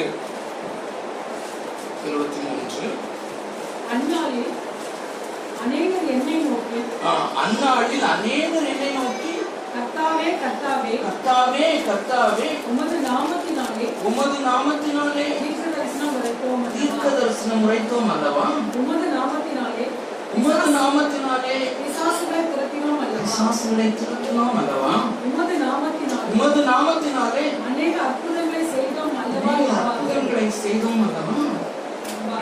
இருபத்தி 2.05 2.39
மூன்று. 2.45 2.87
அந்நாளில் 3.93 4.51
அநேகர் 4.51 4.55
என்னை 4.55 4.57
நோக்கி 5.05 5.37
ஆஹ், 5.39 5.48
அந்நாளில் 7.41 8.05
அநேகர் 8.09 8.67
என்னை 8.71 8.89
நோக்கி 8.97 9.33
கர்த்தாவே 9.73 10.27
கர்த்தாவே 10.41 10.93
கர்த்தாவே 11.03 11.65
கர்த்தாவே 11.87 12.47
உமது 12.69 12.97
நாமத்தினாலே 13.07 13.87
உமது 14.09 14.37
நாமத்தினாலே 14.45 15.25
தீர்க்க 15.39 15.65
தரிசனம் 15.69 16.15
உரைத்தோம் 16.17 16.63
தீர்க்க 16.75 17.05
தரிசனம் 17.19 17.63
உரைத்தோம் 17.65 18.09
அல்லவா? 18.15 18.45
உமது 18.79 19.07
நாமத்தினாலே 19.15 19.85
உமது 20.37 20.67
நாமத்தினாலே 20.77 21.55
பிசாசுகளை 21.79 22.43
துரத்தினோம் 22.47 23.01
அல்லவா? 23.03 23.23
பிசாசுகளை 23.25 23.87
திருத்தினோம் 23.93 24.57
அல்லவா? 24.61 24.93
உமது 25.27 25.55
நாமத்தினாலே 25.65 26.27
உமது 26.33 26.61
நாமத்தினாலே 26.69 27.45
அநேக 27.67 27.95
அற்புதங்களை 28.09 28.63
செய்தோம் 28.75 29.15
அல்லவா. 29.23 29.55
அற்புதங்களை 29.81 30.47
செய்தோம் 30.61 31.01
அல்லவா? 31.07 31.35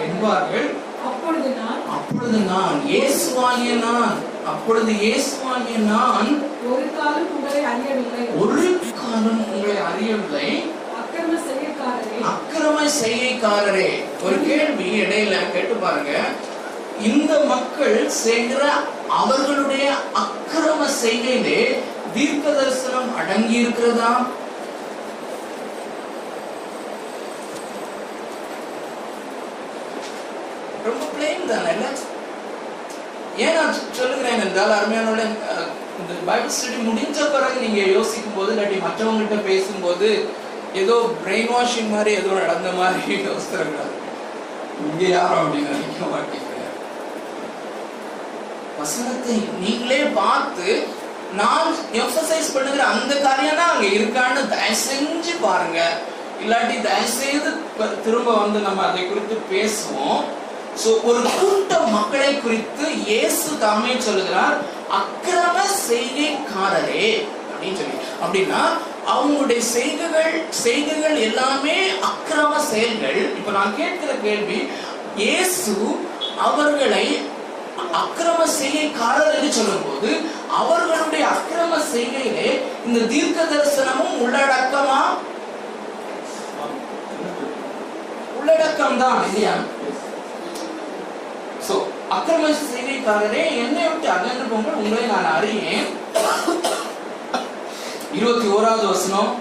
என்பார்கள். 0.06 0.68
அப்பொழுது 1.08 1.50
நான் 1.58 1.82
அப்பொழுது 1.90 2.40
நான் 2.46 2.78
இயேசுவாகிய 2.88 3.74
நான். 3.82 4.16
அப்பொழுது 4.46 4.92
இயேசுவாகிய 5.02 5.78
நான் 5.88 6.30
ஒரு 6.70 6.86
காலம் 6.98 7.30
உங்களை 7.36 7.62
அறியவில்லை. 7.66 8.24
ஒரு 8.38 8.66
காலம் 8.94 9.42
உங்களை 9.46 9.78
அறியவில்லை. 9.90 10.50
அக்கிரம 12.32 12.84
செய்கைக்காரரே 12.98 13.90
ஒரு 14.24 14.38
கேள்வி 14.46 14.88
இடையில 15.02 15.36
கேட்டு 15.54 15.76
பாருங்க. 15.76 16.14
இந்த 17.10 17.34
மக்கள் 17.46 17.98
செய்கிற 18.20 18.62
அவர்களுடைய 19.18 19.86
அக்கிரம 20.22 20.88
செய்கையிலே 21.02 21.62
தீர்க்க 22.14 22.50
தரிசனம் 22.52 23.12
அடங்கி 23.16 23.56
இருக்கிறதா 23.56 24.12
ரொம்ப 30.86 31.04
பிளேன் 31.14 31.48
தானே 31.48 31.72
இல்ல? 31.74 31.88
ஏன் 33.46 33.58
நான் 33.60 33.78
சொல்லுகிறேன் 34.00 34.44
என்றால் 34.46 34.76
அருமையானோட 34.78 35.22
இந்த 36.02 36.14
பைபிள் 36.30 36.56
ஸ்டடி 36.56 36.80
முடிஞ்ச 36.88 37.20
பிறகு 37.36 37.64
நீங்க 37.66 37.82
யோசிக்கும் 37.96 38.38
போது 38.38 38.52
இல்லாட்டி 38.54 38.78
மற்றவங்ககிட்ட 38.86 39.38
பேசும்போது 39.50 40.10
ஏதோ 40.82 40.96
பிரெயின் 41.24 41.52
வாஷிங் 41.54 41.94
மாதிரி 41.96 42.12
ஏதோ 42.22 42.32
நடந்த 42.44 42.72
மாதிரி 42.80 43.16
யோசிக்கிறாங்க 43.30 43.80
இங்கே 44.88 45.08
யாரும் 45.10 45.42
அப்படின்னு 45.44 45.76
நினைக்க 45.76 46.08
மாட்டேங்கிறாங்க 46.14 46.66
வசனத்தை 48.80 49.36
நீங்களே 49.64 50.02
பார்த்து 50.20 50.68
நான் 51.40 51.70
எக்ஸசைஸ் 52.02 52.54
பண்ணுகிற 52.56 52.84
அந்த 52.94 53.14
காரியம் 53.24 53.60
தான் 53.62 53.72
அங்க 53.74 53.88
இருக்கான்னு 53.98 54.42
தயவு 54.54 54.78
செஞ்சு 54.84 55.34
பாருங்க. 55.46 55.80
இல்லாட்டி 56.44 56.76
தயவு 56.82 57.10
செய்து 57.22 57.50
திரும்ப 58.06 58.30
வந்து 58.44 58.60
நம்ம 58.60 58.84
அதை 58.90 59.02
குறித்து 59.04 59.36
பேசுவோம். 59.54 60.22
சோ 60.82 60.90
ஒரு 61.04 61.22
கூட்ட 61.38 61.80
மக்களை 61.96 62.32
குறித்து 62.36 62.86
இயேசு 63.06 63.50
தாமே 63.60 63.94
சொல்லுகிறார் 64.00 64.58
அக்கிரம 65.00 65.56
செய்கைக்காரரே 65.88 67.08
அப்படின்னு 67.52 67.80
சொல்லி. 67.80 67.98
அப்படின்னா 68.24 68.62
அவங்களுடைய 69.14 69.62
செய்திகள் 69.76 70.32
செய்திகள் 70.64 71.18
எல்லாமே 71.28 71.78
அக்கிரம 72.10 72.54
செயல்கள். 72.72 73.20
இப்ப 73.40 73.52
நான் 73.52 73.78
கேட்கிற 73.78 74.12
கேள்வி 74.26 74.60
இயேசு 75.16 75.74
அவர்களை 76.48 77.06
அக்கிரம 78.02 78.42
செய்கைக்காரர் 78.60 79.34
என்று 79.36 79.50
சொல்லும் 79.54 79.86
போது 79.86 80.12
அவர்களுடைய 80.60 81.24
அக்கிரம 81.28 81.80
செய்கையிலே 81.94 82.50
இந்த 82.86 83.00
தீர்க்க 83.06 83.46
தரிசனமும் 83.46 84.16
உள்ளடக்கமா? 84.24 85.02
உள்ளடக்கம் 88.40 88.98
தான் 88.98 89.20
இல்லையா? 89.26 89.56
சோ 91.68 91.76
அக்கிரம 92.16 92.52
செய்திக்காரரே 92.74 93.44
என்னை 93.64 93.84
விட்டு 93.90 94.08
அகன்று 94.16 94.46
போங்கள் 94.52 94.80
உங்களை 94.82 95.06
நான் 95.14 95.34
அறியேன். 95.38 95.88
இருபத்தி 98.18 98.48
ஓராவது 98.58 98.86
வசனம். 98.94 99.32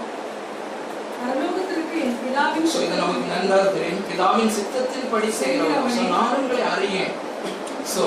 இது 2.85 2.97
நமக்கு 3.01 3.31
நன்றாக 3.33 3.63
தெரியும். 3.75 4.03
பிதாவின் 4.09 4.51
சித்தத்தின் 4.57 5.11
படி 5.13 5.29
செய்கிறவன் 5.39 5.95
சோ 5.97 6.03
நான் 6.15 6.35
உங்களை 6.41 6.63
அறியேன். 6.73 7.13
சோ 7.93 8.05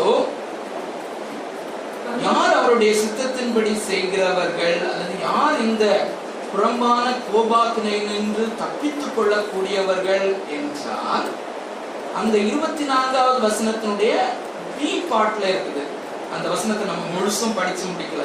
யார் 2.26 2.56
அவருடைய 2.58 2.92
சித்தத்தின்படி 3.02 3.72
செய்கிறவர்கள்? 3.88 4.78
அல்லது 4.90 5.14
யார் 5.28 5.58
இந்த 5.66 5.84
புறம்பான 6.52 7.06
கோபாக்கினை 7.26 7.96
நின்று 8.08 8.44
தப்பித்துக் 8.62 9.14
கொள்ளக்கூடியவர்கள்? 9.16 10.28
என்றால் 10.56 11.28
அந்த 12.18 12.36
இருபத்தி 12.48 12.84
நான்காவது 12.92 13.38
வசனத்தினுடைய 13.46 14.14
பி 14.76 14.90
பாட்ல 15.10 15.44
இருக்குது. 15.52 15.82
அந்த 16.34 16.46
வசனத்தை 16.54 16.84
நம்ம 16.90 17.04
முழுசும் 17.14 17.56
படிச்சு 17.58 17.84
முடிக்கல 17.90 18.24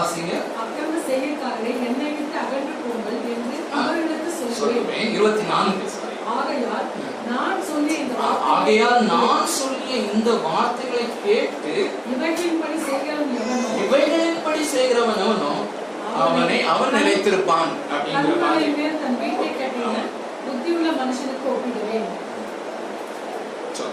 ஆசிங்க. 0.00 0.32
அக்கிரம 0.62 0.94
செய்கைக்காரரை 1.08 1.72
என்னை 1.88 2.08
விட்டு 2.16 2.36
அகன்று 2.42 2.74
போங்கள் 2.84 3.18
என்று 3.34 3.58
அவர்களுக்கு 3.80 4.30
சொல்லுவேன் 4.38 4.60
சொல்லுவேன். 4.62 5.12
இருபத்தி 5.16 5.44
நான்கு 5.52 5.86
sorry. 5.96 6.16
ஆகையால் 6.36 6.88
நான் 7.30 7.60
இந்த 8.02 8.14
ஆகையால் 8.54 9.02
நான் 9.12 9.46
சொல்லிய 9.58 9.94
இந்த 10.14 10.30
வார்த்தைகளை 10.46 11.06
கேட்டு 11.26 11.74
இவைகளின்படி 12.14 12.78
செய்கிறவன் 12.88 13.32
எவனோ? 13.38 13.70
இவைகளின்படி 13.84 14.62
செய்கிறவன் 14.74 15.22
அவனோ 15.26 15.54
அவனை 16.24 16.58
அவன் 16.72 16.94
நிலைத்திருப்பான் 16.98 17.72
அப்படிங்கிற 17.92 18.36
மாதிரி. 18.42 18.88
தன் 19.02 19.18
வீட்டை 19.22 19.48
கட்டின 19.60 19.94
புத்தியுள்ள 20.44 20.88
மனுஷனுக்கு 21.00 21.46
ஒப்பிடுவேன். 21.54 22.08
So, 23.76 23.86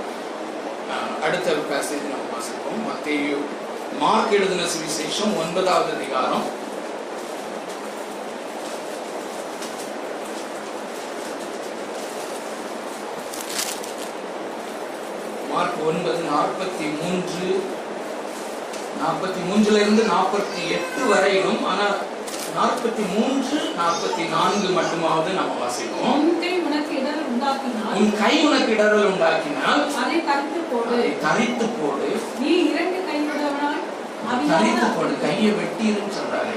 அடுத்த 1.23 1.51
பேசேஜ் 1.51 2.09
நம்ம 2.11 2.25
வாசிப்போம். 2.33 2.83
மத்தேயு 2.87 3.37
மார்க் 3.99 4.31
எழுதின 4.31 4.61
சுவிசேஷம் 4.61 5.37
ஒன்பதாவது 5.39 5.95
அதிகாரம். 5.95 6.43
மார்க் 15.53 15.85
ஒன்பது 15.85 16.17
நாற்பத்தி 16.17 17.01
மூன்று 17.01 17.63
நாற்பத்தி 19.01 19.39
மூன்றுல 19.51 19.75
இருந்து 19.75 20.03
நாற்பத்தி 20.03 20.69
எட்டு 20.69 21.05
வரையிலும் 21.09 21.65
ஆனா 21.65 21.85
நாற்பத்தி 22.55 23.03
மூன்று 23.11 23.57
நாற்பத்தி 23.79 24.23
நான்கு 24.33 24.69
மட்டுமாவது 24.77 25.31
நம்ம 25.39 25.53
வாசிப்போம். 25.61 26.15
உன் 26.15 26.31
கை 26.41 26.53
உனக்கு 26.65 26.93
இடரல் 28.77 29.07
உண்டாக்கினால் 29.11 29.83
அதை 30.01 30.17
தரித்து 30.29 30.59
போடு. 30.71 30.99
தரித்து 31.25 31.65
போடு. 31.79 32.09
நீ 32.41 32.53
இரண்டு 32.71 32.99
கையுடையவனாய் 33.07 33.81
தரித்து 34.51 34.87
போடு. 34.97 35.13
கையை 35.23 35.51
வெட்டிருன்னு 35.59 36.17
சொல்றாரு. 36.19 36.55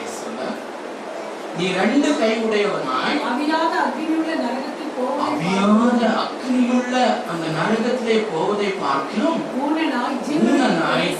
நீ 1.58 1.66
ரெண்டு 1.80 2.08
கை 2.20 2.30
உடையவனாய் 2.44 3.18
அவியாத 3.30 3.72
அக்னியுள்ள 3.86 4.30
நரகத்தில் 4.44 4.94
போவதை 4.96 5.28
அவியாத 5.34 6.02
அக்னியுள்ள 6.22 6.94
அந்த 7.32 7.44
நரகத்திலே 7.58 8.16
போவதை 8.32 8.70
பார்க்கிறோம். 8.82 9.40
ஊனனாய் 9.64 10.18
ஊனனாய் 10.38 11.14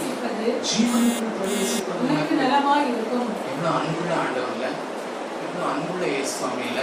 ஜீவனில் 0.69 1.31
பிரவேசிப்பது. 1.37 2.03
உனக்கு 2.03 2.33
நலமாய் 2.41 2.87
இருக்கும். 2.93 3.29
எவ்வளவு 3.51 3.75
அன்புள்ள 3.79 4.13
எவ்வளவு 4.25 4.64
அன்புள்ள 5.67 6.05
இயேசுவாமியில 6.11 6.79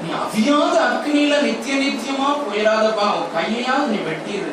நீ 0.00 0.08
அவியாத 0.20 0.74
அக்னியில 0.88 1.34
நித்திய 1.42 1.74
நித்தியமா 1.82 2.30
போயிடாதப்பா 2.42 3.06
உன் 3.14 3.34
கையையாவது 3.36 3.92
நீ 3.92 4.00
வெட்டிரு 4.08 4.52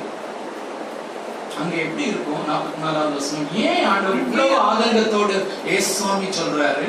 அங்க 1.61 1.74
எப்படி 1.82 2.03
இருக்கும்? 2.03 2.45
நாற்பத்தி 2.47 2.80
நாலாவது 2.84 3.18
வசனம். 3.18 3.49
ஏன் 3.64 3.84
ஆண்டவர் 3.89 4.22
இவ்வளவு 4.22 4.55
ஆதங்கத்தோடு 4.68 5.36
இயேசுவாமி 5.68 6.28
சொல்றாரு? 6.38 6.88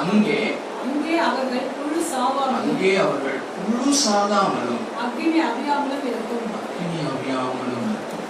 அங்கே 0.00 0.38
அங்கே 0.82 1.14
அவர்கள் 1.26 1.68
புழு 1.76 2.00
சாவாமலும் 2.10 2.56
அங்கே 2.62 2.90
அவர்கள் 3.04 3.38
முழு 3.66 3.92
சாதாமலும் 4.02 4.82
அக்னி 5.04 5.38
அவியாமலும் 5.46 6.04
இருக்கும் 6.10 6.48
அக்னி 6.58 6.98
அவியாமலும் 7.10 7.86
இருக்கும். 7.86 8.26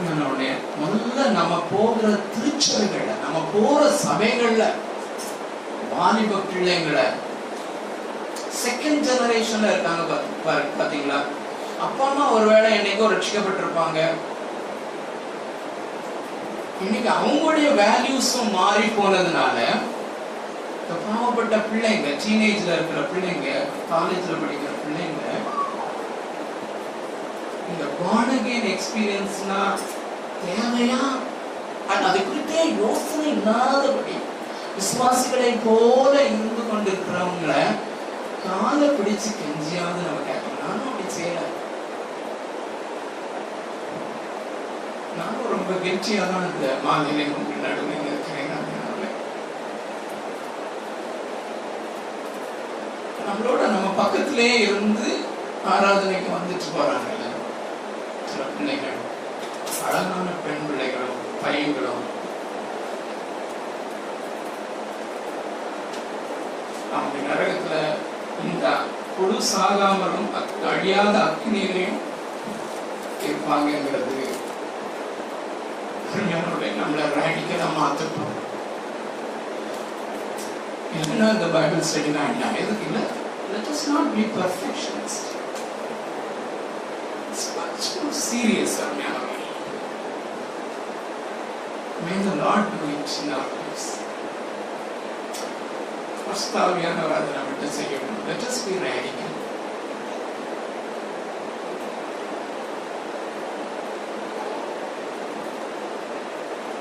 அருமையானவர்களே, 0.00 0.50
முதல்ல 0.80 1.24
நம்ம 1.38 1.54
போகிற 1.72 2.06
திருச்சபைகள்ல 2.34 3.14
நம்ம 3.24 3.38
போற 3.54 3.80
சபைகள்ல 4.04 4.64
வாலிப 5.92 6.40
பிள்ளைங்களை 6.50 7.04
செகண்ட் 8.62 9.04
ஜெனரேஷன்ல 9.08 9.72
இருக்காங்க 9.72 10.16
பாத்தீங்களா? 10.78 11.18
அப்பா 11.86 12.04
அம்மா 12.08 12.24
ஒருவேளை 12.36 12.70
என்னைக்கோ 12.78 13.10
ரட்சிக்கப்பட்டிருப்பாங்க. 13.12 13.98
இன்னைக்கு 16.84 17.10
அவங்களுடைய 17.18 17.70
வேல்யூஸும் 17.82 18.52
மாறி 18.58 18.86
போனதுனால 18.98 19.56
இந்த 20.80 20.94
பாவப்பட்ட 21.04 21.56
பிள்ளைங்க 21.70 22.10
டீனேஜ்ல 22.22 22.76
இருக்கிற 22.76 23.02
பிள்ளைங்க 23.12 23.48
காலேஜ்ல 23.92 24.40
படிக்கிற 24.42 24.72
பிள்ளைங்க 24.84 25.24
இந்த 27.70 27.84
பானகேன் 28.00 28.68
எக்ஸ்பீரியன்ஸ்னா 28.74 29.60
தேவையா? 30.44 31.02
அண்ட் 31.92 32.06
அது 32.08 32.18
குறித்தே 32.26 32.62
யோசனை 32.82 33.26
இல்லாதபடி 33.34 34.16
விசுவாசிகளை 34.76 35.52
போல 35.64 36.12
இருந்து 36.26 36.62
கொண்டிருக்கிறவங்கள 36.70 37.54
காலை 38.44 38.88
பிடிச்சு 38.98 39.30
கெஞ்சியாவது 39.38 40.06
நம்ம 40.06 40.20
கேட்கணும். 40.28 40.62
நானும் 40.64 40.88
அப்படி 40.90 41.08
செய்யல 41.16 41.40
நானும் 45.18 45.52
ரொம்ப 45.54 45.72
கெட்டியா 45.84 46.22
தான் 46.30 46.48
இந்த 46.50 46.68
மாநிலை 46.86 47.24
உங்களுக்கு 47.30 47.66
நடுவில் 47.66 48.06
இருக்கிறேன். 48.10 48.46
நம்மளோட 53.26 53.62
நம்ம 53.74 53.88
பக்கத்திலே 54.02 54.48
இருந்து 54.68 55.08
ஆராதனைக்கு 55.72 56.30
வந்துட்டு 56.36 56.68
போறாங்கல்ல. 56.76 57.26
சில 58.30 58.44
பிள்ளைகள் 58.54 58.98
அழகான 59.84 60.28
பெண் 60.44 60.64
பிள்ளைகளும் 60.66 61.20
பையன்களும் 61.42 62.04
அவங்க 66.92 67.18
நரகத்துல 67.26 67.76
இந்த 68.44 68.66
புழு 69.16 69.38
சாகாமலும் 69.48 70.30
அழியாத 70.70 71.16
அக்னியிலையும் 71.26 72.00
இருப்பாங்கிறது 73.22 74.16
நம்மளை 76.80 77.04
ரேடிக்கலா 77.16 77.66
மாத்தட்டும் 77.76 78.36
இல்லைன்னா 80.92 81.26
இந்த 81.34 81.48
பைபிள் 81.52 81.86
ஸ்டடி 81.88 82.12
தான் 82.14 82.58
எதுக்கு 82.62 82.86
இல்லை 82.88 83.02
let 83.52 83.70
is 83.72 83.84
not 83.90 84.10
be 84.14 84.24
perfectionist 84.36 85.28
it's 87.30 87.46
much 87.56 87.84
more 87.96 88.14
serious 88.24 88.72
அருமையானவர்களே 88.84 89.38
may 92.04 92.18
the 92.26 92.34
Lord 92.36 92.64
do 92.74 92.88
it 92.94 93.10
in 93.20 93.30
our 93.36 93.48
lives 93.54 93.86
பரிசுத்தாவியானவர் 96.24 97.16
அதை 97.18 97.30
நம்மகிட்ட 97.36 97.68
செய்யணும் 97.78 98.18
let 98.28 98.42
us 98.48 98.58
be 98.66 98.74
radical. 98.84 99.26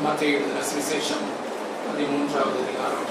மத்திய 0.03 0.35
எழுதின 0.35 0.61
சுவிசேஷம் 0.69 1.25
பதிமூன்றாவது 1.85 2.59
அதிகாரம் 2.63 3.07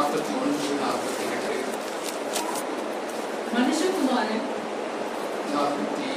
நாற்பத்தி 0.00 0.34
ஒன்று 0.40 0.68
நாற்பத்தி 0.78 1.24
எட்டு 1.28 1.56
மனுஷகுமாரன் 3.54 4.44
நாற்பத்தி 5.50 6.08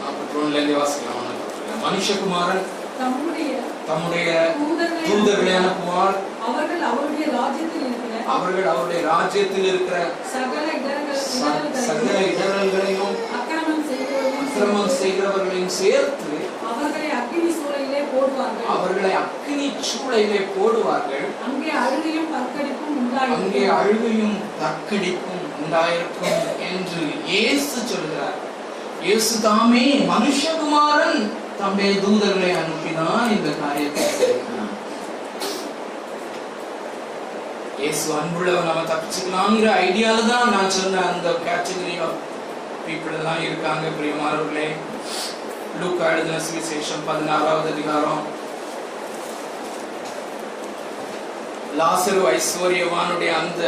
நாற்பத்தி 0.00 0.34
ஒண்ணுலேருந்தே 0.34 0.74
வாசிக்கலாம் 0.76 1.18
ஒண்ணும் 1.20 1.38
தப்பு 1.40 1.60
இல்லை. 1.60 1.76
மனுஷகுமாரன் 1.84 2.64
தம்முடைய 2.98 3.50
தம்முடைய 3.88 4.28
தூதர்களை 4.58 5.02
தூதர்களை 5.08 5.52
அனுப்புவார் 5.58 6.18
அவர்கள் 6.46 6.82
அவருடைய 6.88 7.26
ராஜ்யத்தில் 7.36 7.86
இருக்கிற 7.86 8.14
அவர்கள் 8.34 8.68
அவருடைய 8.72 9.00
ராஜ்யத்தில் 9.08 9.68
இருக்கிற 9.68 9.96
சகல 10.32 10.66
சகல 11.80 12.16
அக்கிரமம் 13.38 14.92
செய்கிறவர்களையும் 14.98 15.74
சேர்த்து 15.78 16.34
அவர்களை 16.68 17.08
சூளையிலே 17.12 17.67
போடுவார்கள். 18.12 18.68
அவர்களை 18.74 19.12
அக்கினி 19.22 19.66
சூளையிலே 19.90 20.40
போடுவார்கள். 20.56 21.26
அங்கே 21.46 21.72
அழுகையும் 21.84 22.30
பற்கடிப்பும் 22.34 22.96
அங்கே 22.98 23.02
உண்டாயிருக்கும் 23.04 23.74
அழுகையும் 23.78 24.36
தற்கடிப்பும் 24.62 25.44
உண்டாயிருக்கும் 25.62 26.38
என்று 26.70 27.02
இயேசு 27.32 27.76
சொல்கிறார். 27.92 28.38
இயேசு 29.06 29.34
தாமே 29.46 29.84
மனுஷகுமாரன் 30.12 31.20
தம்முடைய 31.58 31.92
தூதர்களை 32.04 32.50
அனுப்பிதான் 32.62 33.28
இந்த 33.36 33.50
காரியத்தை. 33.62 34.06
இயேசு 37.80 38.06
அன்புள்ளவர் 38.20 38.68
நம்ம 38.68 38.80
தப்பிச்சுக்கலாங்கிற 38.90 39.68
ஐடியால 39.86 40.22
தான் 40.30 40.52
நான் 40.54 40.74
சொன்ன 40.76 41.02
அந்த 41.10 41.28
கேட்டகரி 41.46 41.94
ஆஃப் 42.06 42.22
பீப்புள் 42.86 43.16
எல்லாம் 43.18 43.42
இருக்காங்க 43.46 43.84
பிரியமானவர்களே. 43.98 44.68
லூக்கா 45.80 46.06
எழுதின 46.12 46.38
சுவிசேஷம் 46.46 47.02
பதினாறாவது 47.06 47.68
அதிகாரம் 47.72 48.22
லாசரு 51.78 52.22
ஐஸ்வர்யவானுடைய 52.30 53.30
அந்த 53.40 53.62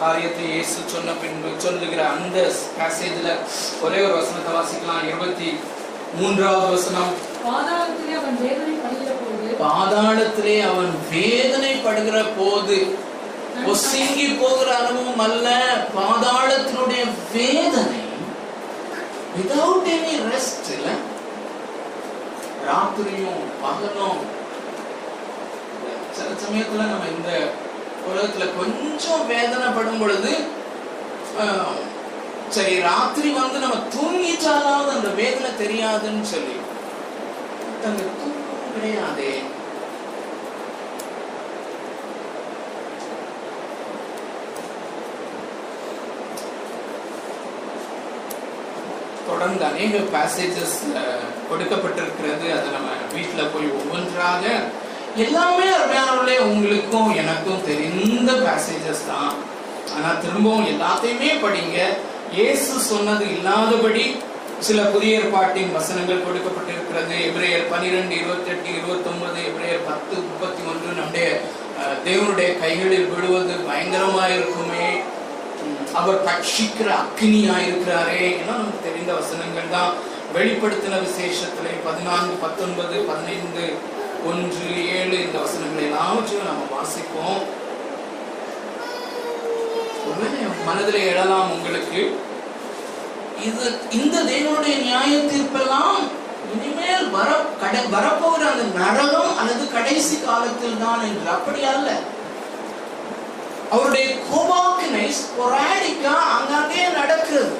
காரியத்தை 0.00 0.44
இயேசு 0.52 0.76
சொன்ன 0.86 1.14
பின்பு 1.22 1.50
சொல்லுகிற 1.58 2.00
அந்த 2.08 2.36
பேசேஜ்ல 2.78 3.28
ஒரே 3.82 4.00
ஒரு 4.04 4.14
வசனத்தை 4.18 4.52
வாசிக்கலாம். 4.56 5.06
இருபத்தி 5.08 5.48
மூன்றாவது 6.18 6.68
வசனம். 6.76 7.12
பாதாளத்திலே 7.44 8.14
அவன் 8.20 8.38
வேதனை 8.44 8.74
படுகிற 8.84 9.10
வேதனைப்படுகிற 11.12 12.20
போது 12.38 12.78
ஒசுங்கி 13.72 14.28
போகிற 14.42 14.68
அனுபவம் 14.80 15.24
அல்ல 15.28 15.48
பாதாளத்தினுடைய 15.98 17.02
வேதனை. 17.34 18.00
விதவுட் 19.34 19.88
எனி 19.92 20.14
ரெஸ்ட் 20.28 20.70
இல்ல 20.72 20.88
ராத்திரியும் 22.66 23.44
பகலும் 23.62 24.20
சில 26.16 26.28
சமயத்துல 26.40 26.88
நம்ம 26.88 27.06
இந்த 27.10 27.30
உலகத்துல 28.08 28.46
கொஞ்சம் 28.54 29.24
வேதனைப்படும் 29.28 30.00
பொழுது 30.00 30.32
ஆஹ், 31.40 31.78
சரி 32.50 32.74
ராத்திரி 32.82 33.28
வந்து 33.34 33.58
நம்ம 33.58 33.76
தூங்கிட்டாலாவது 33.92 34.90
அந்த 34.94 35.10
வேதனை 35.16 35.50
தெரியாதுன்னு 35.58 36.24
சொல்லி 36.26 36.56
அந்த 37.84 38.00
தூக்கம் 38.16 38.36
கிடையாதே. 38.74 39.32
தொடர்ந்து 49.30 49.64
அநேக 49.70 50.02
பேசேஜஸ் 50.16 50.76
கொடுக்கப்பட்டிருக்கிறது. 51.50 52.46
அதை 52.56 52.68
நம்ம 52.76 52.88
வீட்டில் 53.16 53.52
போய் 53.54 53.74
ஒவ்வொன்றாக 53.78 54.44
எல்லாமே 55.24 55.66
அருமையானவர்களே 55.76 56.36
உங்களுக்கும் 56.50 57.10
எனக்கும் 57.22 57.64
தெரிந்த 57.68 58.32
பேசேஜஸ் 58.48 59.08
தான். 59.12 59.32
ஆனால் 59.94 60.20
திரும்பவும் 60.24 60.68
எல்லாத்தையுமே 60.72 61.30
படிங்க. 61.44 61.78
இயேசு 62.38 62.72
சொன்னது 62.90 63.24
இல்லாதபடி 63.36 64.04
சில 64.66 64.80
புதிய 64.92 65.18
ஏற்பாட்டின் 65.20 65.74
வசனங்கள் 65.76 66.24
கொடுக்கப்பட்டிருக்கிறது. 66.26 67.14
எப்ரேயர் 67.28 67.70
பனிரெண்டு 67.72 68.14
இருபத்தெட்டு 68.20 68.68
இருபத்தொன்பது 68.78 69.38
எப்ரேயர் 69.50 69.86
பத்து 69.88 70.14
முப்பத்தி 70.28 70.62
ஒன்று. 70.70 70.90
நம்முடைய 70.98 71.28
தேவனுடைய 72.06 72.50
கைகளில் 72.62 73.10
விழுவது 73.12 73.54
பயங்கரமாக 73.68 74.34
இருக்குமே 74.36 74.88
அவர் 75.94 76.24
பட்சிக்கிற 76.24 76.88
அக்னியா 77.02 77.54
இருக்கிறாரே 77.66 78.38
எல்லாம் 78.40 78.60
நமக்கு 78.60 78.86
தெரிந்த 78.88 79.12
வசனங்கள் 79.12 79.70
தான். 79.70 79.92
வெளிப்படுத்தின 80.34 80.98
விசேஷத்துல 81.06 81.68
பதினான்கு 81.84 82.34
பத்தொன்பது 82.34 82.96
பதினைந்து 83.10 83.64
ஒன்று 84.24 84.68
ஏழு 84.98 85.16
இந்த 85.24 85.38
வசனங்களை 85.38 85.84
எல்லாவற்றையும் 85.84 86.48
நம்ம 86.50 86.66
வாசிப்போம். 86.76 87.42
மனதில் 90.66 91.06
எழலாம் 91.10 91.50
உங்களுக்கு. 91.50 92.00
இது 93.48 93.78
இந்த 93.90 94.16
தேவனுடைய 94.22 94.74
நியாய 94.82 95.16
தீர்ப்பெல்லாம் 95.16 95.98
இனிமேல் 96.54 97.10
வர 97.10 97.28
கடை 97.60 97.80
வரப்போகிற 97.80 98.42
அந்த 98.52 98.64
நரகம் 98.78 99.36
அல்லது 99.38 99.72
கடைசி 99.72 100.20
காலத்தில் 100.20 100.80
தான் 100.84 101.02
என்று. 101.02 101.30
அப்படி 101.30 101.64
அல்ல. 101.64 101.90
அவருடைய 103.74 104.06
குமாக்கினை 104.30 105.06
ஸ்பொராடிக்கா 105.18 106.14
அங்கங்கே 106.36 106.84
நடக்கிறது 106.98 107.56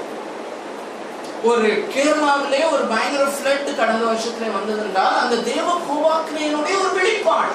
ஒரு 1.43 1.69
கேரளாவிலே 1.93 2.61
ஒரு 2.73 2.83
பயங்கர 2.93 3.25
ஃப்ளட் 3.35 3.69
கடந்த 3.77 4.05
வருஷத்துல 4.09 4.49
வந்ததென்றால் 4.57 5.19
அந்த 5.23 5.37
தேவ 5.51 5.67
கோபாக்கினையினுடைய 5.89 6.75
ஒரு 6.83 6.91
வெளிப்பாடு. 6.99 7.55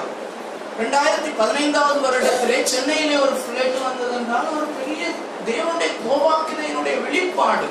ரெண்டாயிரத்தி 0.80 1.30
பதினைந்தாவது 1.40 1.98
வருடத்திலே 2.06 2.56
சென்னையிலே 2.72 3.16
ஒரு 3.26 3.36
ஃப்ளட் 3.42 3.76
வந்ததென்றால் 3.88 4.48
ஒரு 4.56 4.66
பெரிய 4.78 5.02
தேவனுடைய 5.50 5.90
கோபாக்கினையினுடைய 6.06 6.96
வெளிப்பாடு. 7.04 7.68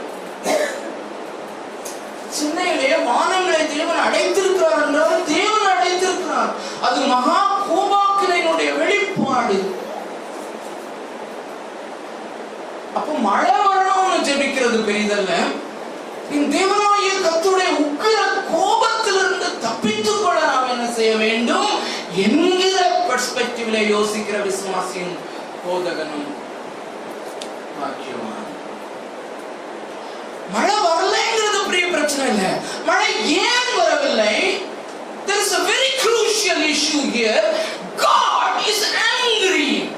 சென்னையிலே 2.37 2.93
வானங்களை 3.09 3.61
தேவன் 3.75 4.03
அடைத்திருக்கிறார் 4.05 4.81
என்றால் 4.85 5.27
தேவன் 5.33 5.67
அடைத்திருக்கிறார். 5.73 6.51
அது 6.81 6.99
மகா 7.13 7.39
கோபாக்கினையினுடைய 7.69 8.71
வெளிப்பாடு. 8.77 9.59
அப்போ 12.95 13.13
மழை 13.13 13.51
வரணும்னு 13.51 14.25
ஜெபிக்கிறது 14.27 14.77
பெரிதல்ல. 14.91 15.31
என் 16.31 16.51
கத்துடைய 16.53 17.09
கர்த்தருடைய 17.25 17.71
உக்கிர 17.85 18.15
கோபத்திலிருந்து 18.53 19.59
தப்பித்துக் 19.59 20.23
கொள்ள 20.23 20.39
நாம் 20.45 20.69
என்ன 20.69 20.91
செய்ய 20.91 21.15
வேண்டும் 21.15 21.67
என்கிற 22.15 22.79
பெர்ஸ்பெக்டிவ்ல 23.09 23.77
யோசிக்கிற 23.95 24.37
விசுவாசியின் 24.47 25.15
போதகனும் 25.65 26.29
பாக்கியவான். 27.77 28.41
மழை 30.53 30.75
வரலைங்கிறது 30.87 31.65
பெரிய 31.65 31.87
பிரச்சனை 31.87 32.27
இல்ல. 32.27 32.59
மழை 32.85 33.11
ஏன் 33.29 33.71
வரவில்லை? 33.77 34.63
There 35.27 35.41
is 35.45 35.53
a 35.53 35.63
very 35.71 35.91
crucial 36.03 36.59
issue 36.73 37.05
here. 37.11 37.43
God 37.97 38.53
is 38.71 38.79
angry. 39.19 39.89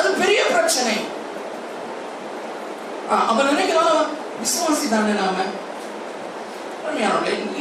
அது 0.00 0.10
பெரிய 0.22 0.40
பிரச்சனை. 0.52 0.96
அவன் 3.10 3.26
அப்ப 3.30 3.40
நினைக்கலாம் 3.50 3.96
விசுவாசி 4.42 4.86
தானே 4.92 5.14
நாம? 5.22 5.46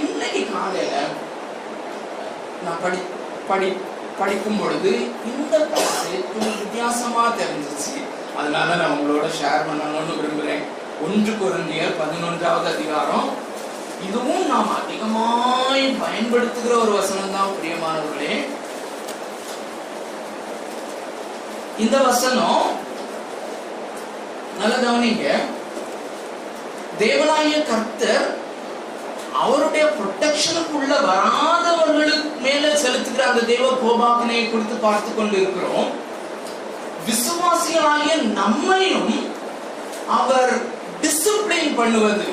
இன்னைக்கு 0.01 0.41
காலையில 0.53 0.95
நான் 2.65 2.81
படி 2.83 2.99
படி 3.49 3.67
படிக்கும் 4.19 4.59
பொழுது 4.61 4.91
இந்த 5.31 5.55
passage 5.73 6.23
கொஞ்சம் 6.31 6.59
வித்தியாசமா 6.61 7.23
தெரிஞ்சிச்சு. 7.41 7.93
அதனால 8.39 8.69
நான் 8.81 8.95
உங்களோட 8.95 9.27
ஷேர் 9.39 9.67
பண்ணணும்னு 9.67 10.17
விரும்புகிறேன் 10.19 10.63
ஒன்று 11.05 11.33
குருந்தியர் 11.41 11.99
பதினொன்றாவது 12.01 12.67
அதிகாரம். 12.75 13.29
இதுவும் 14.07 14.43
நாம் 14.51 14.71
அதிகமாய் 14.81 15.85
பயன்படுத்துகிற 16.03 16.73
ஒரு 16.83 16.91
வசனம் 16.99 17.35
தான் 17.37 17.55
பிரியமானவர்களே. 17.55 18.33
இந்த 21.79 21.97
வசனம் 21.99 22.63
நல்ல 24.59 24.75
கவனிங்க. 24.75 25.25
தேவனாய 26.99 27.51
கர்த்தர் 27.63 28.25
அவருடைய 29.33 29.83
ப்ரொடெக்ஷனுக்குள்ள 29.97 30.93
வராதவர்களுக்கு 31.09 32.29
மேல 32.41 32.71
செலுத்துகிற 32.83 33.23
அந்த 33.27 33.41
தேவ 33.43 33.65
கோபாக்கினையை 33.83 34.45
குறித்து 34.47 34.75
பார்த்து 34.75 35.09
கொண்டு 35.13 35.35
இருக்கிறோம் 35.41 35.89
விசுவாசிகளாகிய 37.07 38.15
நம்மையும் 38.31 39.13
அவர் 40.07 40.51
டிசிப்ளின் 41.01 41.75
பண்ணுவது 41.75 42.27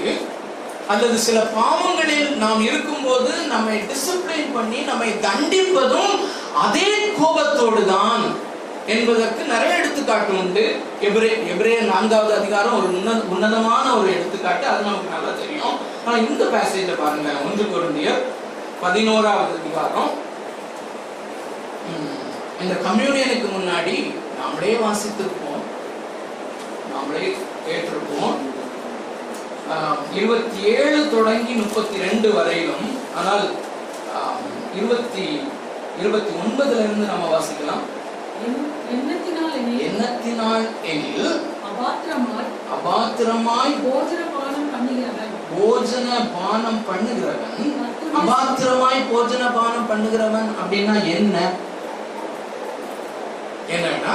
அல்லது 0.89 1.19
சில 1.19 1.39
பாவங்களில் 1.55 2.37
நாம் 2.37 2.61
இருக்கும்போது 2.61 3.33
நம்மை 3.47 3.77
டிசிப்ளின் 3.91 4.53
பண்ணி 4.53 4.81
நம்மை 4.81 5.09
தண்டிப்பதும் 5.23 6.13
அதே 6.65 6.91
கோபத்தோடு 7.19 7.87
தான். 7.87 8.27
என்பதற்கு 8.87 9.45
நிறைய 9.45 9.79
எடுத்துக்காட்டு 9.79 10.39
உண்டு. 10.39 10.77
எபிரே 11.01 11.31
எபிரே 11.53 11.81
நான்காவது 11.85 12.35
அதிகாரம் 12.35 12.79
ஒரு 12.79 12.87
உன்ன 12.89 13.11
உன்னதமான 13.29 13.97
ஒரு 13.97 14.09
எடுத்துக்காட்டு. 14.11 14.67
அது 14.67 14.83
நமக்கு 14.83 15.09
நல்லா 15.09 15.33
தெரியும். 15.41 15.77
ஆனா 16.05 16.17
இந்த 16.17 16.45
பேசேஜ 16.45 17.03
பாருங்க. 17.03 17.31
ஒன்று 17.45 17.65
குருந்திய 17.65 18.11
பதினோராவது 18.81 19.59
அதிகாரம். 19.61 20.11
உம், 21.87 22.21
இந்த 22.63 22.75
கம்யூனியனுக்கு 22.75 23.49
முன்னாடி 23.49 23.97
நாமளே 24.39 24.73
வாசித்திருப்போம். 24.81 25.63
நாமளே 26.93 27.27
கேட்டிருப்போம். 27.67 28.37
ஆஹ், 29.73 30.15
இருபத்தி 30.15 30.63
ஏழு 30.63 31.11
தொடங்கி 31.11 31.53
முப்பத்தி 31.53 31.99
ரெண்டு 31.99 32.35
வரையிலும் 32.35 32.87
ஆனால் 33.17 33.47
ஆஹ், 34.17 34.41
இருபத்தி 34.75 35.25
இருபத்தி 36.01 36.33
ஒன்பதுல 36.35 36.79
இருந்து 36.79 37.07
நம்ம 37.07 37.39
வாசிக்கலாம். 37.39 37.85
எண்ணத்தினால் 39.83 40.65
எனில்? 40.87 41.31
அபாத்திரமாய் 41.69 42.51
அபாத்திரமாய் 42.75 43.73
போஜன 43.85 44.23
பானம் 44.35 44.71
பண்ணுகிறவன். 44.73 45.33
போஜன 45.53 46.07
பானம் 46.35 46.83
பண்ணுகிறவன் 46.89 47.55
அபாத்திரமாய் 48.19 49.01
போஜன 49.11 49.45
பானம் 49.55 49.89
பண்ணுகிறவன் 49.89 50.51
அப்படின்னா 50.59 50.97
என்ன? 51.15 51.37
என்னன்னா 53.69 54.15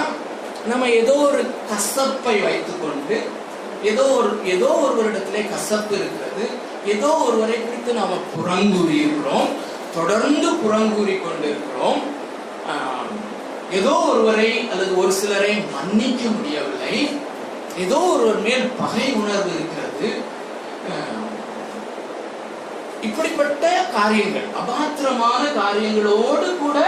நம்ம 0.67 0.89
ஏதோ 0.95 1.13
ஒரு 1.27 1.41
கசப்பை 1.69 2.35
வைத்துக்கொண்டு 2.43 3.15
ஏதோ 3.83 4.03
ஒரு 4.17 4.31
ஏதோ 4.45 4.69
ஒருவரிடத்திலே 4.81 5.41
கசப்பு 5.49 5.93
இருக்கிறது. 5.95 6.43
ஏதோ 6.85 7.09
ஒருவரை 7.23 7.57
குறித்து 7.59 7.91
நாம 7.93 8.19
புறங்கூறி 8.31 8.95
இருக்கிறோம் 8.99 9.49
தொடர்ந்து 9.95 10.49
புறங்கூறி 10.61 11.15
கொண்டிருக்கிறோம் 11.17 11.99
ஆஹ், 12.71 13.00
ஏதோ 13.79 13.93
ஒருவரை 14.11 14.49
அல்லது 14.71 14.93
ஒரு 15.01 15.11
சிலரை 15.19 15.53
மன்னிக்க 15.75 16.23
முடியவில்லை. 16.37 16.95
ஏதோ 17.83 17.99
ஒருவர் 18.13 18.41
மேல் 18.47 18.65
பகை 18.79 19.05
உணர்வு 19.21 19.51
இருக்கிறது. 19.57 20.09
இப்படிப்பட்ட 23.07 23.65
காரியங்கள் 23.97 24.47
அபாத்திரமான 24.61 25.43
காரியங்களோடு 25.59 26.47
கூட 26.63 26.79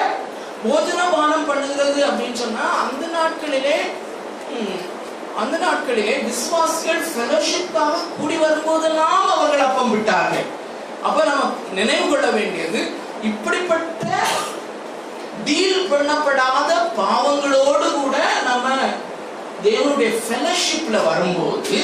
போஜனபானம் 0.65 1.47
பண்ணுகிறது 1.49 1.99
அப்படின்னு 2.09 2.39
சொன்னா 2.41 2.65
அந்த 2.81 3.05
நாட்களிலே 3.15 3.77
அந்த 5.41 5.55
நாட்களிலே 5.65 6.15
விசுவாசிகள் 6.27 7.01
ஃபெலோஷிப்பாக 7.11 8.03
கூடி 8.17 8.35
வரும்போதெல்லாம் 8.43 9.23
அவர்கள் 9.35 9.65
அப்பம் 9.67 9.91
விட்டார்கள். 9.93 10.47
அப்ப 11.07 11.23
நம்ம 11.29 11.47
நினைவு 11.79 12.05
கொள்ள 12.11 12.27
வேண்டியது 12.37 12.81
இப்படிப்பட்ட 13.29 14.11
டீல் 15.45 15.89
பண்ணப்படாத 15.91 16.69
பாவங்களோடு 16.97 17.87
கூட 17.97 18.15
நம்ம 18.45 18.67
தேவனுடைய 19.63 20.11
ஃபெலோஷிப்ல 20.21 20.97
வரும்போது 21.05 21.77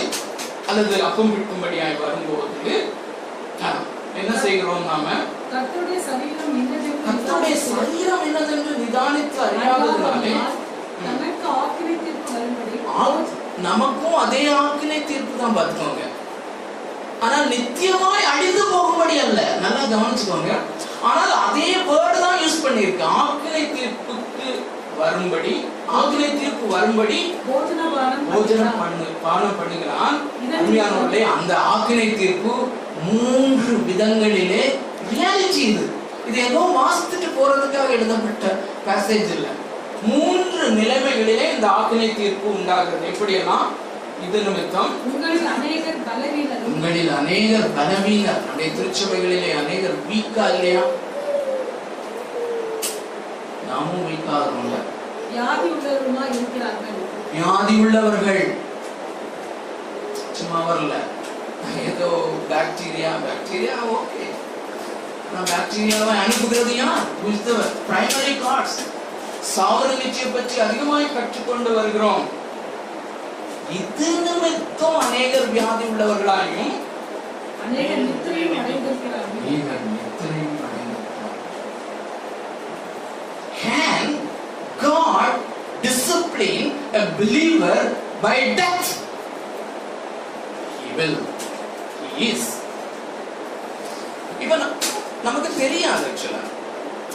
அல்லது 0.69 0.95
அப்பம் 1.03 1.33
விற்கும்படியாய் 1.33 2.01
வரும்போது 2.01 2.73
என்ன 4.19 4.31
செய்கிறோம் 4.43 4.85
நாம? 4.85 5.05
கர்த்தருடைய 7.05 7.55
சரீரம் 7.65 8.23
என்னதென்று 8.27 8.73
நிதானித்து 8.81 9.39
அறியாததுனாலே 9.45 10.33
நமக்கும் 13.63 14.17
அதே 14.23 14.41
ஆக்கினை 14.57 14.97
தீர்ப்பு 15.03 15.33
தான் 15.37 15.55
பார்த்துக்கோங்க. 15.57 16.03
ஆனா 17.23 17.37
நித்தியமாய் 17.53 18.29
அழிந்து 18.33 18.63
போகும்படி 18.71 19.15
அல்ல. 19.19 19.39
நல்லா 19.63 19.81
கவனிச்சுக்கோங்க. 19.93 20.51
ஆனால் 21.09 21.33
அதே 21.45 21.69
வேர்டு 21.89 22.17
தான் 22.25 22.39
யூஸ் 22.43 22.63
பண்ணியிருக்கு. 22.65 23.05
ஆக்கினை 23.23 23.63
தீர்ப்புக்கு 23.75 24.47
வரும்படி 25.01 25.53
ஆக்கினை 25.97 26.29
தீர்ப்பு 26.39 26.65
வரும்படி 26.75 27.19
பண்ணுகிறான். 27.49 28.79
பண்ணு 28.81 29.05
பானம் 29.25 29.57
பண்ணுகிறான். 29.59 30.15
அருமையானவர்களே 30.57 31.21
அந்த 31.35 31.53
ஆக்கினை 31.73 32.07
தீர்ப்பு 32.21 32.53
மூன்று 33.07 33.73
விதங்களிலே 33.89 34.63
ரியாலிட்டி 35.11 35.61
இது. 35.71 35.85
இது 36.27 36.37
ஏதோ 36.47 36.61
வாசித்துட்டு 36.79 37.29
போறதுக்காக 37.37 37.89
எழுதப்பட்ட 37.97 38.45
பேசேஜ் 38.87 39.29
இல்ல. 39.37 39.47
மூன்று 40.09 40.65
நிலைமைகளிலே 40.79 41.45
இந்த 41.55 41.67
ஆக்கினை 41.77 42.09
தீர்ப்பு 42.15 42.47
உண்டாகிறது. 42.57 43.05
எப்படியெல்லாம்? 43.13 43.67
இது 44.25 44.39
நிமித்தம் 44.45 44.91
உங்களில் 45.09 45.47
அநேகர் 47.19 47.67
பலவீனர். 47.77 48.39
நம்முடைய 48.45 48.69
திருச்சபைகளிலே 48.77 49.51
அநேகர் 49.61 49.97
வீக்கா 50.09 50.45
இல்லையா? 50.55 50.83
நாமும் 53.69 54.05
வீக்கா 54.09 54.35
இருக்கிறோம்ல 54.41 54.77
வியாதி 57.33 57.73
உள்ளவர்கள். 57.83 58.43
சும்மா 60.37 60.59
வரல. 60.69 60.93
ஏதோ 61.89 62.09
பாக்டீரியா 62.51 63.11
பாக்டீரியா 63.25 63.75
ஓகே 63.95 64.25
நான் 65.33 65.49
பாக்டீரியாவை 65.53 66.13
அனுப்புகிறது 66.23 66.73
யார்? 66.81 67.05
Who 67.21 67.31
is 67.33 67.41
the 67.49 67.57
primary 67.89 68.35
cause? 68.45 68.75
சாவர 69.55 69.89
நிச்சயம் 70.03 70.33
பற்றி 70.35 70.55
அதிகமாய் 70.65 71.13
கற்றுக்கொண்டு 71.17 71.69
வருகிறோம். 71.75 72.23
இது 73.71 74.09
நிமித்தம் 74.19 74.99
அநேகர் 74.99 75.49
வியாதி 75.49 75.83
உள்ளவர்களாயும் 75.83 76.75
அநேகர் 77.65 78.05
நித்திரையும். 78.05 78.55
Can 83.55 84.05
God 84.79 85.31
discipline 85.81 86.67
a 86.93 87.05
believer 87.17 87.79
by 88.21 88.55
death? 88.55 88.89
He 90.77 90.95
will. 90.95 91.17
He 92.15 92.31
is. 92.31 92.45
இப்ப 94.39 94.57
ந- 94.57 94.75
நமக்கு 95.23 95.55
தெரியாது 95.57 96.05
ஆக்சுவலா 96.07 96.43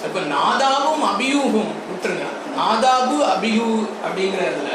இப்ப 0.04 0.20
நாதாவும் 0.30 1.04
அபியூகும் 1.04 1.70
விட்டுருங்க 1.88 2.26
நாதாபு 2.56 3.16
அபியூ 3.26 3.68
அப்படிங்கிறதுல 4.04 4.72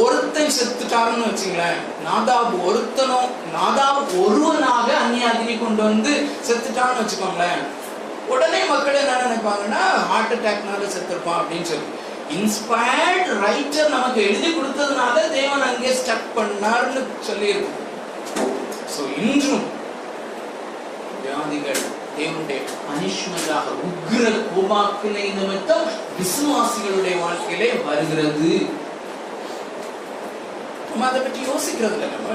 ஒருத்தன் 0.00 0.54
செத்துட்டாருன்னு 0.56 1.28
வச்சுங்களேன் 1.28 1.78
நாதாப் 2.06 2.54
ஒருத்தனும் 2.68 3.30
நாதாப் 3.56 4.10
ஒருவனாக 4.24 4.88
அந்நியாதினி 5.04 5.54
கொண்டு 5.58 5.82
வந்து 5.88 6.12
செத்துட்டான்னு 6.48 7.00
வச்சுக்கோங்களேன். 7.02 7.62
உடனே 8.34 8.60
மக்கள் 8.70 9.00
என்ன 9.02 9.12
நினைப்பாங்கன்னா 9.24 9.82
ஹார்ட் 10.10 10.34
அட்டாக்னால 10.36 10.88
செத்துருப்பான் 10.94 11.40
அப்படின்னு 11.40 11.70
சொல்லி. 11.72 11.88
இன்ஸ்பயர்ட் 12.36 13.28
ரைட்டர் 13.44 13.94
நமக்கு 13.96 14.20
எழுதி 14.28 14.48
கொடுத்ததுனால 14.48 15.16
தேவன் 15.36 15.66
அங்கே 15.68 15.92
ஸ்டக் 16.00 16.28
பண்ணார்னு 16.38 17.02
சொல்லி 17.28 17.52
ஸோ 18.94 19.02
இன்றும் 19.20 19.64
வியாதிகள் 21.22 21.80
தேவனுடைய 22.18 22.60
பனிஷ்மெண்டாக 22.86 23.72
உக்ர 23.88 24.22
கோபாக்கினை 24.52 25.24
நிமித்தம் 25.38 25.86
விசுவாசிகளுடைய 26.20 27.16
வாழ்க்கையிலே 27.24 27.70
வருகிறது. 27.88 28.52
நம்ம 30.98 31.10
அதை 31.10 31.20
பற்றி 31.20 31.40
யோசிக்கிறது 31.44 31.94
இல்லை 31.96 32.06
நம்ம. 32.12 32.28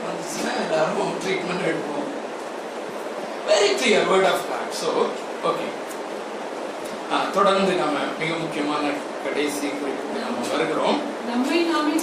வந்துச்சுன்னா 0.00 0.50
எல்லாரும் 0.62 1.12
ட்ரீட்மெண்ட் 1.22 1.62
எடுப்போம். 1.68 2.08
Very 3.46 3.68
clear 3.74 4.08
word 4.10 4.28
of 4.30 4.44
God 4.48 4.74
so 4.80 4.88
okay 5.44 5.66
தொடர்ந்து 7.32 7.72
நம்ம 7.74 7.96
மிக 8.18 8.30
முக்கியமான 8.34 8.82
கடைசி 9.24 9.66
குறிப்புக்கு 9.72 10.20
நம்ம 10.20 10.44
வருகிறோம். 10.52 10.98
நம்மை 11.30 11.58
நாமே 11.64 11.94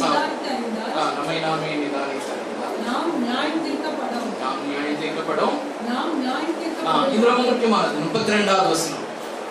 நம்மை 1.14 1.38
நாமே 1.40 1.70
நிதானித்தார் 1.76 2.44
நாம் 2.88 3.14
நியாயம் 3.22 3.64
தீர்க்கப்படும். 3.66 4.28
நாம் 4.42 4.60
நியாயம் 4.66 5.00
தீர்க்கப்படும். 5.02 5.56
நாம் 5.90 6.14
நியாயம் 6.20 6.54
ஆ, 6.88 7.00
இது 7.08 7.26
ரொம்ப 7.26 7.42
தீர்க்கப்படும் 7.42 7.50
முக்கியமானது. 7.50 8.06
முப்பத்தி 8.06 8.32
ரெண்டாவது 8.32 8.70
வசனம். 8.70 9.06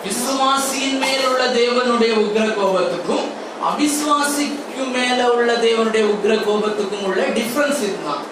விசுவாசியின் 0.05 0.99
மேல் 0.99 1.27
உள்ள 1.29 1.45
தேவனுடைய 1.53 2.13
உக்ர 2.23 2.49
கோபத்துக்கும் 2.55 3.27
அவிசுவாசிக்கு 3.67 4.83
மேல 4.93 5.19
உள்ள 5.31 5.53
தேவனுடைய 5.59 6.03
உக்ர 6.13 6.33
கோபத்துக்கும் 6.39 7.05
உள்ள 7.05 7.21
டிஃபரன்ஸ் 7.37 7.81
இதுதான். 7.87 8.23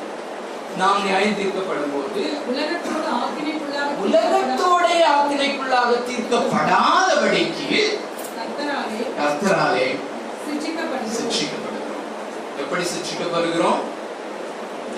நாம் 0.78 1.04
நியாயம் 1.06 1.38
தீர்க்கப்படும் 1.38 1.94
போது 1.94 2.22
உலகத்தோடு 4.04 4.92
ஆக்கினைக்குள்ளாக 5.14 5.92
தீர்க்கப்படாதபடிக்கு 6.10 7.82
கர்த்தராலே 9.20 9.88
சிக்ஷிக்கப்படுகிறோம் 11.18 12.14
எப்படி 12.62 12.84
சிக்ஷிக்கப்படுகிறோம் 12.94 13.82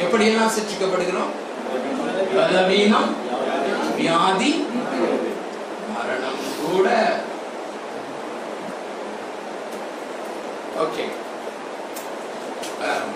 எப்படியெல்லாம் 0.03 0.53
சிக்ஷிக்கப்படுகிறோம் 0.57 1.31
பலவீனம் 2.35 3.09
வியாதி 3.97 4.51
மரணம் 5.93 6.39
கூட. 6.61 6.87
ஓகே 10.83 11.05
um, 12.87 13.07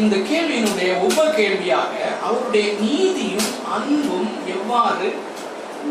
இந்த 0.00 0.14
கேள்வியினுடைய 0.28 0.90
உப 0.98 1.24
கேள்வியாக 1.36 1.92
அவருடைய 2.22 2.66
நீதியும் 2.80 3.50
அன்பும் 3.76 4.30
எவ்வாறு 4.54 5.08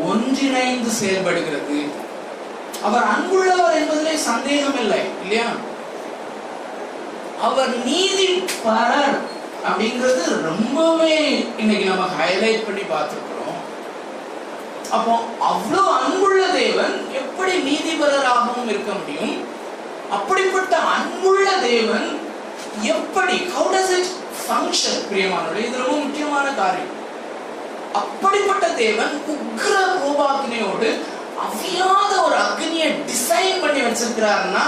ஒன்றிணைந்து 0.09 0.91
செயல்படுகிறது? 0.91 1.77
அவர் 2.81 3.05
அன்புள்ளவர் 3.13 3.77
என்பதிலே 3.79 4.15
சந்தேகம் 4.29 4.79
இல்லை 4.79 5.01
இல்லையா? 5.23 5.47
அவர் 7.41 7.71
நீதி 7.85 8.27
பரர் 8.65 9.17
அப்படிங்கிறது 9.67 10.23
ரொம்பவே 10.49 11.17
இன்னைக்கு 11.57 11.85
நம்ம 11.85 12.07
ஹைலைட் 12.19 12.65
பண்ணி 12.65 12.85
பார்த்துருக்கிறோம். 12.91 13.59
அப்போ 14.91 15.13
அவ்வளவு 15.51 15.91
அன்புள்ள 16.01 16.43
தேவன் 16.51 16.95
எப்படி 17.13 17.53
நீதிபரராகவும் 17.69 18.69
இருக்க 18.69 18.91
முடியும்? 18.91 19.35
அப்படிப்பட்ட 20.11 20.77
அன்புள்ள 20.77 21.51
தேவன் 21.61 22.07
எப்படி 22.81 23.33
ஹவு 23.33 23.73
டஸ் 23.73 23.93
இட் 23.99 24.11
ஃபங்க்ஷன் 24.47 24.99
பிரியமானவர்களே 25.11 25.65
இது 25.65 25.77
ரொம்ப 25.77 25.97
முக்கியமான 25.97 26.51
காரியம். 26.51 26.91
அப்படிப்பட்ட 27.93 28.67
தேவன் 28.67 29.21
உக்ர 29.27 29.73
கோபாக்கினையோடு 29.99 30.89
அவியாத 31.41 32.23
ஒரு 32.23 32.35
அக்னியை 32.35 33.03
டிசைன் 33.07 33.61
பண்ணி 33.61 33.81
வச்சிருக்கிறாருன்னா 33.81 34.65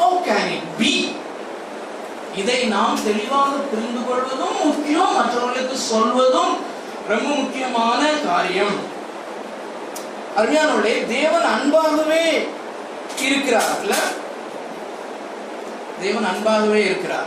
ஹவு 0.00 0.18
கேன் 0.26 0.52
இட் 0.52 0.78
பி 0.78 0.92
இதை 2.34 2.64
நாம் 2.64 3.02
தெளிவாக 3.04 3.50
புரிந்து 3.50 4.00
கொள்வதும் 4.08 4.64
முக்கியம் 4.64 5.14
மற்றவர்களுக்கு 5.14 5.76
சொல்வதும் 5.76 6.54
ரொம்ப 7.08 7.28
முக்கியமான 7.34 8.10
காரியம். 8.26 8.76
அருமையானவர்களே 10.36 11.06
தேவன் 11.06 11.42
அன்பாகவே 11.42 12.48
இருக்கிறார்ல 13.22 13.94
தேவன் 16.02 16.24
அன்பாகவே 16.24 16.84
இருக்கிறார். 16.84 17.26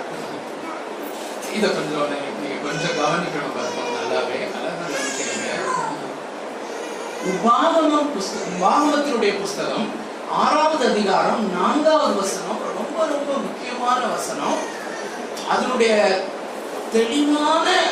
இதை 1.56 1.70
கொஞ்சம் 1.70 2.08
நீங்க- 2.10 2.70
கொஞ்சம் 2.70 3.06
கவனிக்கணும் 3.06 3.60
நல்லாவே. 3.98 4.50
உபாகமம் 7.32 8.10
புஸ்தகம் 8.14 8.62
உபாகமத்தினுடைய 8.62 9.40
புஸ்தகம் 9.40 9.90
ஆறாவது 10.32 10.88
அதிகாரம் 10.88 11.52
நான்காவது 11.54 12.16
வசனம் 12.16 12.58
ரொம்ப 12.76 13.06
ரொம்ப 13.06 13.34
முக்கியமான 13.34 14.06
வசனம். 14.06 14.58
அதனுடைய 15.50 16.22
தெளிவான 16.94 17.84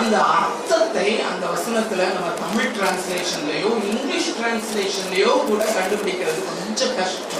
அந்த 0.00 0.18
அர்த்தத்தை 0.18 1.20
அந்த 1.20 1.46
வசனத்துல 1.46 2.02
நம்ம 2.14 2.30
தமிழ் 2.40 2.64
டிரான்ஸ்லேஷன்லயோ 2.64 3.84
இங்கிலீஷ் 3.90 4.30
டிரான்ஸ்லேஷன்லயோ 4.30 5.44
கூட 5.44 5.64
கண்டுபிடிக்கிறது 5.64 6.44
கொஞ்சம் 6.44 6.96
கஷ்டம். 6.96 7.35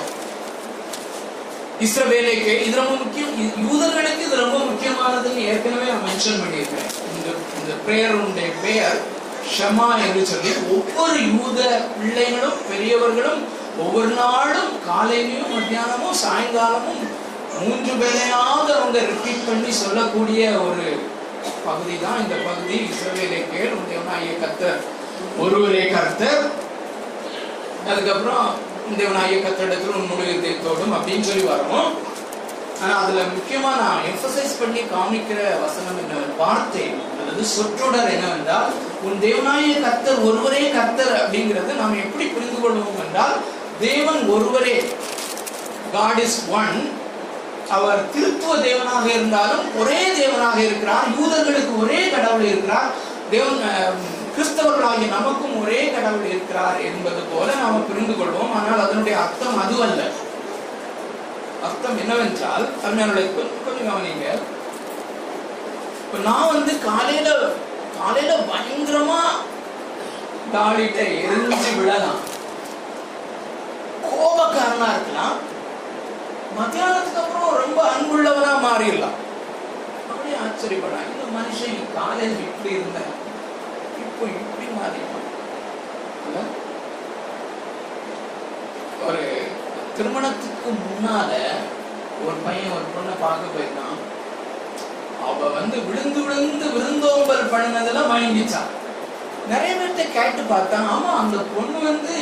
இஸ்ரவேலுக்கு 1.85 2.53
இது 2.67 2.77
ரொம்ப 2.77 2.95
முக்கியம் 3.03 3.33
இது 3.41 3.65
யூதர்களுக்கு 3.65 4.23
இது 4.27 4.37
ரொம்ப 4.37 4.59
முக்கியமானதுன்னு 4.69 5.43
ஏற்கனவே 5.51 5.87
நான் 5.93 6.07
மென்ஷன் 6.07 6.41
பண்ணியிருக்கேன். 6.43 6.89
இந்த 7.17 7.29
இந்த 7.59 7.73
பிரேயருடைய 7.85 8.49
பெயர் 8.65 8.99
ஷமா 9.57 9.89
என்று 10.05 10.23
சொல்லி 10.27 10.53
ஒவ்வொரு 10.77 11.19
யூத 11.33 11.59
பிள்ளைகளும் 11.99 12.61
பெரியவர்களும் 12.71 13.43
ஒவ்வொரு 13.85 14.11
நாளும் 14.23 14.73
காலையிலையும் 14.89 15.53
மத்தியானமும் 15.55 16.19
சாயங்காலமும் 16.23 17.03
மூன்று 17.59 17.93
வேலையாக 18.03 18.67
அவங்க 18.79 18.99
ரிப்பீட் 19.11 19.47
பண்ணி 19.49 19.71
சொல்லக்கூடிய 19.83 20.41
ஒரு 20.67 20.87
பகுதி 21.67 21.97
தான் 22.05 22.21
இந்த 22.23 22.37
பகுதி. 22.49 22.77
இஸ்ரவேலை 22.91 23.41
கேள் 23.53 23.77
உடைய 23.81 24.33
கத்தர் 24.43 24.81
ஒருவரே 25.45 25.85
கர்த்தர். 25.95 26.43
அதுக்கப்புறம் 27.91 28.49
தேவனாகிய 28.95 29.43
உன் 29.43 30.01
உன்னுடைய 30.01 30.33
இதயத்தோடும் 30.33 30.95
அப்படின்னு 30.97 31.21
சொல்லி 31.21 31.47
வரோம் 31.47 31.91
ஆனா 32.83 32.95
அதுல 33.03 33.21
முக்கியமா 33.21 33.71
நான் 33.77 34.03
எம்பசைஸ் 34.05 34.59
பண்ணி 34.61 34.81
காமிக்கிற 34.81 35.39
வசனம் 35.61 35.99
என்ன 35.99 36.37
வார்த்தை 36.37 36.95
அல்லது 37.21 37.45
சொற்றொடர் 37.45 38.13
என்னவென்றால் 38.13 38.71
உன் 39.03 39.19
தேவனாகிய 39.21 39.81
கர்த்தர் 39.81 40.21
ஒருவரே 40.21 40.71
கர்த்தர் 40.71 41.21
அப்படிங்கிறது 41.23 41.75
நாம் 41.75 42.03
எப்படி 42.03 42.25
புரிந்து 42.25 42.59
கொள்வோம் 42.59 43.07
என்றால் 43.07 43.37
தேவன் 43.81 44.29
ஒருவரே 44.29 44.77
காட் 45.93 46.19
இஸ் 46.19 46.41
ஒன் 46.51 46.77
அவர் 47.69 48.03
திருத்துவ 48.17 48.53
தேவனாக 48.63 49.05
இருந்தாலும் 49.05 49.77
ஒரே 49.79 50.09
தேவனாக 50.09 50.57
இருக்கிறார். 50.57 51.07
யூதர்களுக்கு 51.21 51.83
ஒரே 51.83 52.09
கடவுள் 52.09 52.45
இருக்கிறார். 52.45 52.91
தேவன் 53.31 53.59
கிறிஸ்தவர்களாகிய 54.37 55.07
நமக்கும் 55.09 55.63
ஒரே 55.63 55.91
கடவுள் 55.91 56.27
இருக்கிறார் 56.27 56.79
என்பது 56.81 57.21
போல 57.23 57.55
நாம் 57.55 57.87
புரிந்து 57.87 58.15
கொள்வோம். 58.15 58.55
ஆனால் 58.59 58.85
அதனுடைய 58.87 59.21
அர்த்தம் 59.21 59.61
அதுவல்ல 59.63 60.03
அர்த்தம் 61.63 61.99
என்னவென்றால் 61.99 62.67
தமிழனுடைய 62.85 63.27
கொஞ்சம் 63.37 63.65
கொஞ்சம் 63.67 63.89
கவனிங்க. 63.91 64.27
இப்ப 66.05 66.19
நான் 66.31 66.53
வந்து 66.53 66.73
காலையில 66.79 67.29
காலையில 67.99 68.35
பயங்கரமா 68.51 69.21
தாளிட்ட 70.55 71.01
எரிஞ்சு 71.27 71.71
விழலாம். 71.79 72.21
கோபக்காரனா 74.07 74.89
இருக்கலாம். 74.95 75.37
மத்தியானத்துக்கு 76.59 77.23
அப்புறம் 77.23 77.61
ரொம்ப 77.65 77.81
அன்புள்ளவனா 77.95 78.53
மாறிடலாம். 78.67 79.17
அப்படியே 80.11 80.37
ஆச்சரியப்படலாம். 80.45 81.09
இந்த 81.13 81.27
மனுஷன் 81.39 81.81
காலையில் 81.99 82.43
இப்படி 82.49 82.75
இருந்தேன் 82.75 83.16
இப்போ 84.17 84.27
இப்படி 84.35 84.67
மாறிட்டான் 84.75 85.25
ஒரு 89.07 89.25
திருமணத்துக்கு 89.97 90.71
முன்னால 90.85 91.33
ஒரு 92.25 92.37
பையன் 92.45 92.73
ஒரு 92.77 92.87
பொண்ணை 92.95 93.15
பார்க்க 93.25 93.53
போயிருந்தான். 93.55 93.99
அவ 95.27 95.51
வந்து 95.59 95.77
விழுந்து 95.89 96.21
விழுந்து 96.29 96.67
விருந்தோம்பல் 96.77 97.53
பண்ணதெல்லாம் 97.53 98.11
வாங்கிச்சான் 98.15 98.73
நிறைய 99.53 99.75
பேர்த்த 99.81 100.09
கேட்டு 100.17 100.43
பார்த்தான். 100.55 100.89
ஆமா 100.95 101.13
அந்த 101.23 101.37
பொண்ணு 101.55 101.79
வந்து 101.91 102.17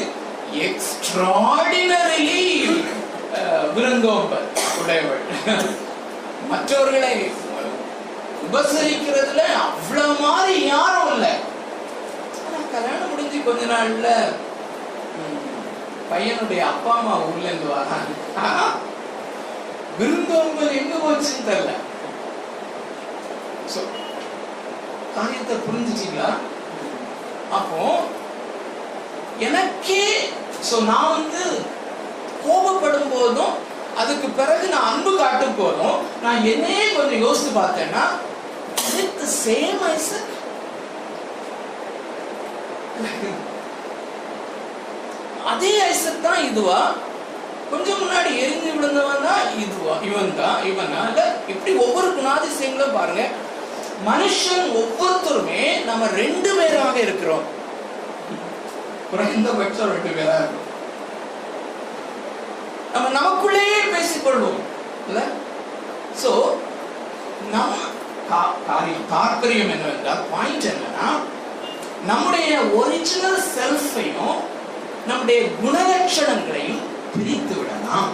எக்ஸ்ட்ராடினரிலி 0.67 2.43
விருந்தோம்பல் 3.79 4.47
உடையவள். 4.81 5.25
மற்றவர்களை 6.53 7.15
உபசரிக்கிறதுல 8.47 9.43
அவ்வளவு 9.67 10.15
மாதிரி 10.27 10.55
யாரும் 10.75 11.13
இல்லை. 11.17 11.35
ஆனா 12.55 12.67
கல்யாணம் 12.73 13.11
முடிஞ்சு 13.11 13.39
கொஞ்ச 13.43 13.63
நாள்ல 13.71 14.09
பையனுடைய 16.11 16.63
அப்பா 16.67 16.91
அம்மா 16.95 17.15
ஊர்ல 17.27 17.47
இருந்து 17.49 17.69
வராங்க. 17.71 18.11
விருந்தோம்பல் 19.99 20.77
எங்க 20.81 20.95
போச்சுன்னு 20.97 21.49
தெரியல. 21.49 21.73
காரியத்தை 25.15 25.57
புரிஞ்சுட்டீங்களா? 25.65 26.31
அப்போ 27.53 27.81
எனக்கே 29.41 30.03
சோ 30.69 30.77
நான் 30.85 31.13
வந்து 31.13 31.43
கோபப்படும் 32.45 33.13
போதும் 33.13 33.55
அதுக்கு 33.97 34.29
பிறகு 34.39 34.67
நான் 34.69 34.89
அன்பு 34.91 35.13
காட்டும் 35.19 35.59
போதும் 35.59 35.97
நான் 36.23 36.47
என்னையே 36.53 36.87
கொஞ்சம் 36.97 37.25
யோசித்து 37.27 37.53
பார்த்தேன்னா 37.59 38.05
சேம் 39.37 39.83
ஐசக் 39.91 40.31
அதே 45.45 45.81
ஐசக் 45.83 46.21
தான் 46.23 46.45
இதுவா? 46.45 46.93
கொஞ்சம் 47.71 47.99
முன்னாடி 48.03 48.31
எரிஞ்சு 48.37 48.77
விழுந்தவன் 48.77 49.23
தான் 49.23 49.59
இதுவா? 49.59 49.99
இவன் 50.03 50.37
தான் 50.37 50.65
இவனா 50.65 51.09
இல்ல 51.09 51.37
இப்படி 51.49 51.75
ஒவ்வொரு 51.77 52.09
குணாதிசயங்களும் 52.09 52.93
பாருங்க. 52.93 53.25
மனுஷன் 54.07 54.67
ஒவ்வொருத்தருமே 54.75 55.85
நம்ம 55.85 56.07
ரெண்டு 56.07 56.57
பேராக 56.57 56.99
இருக்கிறோம். 57.01 57.45
குறைந்தபட்சம் 59.11 59.93
ரெண்டு 59.93 60.21
பேரா 60.21 60.37
இருக்கும் 60.37 60.61
நம்ம 62.93 63.09
நமக்குள்ளேயே 63.09 63.81
பேசிக்கொள்வோம். 63.95 64.61
இல்ல? 65.09 65.21
சோ 66.23 66.31
நம்ம 67.51 67.73
கா- 68.31 68.55
காரியம் 68.67 69.09
தாற்பயம் 69.13 69.71
என்னவென்றால் 69.71 70.25
பாயிண்ட் 70.33 70.65
என்னன்னா 70.65 71.09
நம்முடைய 72.07 72.51
ஒரிஜினல் 72.81 73.43
செல்ஃபையும் 73.57 74.39
நம்முடைய 75.07 75.41
குணலட்சணங்களையும் 75.63 76.83
பிரித்து 77.15 77.55
விடலாம். 77.59 78.11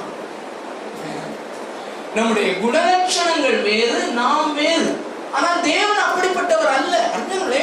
நம்முடைய 2.14 2.48
குணலட்சணங்கள் 2.64 3.58
வேறு 3.62 4.00
நாம் 4.20 4.54
வேறு. 4.54 4.90
ஆனா 5.32 5.50
தேவன் 5.62 6.04
அப்படிப்பட்டவர் 6.08 6.74
அல்ல. 6.78 6.94
அண்ணங்களே 7.16 7.62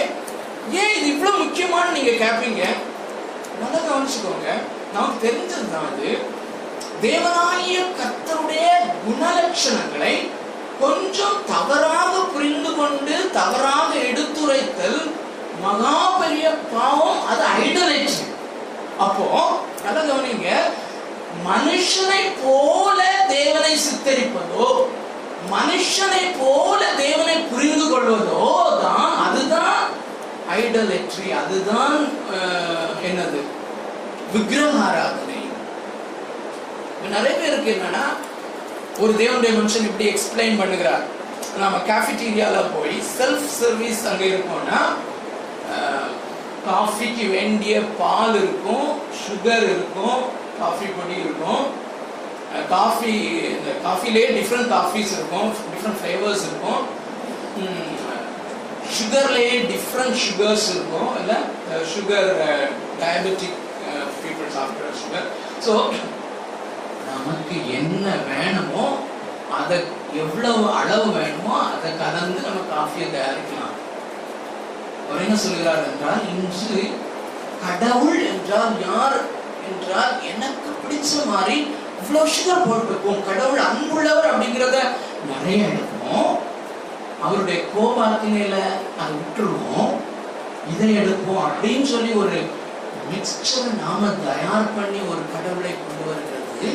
ஏன் 0.79 0.93
இது 0.97 1.07
இவ்வளவு 1.07 1.43
முக்கியமான 1.43 1.85
நீங்க 1.89 2.11
கேட்பீங்க 2.11 2.63
நல்லா 3.61 3.79
கவனிச்சுக்கோங்க. 3.87 4.49
நாம் 4.93 5.21
தெரிஞ்சதுதான் 5.23 5.87
அது 5.91 6.09
தேவனாகிய 7.01 7.77
கத்தருடைய 7.99 8.67
குணலட்சணங்களை 9.07 10.15
கொஞ்சம் 10.79 11.37
தவறாக 11.53 12.13
புரிந்து 12.33 12.71
கொண்டு 12.75 13.15
தவறாக 13.33 13.89
எடுத்துரைத்தல் 14.09 14.99
மகா 15.61 15.93
பெரிய 16.19 16.45
பாவம் 16.71 17.21
அது 17.27 17.43
ஐடலேட்ரி 17.59 18.25
அப்போ 18.99 19.25
நல்லா 19.84 20.01
கவனிங்க 20.03 20.49
மனுஷனை 21.47 22.21
போல 22.41 22.99
தேவனை 23.29 23.73
சித்தரிப்பதோ 23.84 24.67
மனுஷனை 25.51 26.23
போல 26.39 26.81
தேவனை 26.97 27.35
புரிந்து 27.49 27.85
கொள்வதோ 27.88 28.45
தான் 28.81 29.13
அதுதான் 29.25 29.84
ஐடலெட்ரி 30.55 31.29
அதுதான் 31.39 31.95
அஹ், 32.35 32.95
என்னது 33.03 33.39
விக்கிரக 34.34 34.77
ஆராதனை 34.85 35.39
இப்ப 36.91 37.09
நிறைய 37.09 37.35
பேருக்கு 37.38 37.69
என்னன்னா 37.73 38.05
ஒரு 38.99 39.13
தேவனுடைய 39.17 39.51
மனுஷன் 39.55 39.88
இப்படி 39.88 40.05
எக்ஸ்பிளைன் 40.07 40.59
பண்ணுகிறார். 40.59 41.03
நம்ம 41.57 41.77
கேஃபிடீரியால 41.88 42.57
போய் 42.71 42.95
செல்ஃப் 43.11 43.49
சர்வீஸ் 43.57 44.01
அங்கே 44.07 44.27
இருக்கோம்னா 44.27 44.79
காஃபிக்கு 46.68 47.26
வேண்டிய 47.35 47.73
பால் 47.99 48.35
இருக்கும் 48.41 48.89
சுகர் 49.23 49.65
இருக்கும் 49.73 50.22
காஃபி 50.61 50.88
பொடி 50.98 51.15
இருக்கும். 51.26 51.65
காஃபி 52.73 53.14
இந்த 53.56 53.72
காஃபிலே 53.85 54.26
டிஃப்ரெண்ட் 54.38 54.72
காஃபிஸ் 54.76 55.14
இருக்கும் 55.18 55.49
டிஃப்ரெண்ட் 55.73 55.99
ஃப்ளேவர்ஸ் 56.02 56.45
இருக்கும். 56.49 56.81
சுகர்லேயே 58.98 59.56
டிஃப்ரெண்ட் 59.72 60.19
சுகர்ஸ் 60.26 60.68
இருக்கும் 60.76 61.11
இல்லை? 61.22 61.38
சுகர் 61.94 62.30
டயபெட்டிக் 63.02 63.57
பீப்புள் 64.22 64.53
சாப்பிட்ற 64.57 64.91
சுகர் 65.02 65.27
ஸோ 65.65 65.73
நமக்கு 67.10 67.57
என்ன 67.80 68.06
வேணுமோ 68.30 68.85
அதை 69.57 69.77
எவ்வளவு 70.22 70.64
அளவு 70.80 71.07
வேணுமோ 71.19 71.53
அதை 71.73 71.89
கலந்து 72.02 72.39
நம்ம 72.48 72.64
காஃபியை 72.73 73.07
தயாரிக்கலாம். 73.15 73.76
அவர் 75.09 75.23
என்ன 75.23 75.35
சொல்கிறார் 75.35 75.84
என்றால் 75.89 76.21
இன்று 76.31 76.81
கடவுள் 77.65 78.19
என்றால் 78.25 78.73
யார்? 78.81 79.17
என்றால் 79.69 80.13
எனக்கு 80.23 80.69
பிடிச்ச 80.81 81.25
மாதிரி 81.27 81.57
இவ்வளவு 82.01 82.34
சுகர் 82.34 82.67
போட்டிருப்போம் 82.67 83.25
கடவுள் 83.25 83.59
அன்புள்ளவர் 83.59 84.29
அப்படிங்கிறத 84.31 84.77
நிறைய 85.29 85.67
எடுப்போம். 85.67 86.35
அவருடைய 87.23 87.59
கோபாத்தினையில 87.75 88.55
அதை 88.99 89.13
விட்டுருவோம். 89.19 89.93
இதை 90.71 90.89
எடுப்போம் 90.97 91.43
அப்படின்னு 91.47 91.84
சொல்லி 91.84 92.11
ஒரு 92.13 92.38
மிக்சர் 93.11 93.69
நாம 93.84 94.09
தயார் 94.25 94.73
பண்ணி 94.75 94.99
ஒரு 95.11 95.21
கடவுளை 95.34 95.73
கொண்டு 95.75 96.05
வருகிறது. 96.09 96.69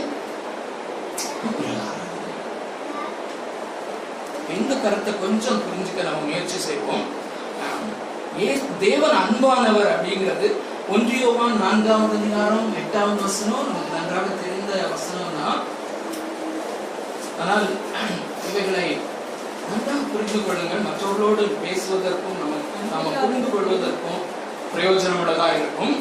இந்த 4.56 4.74
கருத்தை 4.74 5.12
கொஞ்சம் 5.20 5.62
புரிஞ்சுக்க 5.64 6.02
நம்ம 6.02 6.20
முயற்சி 6.20 6.58
செய்வோம். 6.58 7.06
தேவன் 8.80 9.16
அன்பானவர் 9.18 9.90
அப்படிங்கிறது 9.92 10.48
ஒன்றியோவான் 10.88 11.56
நான்காவது 11.60 12.16
அதிகாரம் 12.18 12.68
எட்டாவது 12.76 13.20
வசனம் 13.22 13.66
நமக்கு 13.68 13.96
நன்றாக 13.96 14.28
தெரிந்த 14.40 14.72
வசனம் 14.90 15.36
தான் 15.38 15.60
ஆனால் 17.40 17.66
இவைகளை 18.48 18.86
நன்றாக 19.66 20.00
புரிந்து 20.12 20.40
கொள்ளுங்கள் 20.40 20.86
மற்றவர்களோடு 20.86 21.44
பேசுவதற்கும் 21.62 22.40
நமக்கு 22.42 22.88
நாம 22.92 23.12
புரிந்து 23.20 23.50
கொள்வதற்கும் 23.50 24.22
பிரயோஜனமுள்ளதா 24.74 25.48
இருக்கும். 25.54 25.94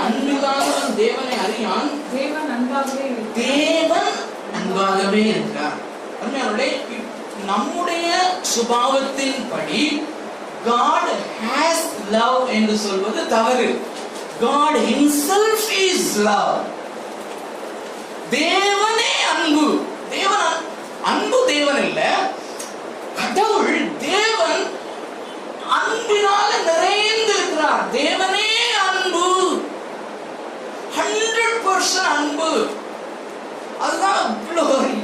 அன்பில்லாதவன் 0.00 0.94
தேவன் 0.96 1.34
அறியான் 1.44 1.90
தேவன் 2.12 2.50
அன்பாகவே. 2.54 3.06
தேவன் 3.38 4.10
அன்பாகவே 4.54 5.22
இருக்கிறார் 5.26 5.78
நம்முடைய 7.46 8.08
சுபாவத்தின்படி 8.52 9.80
God 10.66 11.08
has 11.56 11.76
love 12.10 12.48
என்று 12.48 12.76
சொல்வது 12.76 13.28
தவறு. 13.28 13.80
God 14.40 14.76
himself 14.76 15.58
is 15.70 16.16
love. 16.16 16.58
தேவனே 18.30 19.28
அன்பு. 19.34 19.82
தேவன் 20.10 20.52
அன்பு 21.04 21.44
தேவன் 21.46 21.84
இல்ல. 21.84 22.14
கடவுள் 23.16 23.96
தேவன் 23.96 24.70
அன்பினால 25.70 26.54
நிறைந்திருக்கிறார். 26.66 27.90
தேவனே 27.92 28.78
அன்பு. 28.88 29.62
ஹண்ட்ரட் 30.96 31.68
பர்சன்ட் 31.68 32.16
அன்பு. 32.16 32.66
அதுதான் 33.80 34.36
glory. 34.54 35.02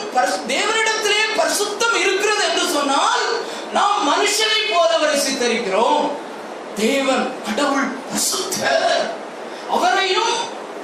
தேவனிடத்திலே 0.52 1.22
பரிசுத்தம் 1.38 1.96
இருக்கிறது 2.02 2.42
என்று 2.48 2.64
சொன்னால் 2.76 3.24
நாம் 3.72 4.00
மனுஷனை 4.10 4.60
போலவரை 4.72 5.16
சித்தரிக்கிறோம் 5.26 6.04
தேவன் 6.76 7.24
கடவுள் 7.46 7.88
பரிசுத்தர் 8.10 9.00
அவரையும் 9.70 10.36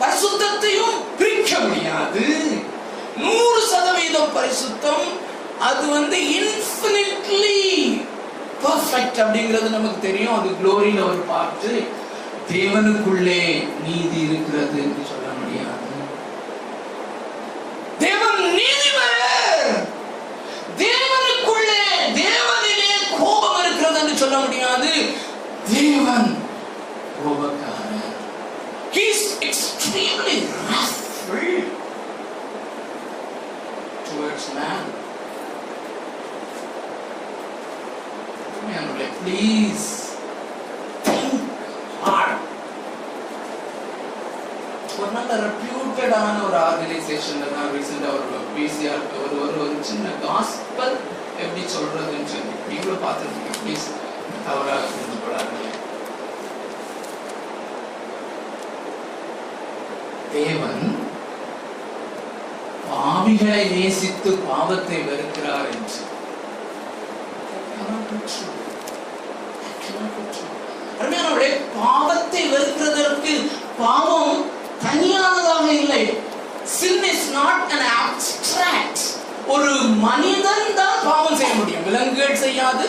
பரிசுத்தத்தையும் 0.02 0.96
பிரிக்க 1.18 1.58
முடியாது. 1.58 2.26
நூறு 3.16 3.60
சதவீதம் 3.72 4.34
பரிசுத்தம் 4.36 5.06
அது 5.60 5.84
வந்து 5.88 6.18
இன்ஃபினிட்லி 6.40 7.58
பர்ஃபெக்ட் 8.64 9.20
அப்படிங்கிறது 9.22 9.68
நமக்கு 9.76 10.00
தெரியும். 10.00 10.36
அது 10.38 10.48
குளோரியில் 10.60 11.08
ஒரு 11.08 11.22
பாட்டு. 11.32 11.72
தேவனுக்குள்ளே 12.52 13.40
நீதி 13.84 14.18
இருக்கிறது 14.26 14.76
என்று 14.84 15.02
சொல்ல 15.10 15.28
முடியாது. 15.38 15.86
தேவன் 18.04 18.42
நீதிபர் 18.58 19.22
தேவனுக்குள்ளே 20.82 21.82
தேவனிலே 22.20 22.92
கோபம் 23.18 23.58
இருக்கிறது 23.64 24.00
என்று 24.02 24.16
சொல்ல 24.16 24.38
முடியாது. 24.38 24.90
தேவன் 25.74 26.30
கோபக்காரர். 27.22 28.14
He 28.94 29.02
is 29.14 29.22
extremely 29.48 30.36
wrathful 30.52 31.48
towards 34.08 34.46
man. 34.56 34.84
Please. 39.24 40.17
ஒரு 44.98 45.10
நல்ல 45.14 45.32
ரெப்யூட்டடான 45.42 46.36
ஒரு 46.44 46.56
ஆர்கனைசேஷன்ல 46.60 47.48
தான் 47.50 47.70
ரீசெண்டா 47.72 48.08
ஒரு 48.14 48.40
பிசிஆர் 48.54 49.04
ஒரு 49.18 49.36
ஒரு 49.42 49.56
ஒரு 49.64 49.76
சின்ன 49.84 50.08
காஸ்பல் 50.22 50.96
எப்படி 51.38 51.62
சொல்றதுன்னு 51.74 52.30
சொல்லி 52.30 52.54
நீங்களும் 52.68 53.04
பார்த்துருக்கீங்க 53.04 53.52
ப்ளீஸ் 53.60 53.86
தவறாக 54.46 54.82
புரிந்து 54.86 55.18
கொள்ளாதீங்க 55.18 55.66
தேவன் 60.32 60.82
பாவிகளை 62.88 63.62
நேசித்து 63.70 64.30
பாவத்தை 64.44 64.98
வெறுக்கிறார் 65.02 65.68
என்று 65.72 66.00
அருமையானவர்களே, 71.00 71.50
பாவத்தை 71.82 72.52
வெறுக்கிறதற்கு 72.52 73.50
பாவம் 73.78 74.50
தனியானதாக 74.84 75.66
இல்லை. 75.72 76.02
Sin 76.80 77.02
is 77.04 77.20
not 77.32 77.58
an 77.74 77.82
abstract. 78.04 78.98
ஒரு 79.46 79.72
மனிதன் 80.06 80.74
தான் 80.74 80.98
பாவம் 81.04 81.36
செய்ய 81.36 81.54
முடியும். 81.54 81.84
விலங்குகள் 81.84 82.36
செய்யாது. 82.36 82.86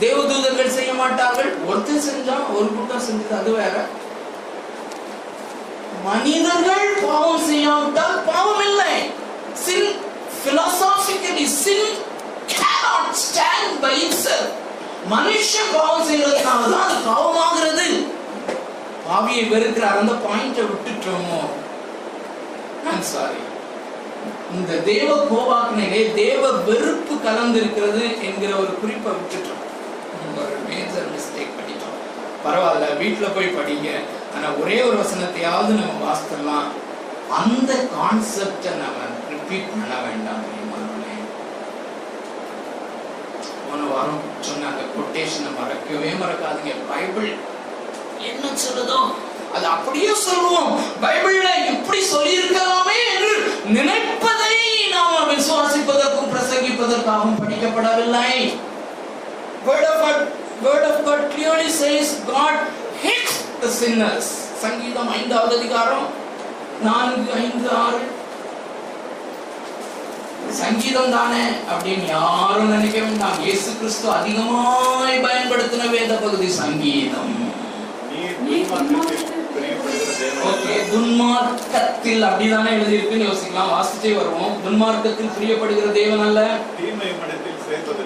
தேவதூதர்கள் 0.00 0.74
செய்ய 0.74 0.94
மாட்டார்கள். 0.94 1.50
ஒருத்தர் 1.68 2.06
செஞ்சா 2.08 2.36
ஒரு 2.54 2.68
கூட்டம் 2.76 3.06
செஞ்சது 3.08 3.38
அது 3.40 3.52
வேற. 3.52 3.86
மனிதர்கள் 6.04 6.86
பாவம் 7.02 7.46
செய்யாவிட்டால் 7.50 8.18
பாவம் 8.26 8.62
இல்லை. 8.62 8.94
Sin 9.66 9.84
philosophically 10.44 11.46
sin 11.64 11.84
cannot 12.54 13.06
stand 13.26 13.80
by 13.80 13.94
itself. 14.06 14.50
மனுஷன் 15.12 15.72
பாவம் 15.72 16.06
செய்யறதுனால 16.08 16.62
தான் 16.72 16.86
அது 16.86 16.96
பாவமாகிறது. 17.08 17.86
பாவியை 19.08 19.42
வெறுக்கிறார். 19.52 19.98
அந்த 20.00 20.12
பாயிண்ட 20.26 20.60
விட்டுட்டோமோ? 20.70 21.40
ஐம் 22.92 23.08
சாரி 23.12 23.42
இந்த 24.54 24.72
தேவ 24.90 25.10
கோபாக்கினிலே 25.30 26.00
தேவ 26.14 26.50
வெறுப்பு 26.50 27.14
கலந்து 27.20 27.58
இருக்கிறது 27.60 28.02
என்கிற 28.26 28.52
ஒரு 28.56 28.72
குறிப்பை 28.80 29.12
விட்டுட்டோம். 29.12 29.62
ஒரு 30.40 30.56
மேஜர் 30.68 31.12
மிஸ்டேக் 31.14 31.54
பண்ணிட்டோம். 31.56 31.98
பரவாயில்ல 32.44 32.88
வீட்டுல 33.02 33.28
போய் 33.34 33.56
படிங்க. 33.58 33.90
ஆனா 34.36 34.46
ஒரே 34.62 34.82
ஒரு 34.82 34.96
வசனத்தையாவது 35.02 35.72
நம்ம 35.80 35.94
வாசிக்கலாம். 36.06 36.70
அந்த 37.40 37.72
கான்செப்டை 37.96 38.72
நம்ம 38.82 39.00
ரிப்பீட் 39.34 39.70
பண்ண 39.70 39.94
வேண்டாம் 40.06 40.42
போன 43.68 43.86
வாரம் 43.92 44.33
சொன்ன 44.48 44.68
அந்த 44.72 44.82
கொட்டேஷனை 44.96 45.50
மறக்கவே 45.60 46.10
மறக்காதீங்க. 46.22 46.74
பைபிள் 46.92 47.30
என்ன 48.30 48.44
சொல்லுதோ 48.64 49.00
அது 49.56 49.66
அப்படியே 49.74 50.12
சொல்லுவோம். 50.26 50.72
பைபிள்ல 51.02 51.48
இப்படி 51.72 52.00
சொல்லியிருக்கலாமே 52.14 52.96
என்று 53.12 53.34
நினைப்பதை 53.76 54.54
நாம் 54.94 55.28
விசுவாசிப்பதற்கும் 55.32 56.32
பிரசங்கிப்பதற்காகவும் 56.34 57.40
படிக்கப்படவில்லை. 57.42 58.32
Word 59.66 59.84
of 59.90 59.98
God 60.04 60.18
word 60.64 60.84
of 60.90 60.96
God 61.06 61.20
clearly 61.34 61.70
says 61.80 62.08
God 62.32 62.56
hates 63.04 63.36
the 63.62 63.70
sinners. 63.80 64.26
சங்கீதம் 64.64 65.10
ஐந்தாவது 65.18 65.54
அதிகாரம் 65.60 66.06
நான்கு 66.82 67.32
ஐந்து 67.42 67.68
ஆறு. 67.84 68.02
சங்கீதம் 70.50 71.10
தானே 71.10 71.42
அப்படின்னு 71.72 72.06
யாரும் 72.08 72.70
நினைக்க 72.70 73.00
வேண்டாம். 73.00 73.40
இயேசு 73.40 73.70
கிறிஸ்து 73.78 74.10
அதிகமாய் 74.10 75.24
பயன்படுத்தின 75.24 75.90
வேத 75.90 76.14
பகுதி 76.14 76.48
சங்கீதம். 76.50 77.32
துன்மார்க்கத்தில் 80.92 82.22
அப்படிதானே 82.28 82.70
எழுதியிருக்குன்னு 82.76 83.28
யோசிக்கலாம். 83.28 83.72
வாசிச்சே 83.74 84.10
வருவோம். 84.16 84.54
துன்மார்க்கத்தில் 84.64 85.34
பிரியப்படுகிற 85.36 85.92
தேவன் 85.92 86.24
அல்ல. 86.26 86.40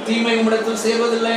தீமை 0.06 0.34
உம்மிடத்தில் 0.38 0.82
சேர்வதில்லை. 0.84 1.36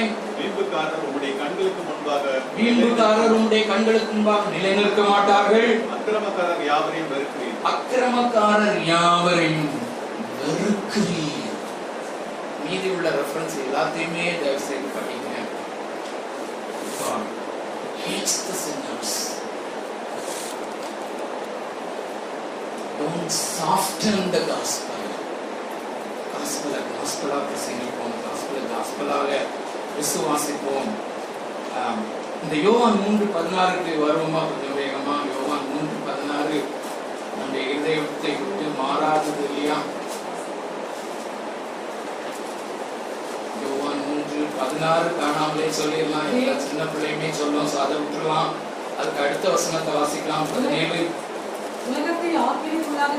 வீம்புக்காரர் 2.57 3.33
உம்முடைய 3.35 3.63
கண்களுக்கு 3.67 4.13
முன்பாக 4.13 4.43
நிலைநிற்க 4.55 5.01
மாட்டார்கள். 5.03 5.69
அக்கிரமக்காரர் 5.95 6.65
யாவரையும் 6.71 7.09
அக்கிரமக்காரர் 7.71 8.85
யாவரையும் 8.85 9.89
வெறுக்கிறீர் 10.41 11.49
மீதி 12.65 12.89
உள்ள 12.89 13.09
ரெஃபரன்ஸ் 13.09 13.57
எல்லாத்தையுமே 13.57 14.41
தயவு 14.41 14.59
செய்து 14.59 14.87
படிங்க. 14.95 15.19
God 17.01 17.23
hates 18.05 18.33
the 18.47 18.55
sinners. 18.63 19.29
Don't 22.99 23.29
soften 23.29 24.33
the 24.33 24.39
gospel. 24.39 24.99
Gospel 26.33 26.71
gospel 26.71 26.81
காஸ்பலா 26.95 27.39
பிரசங்கிப்போம். 27.47 28.15
காஸ்பல 28.25 28.59
காஸ்பலாக 28.73 29.37
விசுவாசிப்போம். 29.97 30.89
ஆம், 31.77 32.03
இந்த 32.43 32.55
யோவான் 32.55 32.99
மூன்று 33.01 33.25
பதினாறுக்கு 33.25 33.91
வருவோமா? 33.91 34.41
கொஞ்சம் 34.49 34.77
வேகமா. 34.77 35.15
யோவான் 35.33 35.67
மூன்று 35.73 35.97
பதினாறு. 36.05 36.63
நம்முடைய 37.37 37.73
இதயத்தை 37.73 38.31
விட்டு 38.31 38.81
மாறாதது 38.81 39.49
இல்லையா? 39.53 39.75
யோவான் 43.63 44.03
மூன்று 44.05 44.39
பதினாறு 44.59 45.09
காணாமலே 45.21 45.67
சொல்லிடலாம். 45.79 46.29
எல்லா 46.37 46.55
சின்ன 46.67 46.81
பிள்ளையுமே 46.93 47.29
சொல்லும். 47.41 47.73
அதை 47.83 47.93
விட்டுறலாம் 48.01 48.49
அதுக்கு 48.99 49.23
அடுத்த 49.25 49.45
வசனத்தை 49.55 49.91
வாசிக்கலாம். 49.97 50.47
பதினேழு 50.53 51.01
உலகத்தை 51.89 52.31
ஆக்கிரமிப்புள்ளாக 52.47 53.13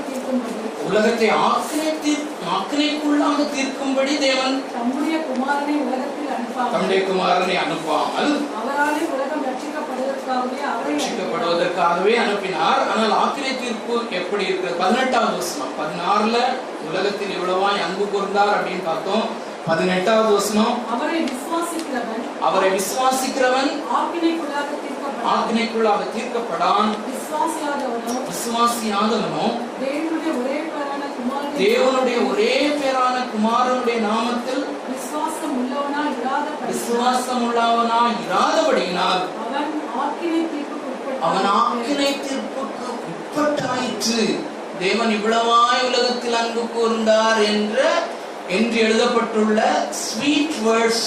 தீர்க்கும்படி. 3.55 4.13
தேவன் 4.25 4.57
தம்முடைய 4.75 5.17
குமாரனை 5.29 5.75
உலகத்தில் 5.87 6.31
அனுப்பாமல் 6.37 6.73
தம்முடைய 6.75 7.01
குமாரனை 7.09 7.57
அனுப்பாமல் 7.65 8.33
அவராலே 8.59 9.03
உலகம் 9.15 9.45
ரட்சிக்கப்படுவதற்காகவே 9.49 12.15
அனுப்பினார். 12.25 12.83
ஆனால் 12.93 13.15
ஆக்கினை 13.23 13.53
தீர்ப்பு 13.63 13.95
எப்படி 14.21 14.43
இருக்கிறது? 14.49 14.81
பதினெட்டாவது 14.83 15.35
வசனம். 15.41 15.75
பதினாறுல 15.81 16.37
உலகத்தில் 16.91 17.35
இவ்வளவாய் 17.39 17.85
அன்பு 17.87 18.05
கூர்ந்தார் 18.15 18.55
அப்படின்னு 18.57 18.85
பார்த்தோம். 18.91 19.27
பதினெட்டாவது 19.67 20.31
வசனம். 20.35 20.75
அவரை 20.93 21.19
விசுவாசிக்கிறவன் 21.31 22.25
அவரை 22.47 22.69
விசுவாசிக்கிறவன் 22.79 23.71
ஆக்கினைக்குள்ளாக 25.33 26.01
தீர்க்கப்படான். 26.15 26.91
விசுவாசியாதவனோ 28.31 29.47
தேவனுடைய 31.59 32.19
ஒரே 32.31 32.55
பேரான 32.81 33.17
குமாரனுடைய 33.33 33.99
நாமத்தில் 34.09 34.65
விசுவாசம் 34.93 35.55
உள்ளவனா 35.61 36.03
இராத 36.21 36.47
விசுவாசம் 36.71 37.43
உள்ளவனா 37.47 38.01
இராதபடியினால் 38.25 39.23
அவன். 41.25 41.47
ஆக்கினை 41.63 42.11
தீர்ப்புக்கு 42.25 42.89
உட்பட்டாயிற்று. 43.11 44.23
தேவன் 44.79 45.13
இவ்வளவாய் 45.17 45.83
உலகத்தில் 45.89 46.39
அன்பு 46.41 46.63
கூர்ந்தார் 46.75 47.41
என்ற 47.51 47.79
என்று 48.57 48.79
எழுதப்பட்டுள்ள 48.87 49.61
ஸ்வீட் 50.05 50.57
வேர்ட்ஸ் 50.67 51.07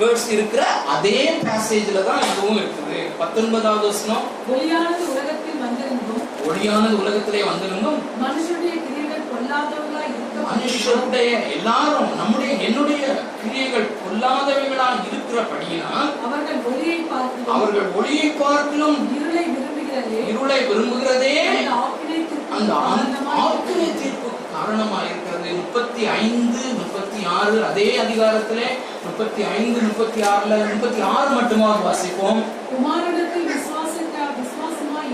வேர்ட்ஸ் 0.00 0.28
இருக்கிற 0.34 0.62
அதே 0.94 1.16
பேசேஜ்ல 1.46 1.98
தான் 2.06 2.22
இதுவும் 2.28 2.58
இருக்குது. 2.60 3.00
பத்தொன்பதாவது 3.20 3.86
வசனம். 3.90 4.24
ஒளியானது 4.52 5.02
உலகத்தில் 5.12 5.60
வந்திருந்தும் 5.64 6.22
ஒளியானது 6.48 6.94
உலகத்திலே 7.02 7.42
வந்திருந்தும் 7.50 7.98
மனுஷனுடைய 8.22 8.72
கிரியைகள் 8.84 9.28
பொல்லாதவர்களாய் 9.32 10.10
இருக்க 10.14 10.46
மனுஷருடைய 10.48 11.30
எல்லாரும் 11.56 12.10
நம்முடைய 12.20 12.52
என்னுடைய 12.68 13.04
கிரியைகள் 13.42 13.88
பொல்லாதவைகளா 14.02 14.88
இருக்கிறபடியினால் 15.08 16.10
அவர்கள் 16.26 16.60
ஒளியை 16.70 16.98
பார்த்து 17.12 17.52
அவர்கள் 17.56 17.90
ஒளியை 18.00 18.28
பார்க்கிலும் 18.42 18.98
இருளை 19.16 19.44
விரும்புகிறதே. 19.54 20.20
இருளை 20.32 20.60
விரும்புகிறதே 20.70 21.34
அந்த 21.56 21.70
ஆக்கினை 21.82 22.18
ஆக்கினை 23.44 23.90
தீர்ப்புக்கு 24.00 24.50
காரணமா 24.56 24.98
இருக்கிறது. 25.08 25.31
முப்பத்தி 25.50 26.06
ஐந்து 26.06 26.58
முப்பத்தி 26.58 27.24
ஆறு 27.24 27.64
அதே 27.64 27.96
அதிகாரத்திலே 27.96 28.68
முப்பத்தி 29.04 29.42
ஐந்து 29.58 29.80
முப்பத்தி 29.80 30.20
ஆறுல 30.20 30.72
முப்பத்தி 30.72 31.00
ஆறு 31.00 31.28
மட்டுமாக 31.28 31.76
வாசிப்போம். 31.88 32.40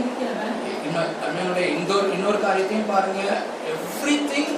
இருக்கிறவன். 0.00 0.55
இன்னொரு 1.38 1.76
இன்னொரு 1.76 2.12
இன்னொரு 2.12 2.40
காரியத்தையும் 2.40 2.86
பாருங்க. 2.86 3.22
எவ்ரி 3.70 4.16
திங் 4.30 4.52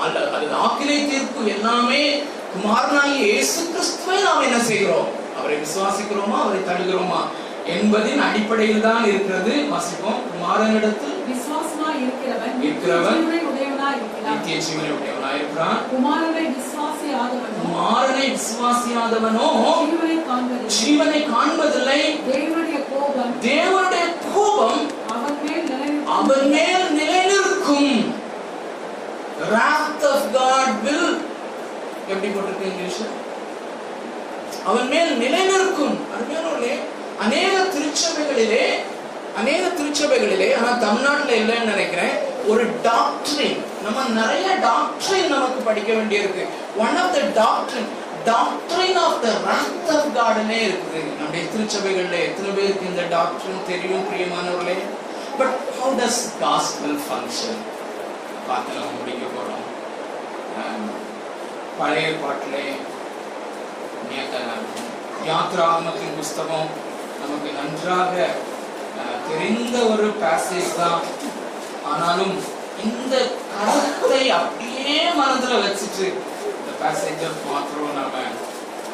அது 0.00 0.46
ஆக்கினை 0.66 0.96
தீர்ப்பு 1.10 1.46
எல்லாமே 1.46 2.22
குமாரனாகிய 2.52 3.24
இயேசு 3.24 3.70
கிறிஸ்துவை 3.70 4.22
நாம் 4.22 4.42
என்ன 4.42 4.58
செய்கிறோம்? 4.58 5.08
அவரை 5.38 5.56
விசுவாசிக்கிறோமா? 5.56 6.38
அவரை 6.42 6.60
தழுகிறோமா 6.60 7.20
என்பதின் 7.66 8.20
அடிப்படையில் 8.20 8.80
தான் 8.80 9.04
இருக்கிறது. 9.04 9.50
வாசிப்போம். 9.50 10.20
குமாரனிடத்தில் 10.32 11.14
இருக்கிறவன். 12.64 13.22
இருக்கிறவன் 14.46 14.66
ஜீவனை 14.66 14.90
உடையவனாயிருக்கிறான் 14.96 15.80
குமாரனை 15.92 16.44
விசுவாசி 16.56 17.08
ஆதவனோ 17.22 17.56
குமாரனை 17.62 18.26
விசுவாசியாதவனோ 18.36 19.48
ஜீவனை 19.86 20.16
காண்பதில்லை. 20.28 20.70
ஜீவனை 20.78 21.20
காண்பதில்லை. 21.34 22.00
தேவனுடைய 22.30 22.78
கோபம் 22.90 23.32
தேவனுடைய 23.40 24.04
கோபம் 24.34 24.80
அவன் 25.14 25.38
மேல். 25.44 26.02
அவன் 26.06 26.48
மேல் 26.48 26.86
நிலைநிற்கும். 26.98 28.14
Wrath 29.50 30.04
of 30.12 30.20
God 30.36 30.68
will 30.84 31.08
எப்படி 32.08 32.28
போட்டிருக்கு 32.32 32.68
இங்கிலீஷ்ல 32.70 33.06
அவன் 34.64 34.88
மேல் 34.88 35.12
நிலைநிற்கும். 35.22 35.96
அருமையானவர்களே 36.14 36.74
அநேக 37.20 37.52
திருச்சபைகளிலே 37.74 38.64
அநேக 39.36 39.66
திருச்சபைகளிலே 39.66 40.56
ஆனா 40.58 40.70
தமிழ்நாட்டுல 40.76 41.36
இல்லைன்னு 41.40 41.72
நினைக்கிறேன். 41.74 42.34
ஒரு 42.52 42.64
டாக்டரின் 42.88 43.60
நம்ம 43.84 43.98
நிறைய 44.18 44.48
டாக்டரின் 44.66 45.32
நமக்கு 45.34 45.60
படிக்க 45.68 45.90
வேண்டியிருக்கு. 45.98 46.44
One 46.84 46.98
of 47.02 47.14
the 47.16 47.20
doctrine 47.40 47.88
doctrine 48.30 48.98
of 49.06 49.18
the 49.24 49.30
wrath 49.44 49.88
of 49.96 50.10
காடனே 50.18 50.58
இருக்குது. 50.68 51.00
நம்முடைய 51.18 51.42
சபைகளில் 51.76 52.24
எத்தனை 52.28 52.50
பேருக்கு 52.58 52.90
இந்த 52.92 53.04
டாக்டரின் 53.16 53.68
தெரியும் 53.72 54.06
பிரியமானவர்களே? 54.10 54.76
But 55.38 55.56
how 55.78 55.94
does 56.00 56.20
gospel 56.44 56.92
function 57.06 57.58
பார்த்து 58.48 58.78
நம்ம 58.78 58.92
முடிக்க 58.98 59.24
போகிறோம் 59.36 59.64
பழைய 61.78 62.08
பாட்டிலே 62.20 62.66
யாத்ராமத்தின் 65.28 66.16
புஸ்தகம் 66.18 66.68
நமக்கு 67.20 67.50
நன்றாக 67.58 68.14
தெரிந்த 69.30 69.76
ஒரு 69.92 70.06
பேசேஜ் 70.22 70.70
தான் 70.82 71.02
ஆனாலும் 71.86 72.34
இந்த 72.84 73.14
கருத்தை 73.52 74.22
அப்படியே 74.30 74.96
மனதுல 75.18 75.54
வச்சுட்டு 75.62 76.06
இந்த 76.50 76.72
பேசேஜை 76.80 77.28
மாத்திரம் 77.46 77.96
நாம 77.96 78.16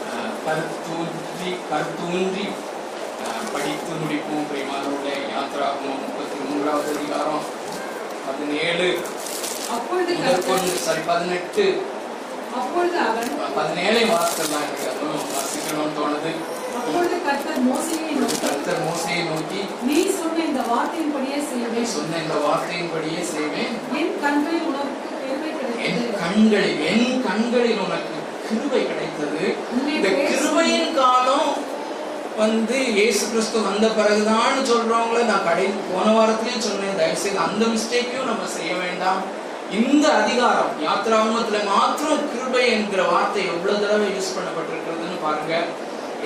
அஹ், 0.08 0.32
கருத்தூன்றி 0.44 1.50
கருத்தூன்றி 1.70 2.46
படித்து 3.52 3.92
முடிப்போம். 3.94 4.46
பிரியமானவர்களே 4.48 5.16
யாத்ராகமம் 5.30 6.00
முப்பத்தி 6.02 6.38
மூன்றாவது 6.42 6.90
அதிகாரம் 6.94 7.44
பதினேழு. 8.26 8.88
அப்பொழுது 9.70 10.14
சாரி 10.78 11.02
பதினெட்டு. 11.06 11.66
அப்பொழுது 12.56 12.98
அவன் 13.02 13.30
பதினேழை 13.54 14.02
வாசல்லாம் 14.04 14.64
எனக்கு 14.64 14.88
அதுவும் 14.90 15.28
வாசிக்கணும்னு 15.32 15.96
தோணுது. 15.98 16.32
அப்பொழுது 16.78 17.16
கர்த்தர் 17.26 17.62
மோசையை 17.68 18.12
நோக்கி 18.20 18.38
கர்த்தர் 18.44 18.82
மோசையை 18.86 19.22
நோக்கி 19.30 19.60
நீ 19.88 19.98
சொன்ன 20.18 20.44
இந்த 20.50 20.62
வார்த்தையின்படியே 20.70 21.38
நீ 21.40 21.46
செய்வேன் 21.50 21.90
சொன்ன 21.96 22.20
இந்த 22.24 22.36
வார்த்தையின்படியே 22.46 23.22
செய்வேன். 23.34 23.74
என் 24.00 24.14
கண்களில் 24.24 24.66
உனக்கு 24.70 25.10
பெருமை 25.20 25.50
என் 25.50 25.58
கிடைத்தது 25.60 26.16
கண்களில் 26.22 26.80
என் 26.92 27.08
கண்களில் 27.26 27.82
உனக்கு 27.86 28.16
கிருபை 28.48 28.82
கிடைத்தது. 28.90 29.44
இந்த 29.96 30.08
கிருபையின் 30.30 30.96
காலம் 31.00 31.52
வந்து 32.42 32.76
இயேசு 32.96 33.22
கிறிஸ்து 33.30 33.58
வந்த 33.68 33.86
பிறகுதான் 33.98 34.66
சொல்றவங்கள 34.70 35.22
நான் 35.30 35.46
கடை 35.48 35.66
போன 35.90 36.06
வாரத்திலேயும் 36.16 36.66
சொன்னேன். 36.68 36.98
தயவுசெய்து 37.00 37.44
அந்த 37.46 37.62
மிஸ்டேக்கையும் 37.74 38.30
நம்ம 38.30 38.46
செய்ய 38.56 38.72
வேண்டாம். 38.84 39.22
இந்த 39.80 40.06
அதிகாரம் 40.20 40.72
யாத்ராமத்துல 40.86 41.58
மாத்திரம் 41.72 42.26
கிருபை 42.32 42.64
என்கிற 42.76 43.02
வார்த்தை 43.12 43.42
எவ்வளவு 43.52 43.82
தடவை 43.84 44.08
யூஸ் 44.16 44.34
பண்ணப்பட்டிருக்கிறதுன்னு 44.36 45.18
பாருங்க. 45.26 45.54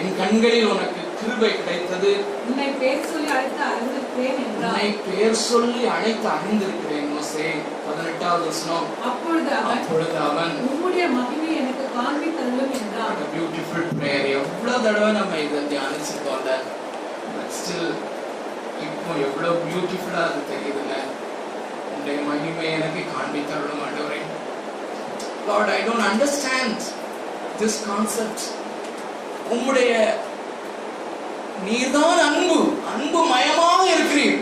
என் 0.01 0.17
கண்களில் 0.21 0.71
உனக்கு 0.73 1.03
கிருபை 1.21 1.51
கிடைத்தது. 1.59 2.11
உன்னை 2.49 2.67
பேர் 2.81 3.07
சொல்லி 3.11 3.29
அழைத்து 3.35 3.63
அறிந்திருக்கிறேன் 3.69 4.41
உன்னை 4.49 4.89
பெயர் 5.07 5.39
சொல்லி 5.51 5.83
அழைத்து 5.95 6.29
அறிந்திருக்கிறேன் 6.35 7.09
மோசே. 7.13 7.47
பதினெட்டாவது 7.87 8.45
வசனம். 8.51 8.89
அப்பொழுது 9.09 9.51
அவன் 9.61 9.79
அப்பொழுது 9.79 10.19
அவன் 10.29 10.53
உம்முடைய 10.71 11.07
மகிமை 11.17 11.51
எனக்கு 11.61 11.87
காண்பித்தருளும் 11.99 12.75
என்றார். 12.81 13.23
பியூட்டிஃபுல் 13.35 13.89
ப்ரேயர் 14.01 14.29
எவ்வளவு 14.39 14.85
தடவை 14.87 15.11
நம்ம 15.19 15.39
இதை 15.47 15.63
தியானிச்சிருக்கோம்ல. 15.73 16.53
ஸ்டில் 17.59 17.95
இப்போ 18.87 19.11
எவ்வளவு 19.27 19.57
பியூட்டிஃபுல்லா 19.69 20.23
அது 20.29 20.43
தெரியுதுல்ல. 20.53 20.95
உன்னுடைய 21.93 22.19
மகிமை 22.29 22.69
எனக்கு 22.79 23.03
காண்பித்தருளும் 23.15 23.83
ஆண்டவரே. 23.87 24.21
Lord, 25.49 25.69
I 25.79 25.81
don't 25.89 26.05
understand 26.13 26.79
this 27.61 27.75
concept. 27.91 28.41
உம்முடைய 29.55 29.93
நீர்தான் 31.67 32.21
அன்பு 32.27 32.59
அன்பு 32.93 33.21
மயமாக 33.33 33.81
இருக்கிறீர். 33.95 34.39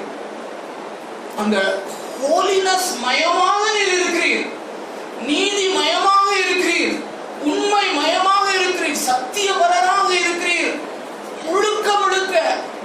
அந்த 1.42 1.56
ஹோலினஸ் 2.22 2.88
மயமாக 3.04 3.62
நீர் 3.76 3.94
இருக்கிறீர். 3.96 4.44
நீதி 5.28 5.64
மயமாக 5.78 6.28
இருக்கிறீர். 6.44 6.94
உண்மை 7.50 7.86
மயமாக 8.00 8.46
இருக்கிறீர். 8.58 9.02
சத்தியபரராக 9.08 10.08
இருக்கிறீர். 10.22 10.72
முழுக்க 11.46 11.88
முழுக்க 12.02 12.34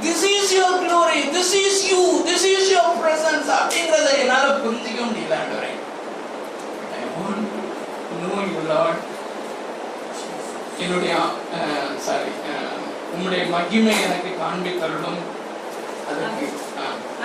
this 0.03 0.25
is 0.35 0.53
your 0.57 0.81
glory 0.83 1.19
this 1.35 1.53
is 1.65 1.81
you 1.91 2.01
this 2.29 2.47
is 2.55 2.71
your 2.73 2.99
presence 3.03 3.49
அப்படிங்கறத 3.59 4.09
என்னால 4.23 4.45
புரிஞ்சிக்க 4.63 4.99
முடியல 5.07 5.35
ஆண்டவரே. 5.41 5.71
I 6.99 7.05
want 7.17 7.41
to 8.09 8.15
know 8.21 8.37
Lord 8.71 9.01
என்னுடைய 10.83 11.13
சாரி 12.05 12.31
உம்முடைய 13.13 13.43
மகிமை 13.55 13.93
எனக்கு 14.07 14.29
காண்பித்தருளும். 14.41 15.21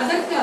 அதற்கு 0.01 0.35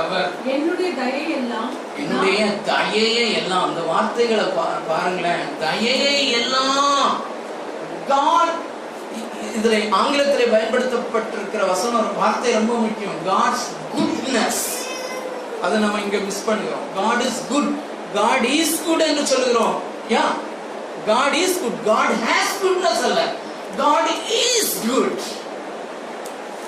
அவர் 0.00 0.28
என்னுடைய 0.54 0.88
தயை 0.98 1.22
எல்லாம் 1.38 1.70
என்னுடைய 2.02 2.42
தயையை 2.70 3.26
எல்லாம் 3.38 3.64
அந்த 3.68 3.80
வார்த்தைகளை 3.92 4.46
பாருங்களேன். 4.90 5.46
தயையை 5.64 6.18
எல்லாம் 6.40 7.08
இதுல 9.56 9.78
ஆங்கிலத்திலே 10.00 10.44
பயன்படுத்தப்பட்டிருக்கிற 10.52 11.62
வசனம் 11.72 11.98
ஒரு 12.02 12.12
வார்த்தை 12.20 12.52
ரொம்ப 12.58 12.74
முக்கியம். 12.84 13.18
காட்ஸ் 13.30 13.66
குட்னஸ் 13.94 14.62
அதை 15.64 15.74
நம்ம 15.82 16.00
இங்க 16.04 16.18
மிஸ் 16.28 16.46
பண்ணுகிறோம். 16.46 16.86
God 17.00 17.24
is 17.28 17.42
good 17.50 17.70
God 18.16 18.46
is 18.60 18.78
good 18.86 19.04
என்று 19.10 19.24
சொல்லுகிறோம். 19.32 19.76
Yeah 20.14 20.24
God 21.10 21.36
is 21.44 21.58
good 21.62 21.80
God 21.90 22.14
has 22.26 22.54
goodness 22.64 23.04
அல்ல 23.08 23.22
காட் 23.80 24.10
இஸ் 24.40 24.74
குட் 24.88 25.22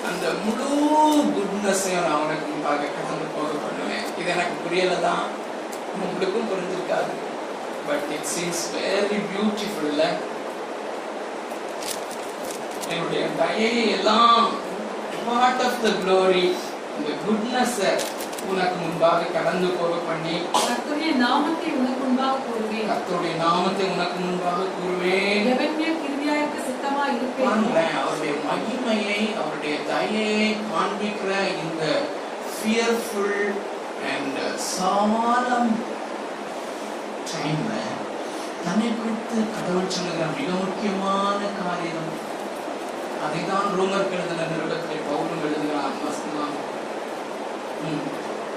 அந்த 0.09 0.25
முழு 0.43 0.69
குட்னஸையும் 1.35 2.05
நான் 2.07 2.21
உனக்கு 2.23 2.45
முன்பாக 2.49 2.89
கடந்து 2.95 3.27
போக 3.35 3.51
பண்ணுவேன். 3.63 4.05
இது 4.19 4.29
எனக்கு 4.35 4.55
புரியல 4.63 4.95
தான் 5.07 5.23
உங்களுக்கும் 6.05 6.49
புரிஞ்சிருக்காது. 6.51 7.13
பட் 7.87 8.05
இட் 8.15 8.29
சீம்ஸ் 8.33 8.63
வெரி 8.75 9.19
பியூட்டிஃபுல்ல 9.31 10.03
என்னுடைய 12.93 13.23
தயை 13.41 13.71
எல்லாம் 13.97 14.45
பார்ட் 15.27 15.63
ஆஃப் 15.67 15.81
த 15.85 15.91
க்ளோரி 16.01 16.45
இந்த 16.97 17.11
குட்னஸை 17.25 17.91
உனக்கு 18.53 18.77
முன்பாக 18.83 19.29
கடந்து 19.35 19.67
போக 19.79 19.93
பண்ணி 20.07 20.35
கர்த்தருடைய 20.55 21.11
நாமத்தை 21.25 21.69
உனக்கு 21.79 22.01
முன்பாக 22.03 22.35
கூறுவேன். 22.47 22.87
கர்த்தருடைய 22.91 23.33
நாமத்தை 23.45 23.85
உனக்கு 23.95 24.17
முன்பாக 24.25 24.67
கூறுவேன். 24.75 25.45
எவன் 25.53 25.77
மேல் 25.79 26.01
கிருபியாயிருக்க 26.03 26.59
சித்தமா 26.67 27.05
இருப்பேன் 27.15 27.97
அவருடைய 28.01 28.33
மகிமையை 28.49 29.21
அவருடைய 29.41 29.75
தயையை 29.91 30.49
காண்பிக்கிற 30.71 31.31
இந்த 31.63 31.83
ஃபியர்ஃபுல் 32.55 33.41
அண்ட் 34.13 34.39
சாலம் 34.73 35.73
டைம்ல 37.31 37.73
தன்னை 38.65 38.89
குறித்து 38.99 39.37
கடவுள் 39.55 39.93
சொல்லுகிற 39.95 40.27
மிக 40.37 40.49
முக்கியமான 40.61 41.39
காரியம். 41.59 42.13
அதை 43.25 43.41
தான் 43.49 43.67
ரோமர் 43.77 44.13
எழுதின 44.15 44.47
நிருபத்திலே 44.51 44.97
பவுலும் 45.07 45.43
எழுதுகிறான் 45.47 45.99
வசனம். 46.05 46.55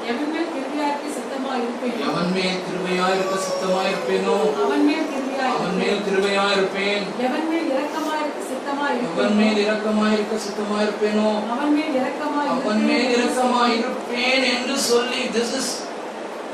ம். 0.08 0.14
எவன் 0.14 0.32
மேல் 0.32 0.50
கிருபியாயிருக்க 0.54 1.08
சித்தமா 1.16 1.52
இருப்பேன் 1.58 1.96
எவன் 2.08 2.32
மேல் 2.32 2.60
கிருபையாயிருக்க 2.66 3.34
சித்தமாயிருப்பேனோ? 3.46 4.36
அவன் 4.62 4.84
மேல் 4.84 5.08
கிருபியாயிருப்பேன். 5.10 5.56
அவன் 5.56 5.76
மேல் 5.76 6.00
கிருபையாயிருப்பேன். 6.06 7.04
எவன் 7.18 7.48
மேல் 7.48 7.68
இரக்கமாயிருக்க 7.72 8.40
சித்தமா 8.50 8.84
எவன் 8.88 9.36
மேல் 9.36 9.56
இருப்பேன் 9.56 9.66
இரக்கமாயிருக்க 9.66 10.34
சித்தமாயிருப்பேனோ? 10.46 11.28
அவன் 11.50 11.74
மேல் 11.74 11.94
இரக்கமா 12.00 12.42
அவன் 12.54 12.84
மேல் 12.84 13.10
இரக்கமாயிருப்பேன் 13.16 14.44
என்று 14.54 14.78
சொல்லி 14.80 15.22
திஸ் 15.36 15.54
இஸ் 15.60 15.72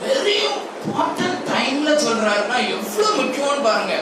வெரி 0.05 0.37
இம்பார்ட்டன்ட் 0.85 1.41
டைம்ல 1.53 1.91
சொல்றாருன்னா 2.07 2.59
எவ்வளவு 2.71 3.23
முக்கியம்னு 3.23 3.63
பாருங்க. 3.63 3.95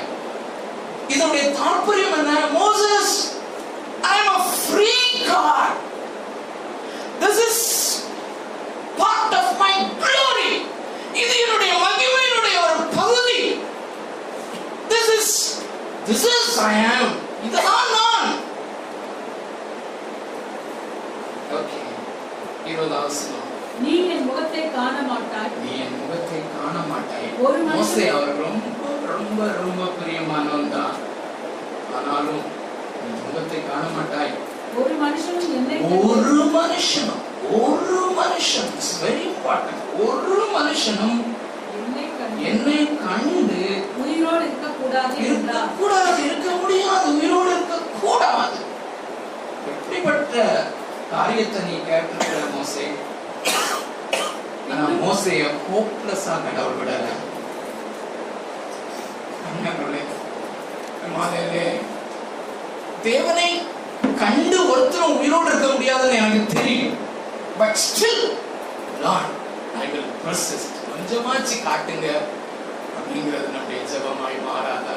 இதனுடைய 1.09 1.45
தாற்பயம் 1.59 2.17
என்ன? 2.19 2.33
Moses 2.53 3.15
I 4.03 4.19
am 4.19 4.41
a 4.41 4.53
free 4.67 5.01
God. 5.29 5.71
This 7.21 7.39
part 8.99 9.33
of 9.35 9.49
my 9.59 9.73
glory. 9.99 10.53
இது 11.23 11.35
என்னுடைய 11.43 11.73
மகிமையினுடைய 11.85 12.57
ஒரு 12.67 12.85
பகுதி. 12.97 13.41
This 14.93 15.09
is 15.19 15.29
this 16.09 16.23
is 16.33 16.49
I 16.67 16.77
am. 16.93 17.07
இதுதான் 17.47 17.89
நான். 17.95 18.31
ஓகே 21.59 21.81
இருபதாவது 22.71 23.41
நீ 23.83 23.93
என் 24.13 24.27
முகத்தை 24.27 24.63
காண 24.75 24.97
மாட்டாய் 25.09 25.55
நீ 25.63 25.73
என் 25.85 25.97
முகத்தை 26.01 26.41
காண 26.55 26.75
மாட்டாய் 26.91 27.29
ஒரு 27.47 27.61
மோசே 27.69 28.05
அவர் 28.17 28.33
ரொம்ப 28.43 28.67
ரொம்ப 29.13 29.41
ரொம்ப 29.61 29.83
பிரியமானவன் 29.99 30.73
தான். 30.75 30.97
ஆனாலும் 31.97 32.43
முகத்தை 33.25 33.61
காண 33.71 33.85
மாட்டாய் 33.97 34.33
ஒரு 34.81 34.95
மனுஷனும் 35.01 35.49
ஒரு 36.11 36.45
மனுஷனும். 36.57 37.23
ஒரு 37.51 37.97
மனுஷன் 38.17 38.71
வெரி 39.03 39.23
இம்பார்ட்டன்ட் 39.29 39.85
ஒரு 40.05 40.37
மனுஷனும் 40.57 41.21
என்னை 42.43 42.77
கண்டு 43.05 43.59
உயிரோடு 44.03 44.45
இருக்கக்கூடாது 44.45 45.17
என்றார் 45.17 45.59
இருக்கக்கூடாது 45.59 46.25
இருக்க 46.25 46.51
முடியாது 46.57 47.13
உயிரோடு 47.13 47.51
இருக்க 47.51 47.77
கூடாது 48.01 48.61
எப்படிப்பட்ட 49.67 50.37
காரியத்தை 51.11 51.61
நீ 51.63 51.77
கேட்டிருக்கிற 51.89 52.39
மோசே? 52.55 52.87
ஆனா 54.71 54.85
மோசைய 55.03 55.43
ஹோப்லெஸ்ஸா 55.67 56.35
கடவுள் 56.45 56.79
விடல. 56.79 57.07
தேவனை 63.03 63.49
கண்டு 64.19 64.71
ஒருத்தரும் 64.71 65.19
உயிரோடு 65.19 65.47
இருக்க 65.47 65.67
முடியாதுன்னு 65.67 66.17
எனக்கு 66.17 66.55
தெரியும். 66.55 66.97
But 67.59 67.79
still 67.85 68.25
Lord 69.03 69.33
I 69.79 69.87
will 69.87 70.13
persist 70.25 70.77
கொஞ்சமாச்சு 70.89 71.57
காட்டுங்க 71.65 72.09
அப்படிங்கிறது 72.97 73.49
நம்முடைய 73.49 73.83
ஜெபமாய் 73.91 74.39
மாறாதா 74.47 74.97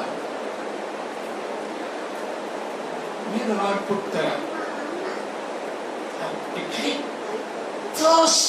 the 3.38 4.26
a 6.54 6.62
great 6.70 7.00
thirst 7.94 8.44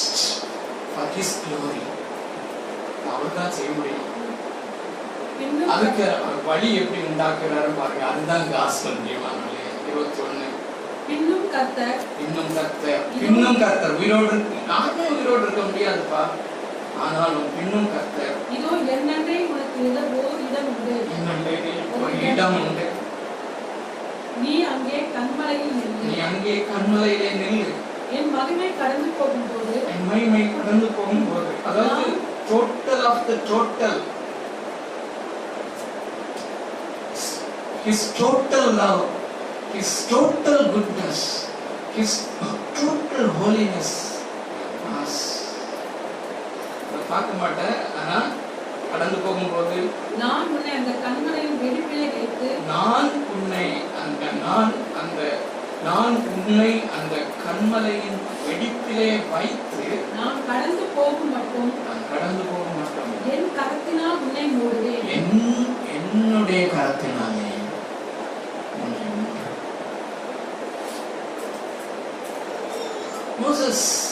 for 0.92 1.06
His 1.14 1.30
glory. 1.42 1.82
அவர் 3.08 3.36
தான் 3.36 3.54
செய்ய 3.56 3.70
முடியும் 3.70 4.06
அதுக்கு 5.68 6.06
வழி 6.46 6.68
எப்படி 6.80 7.00
உண்டாக்குறாரு 7.02 7.70
பாருங்க 7.78 8.04
அதுதான் 8.08 8.46
காஸ்பல் 8.52 8.98
நியமனங்களே 9.04 9.62
இருபத்தி 9.82 10.20
ஒண்ணு 10.24 10.48
பின்னும் 11.08 11.46
கர்த்தர். 11.54 11.98
இன்னும் 12.24 12.52
கர்த்தர். 12.56 13.02
இன்னும் 13.26 13.58
கர்த்தர். 13.62 13.96
உயிரோடு 14.00 14.34
யாருமே 14.70 15.06
உயிரோடு 15.16 15.42
இருக்க 15.46 15.62
முடியாதுப்பா. 15.68 16.22
ஆனாலும் 17.04 17.48
இன்னும் 17.62 17.88
கர்த்தர். 17.94 18.36
இதோ 18.56 18.70
என்னென்றே 18.94 19.36
உனக்கு 19.52 19.78
இடம் 19.88 20.14
ஓர் 20.22 20.40
இடம் 20.46 20.68
உண்டு 20.72 20.94
இன்னும் 21.16 21.44
ஒரு 22.04 22.16
இடம் 22.30 22.56
உண்டு. 22.60 22.86
நீ 24.42 24.54
அங்கே 24.72 24.98
கண்மலையில் 25.14 25.74
நீ 25.78 25.84
நின்று 25.86 26.20
அங்கே 26.28 26.56
கண்மலையிலே 26.70 27.30
நில்லு. 27.42 27.70
என் 28.18 28.30
மகிமை 28.34 28.68
கடந்து 28.80 29.08
போகும்போது 29.18 29.74
என் 29.92 30.06
மகிமை 30.10 30.42
கடந்து 30.56 30.88
போகும்போது. 30.98 31.50
அதாவது 31.70 32.06
total 32.50 33.04
of 33.10 33.26
the 33.30 33.34
total 33.50 33.98
his 37.86 38.00
total 38.18 38.66
love. 38.78 39.02
His 39.74 39.90
total 40.10 40.60
goodness 40.74 41.20
his 41.96 42.12
total 42.78 43.26
holiness 43.40 43.90
us 45.00 45.16
பார்க்க 47.10 47.40
மாட்டேன். 47.40 47.76
ஆனா 48.00 48.16
கடந்து 48.90 49.18
போகும்போது. 49.24 49.76
நான் 50.22 50.48
உன்னை 50.54 50.72
அந்த 50.78 50.92
கண்மலையின் 51.04 51.56
வெடிப்பிலே 51.62 52.08
வைத்து 52.16 52.48
நான் 52.72 53.08
உன்னை 53.34 53.66
அந்த 54.02 54.24
நான் 54.44 54.72
அந்த 55.00 55.20
நான் 55.86 56.16
உன்னை 56.32 56.70
அந்த 56.96 57.14
கண்மலையின் 57.44 58.20
வெடிப்பிலே 58.46 59.10
வைத்து 59.32 59.86
நான் 60.18 60.38
கடந்து 60.50 60.84
போகும் 60.96 61.32
மட்டும் 61.36 61.72
நான் 61.86 62.04
கடந்து 62.12 62.44
போக 62.50 62.66
மாட்டோம். 62.76 63.14
என் 63.34 63.50
கரத்தினால் 63.58 64.20
உன்னை 64.26 64.44
மூடுவேன். 64.58 65.06
என் 65.16 65.32
என்னுடைய 65.96 66.62
கரத்தினாலே. 66.76 67.37
Jesus. 73.68 74.07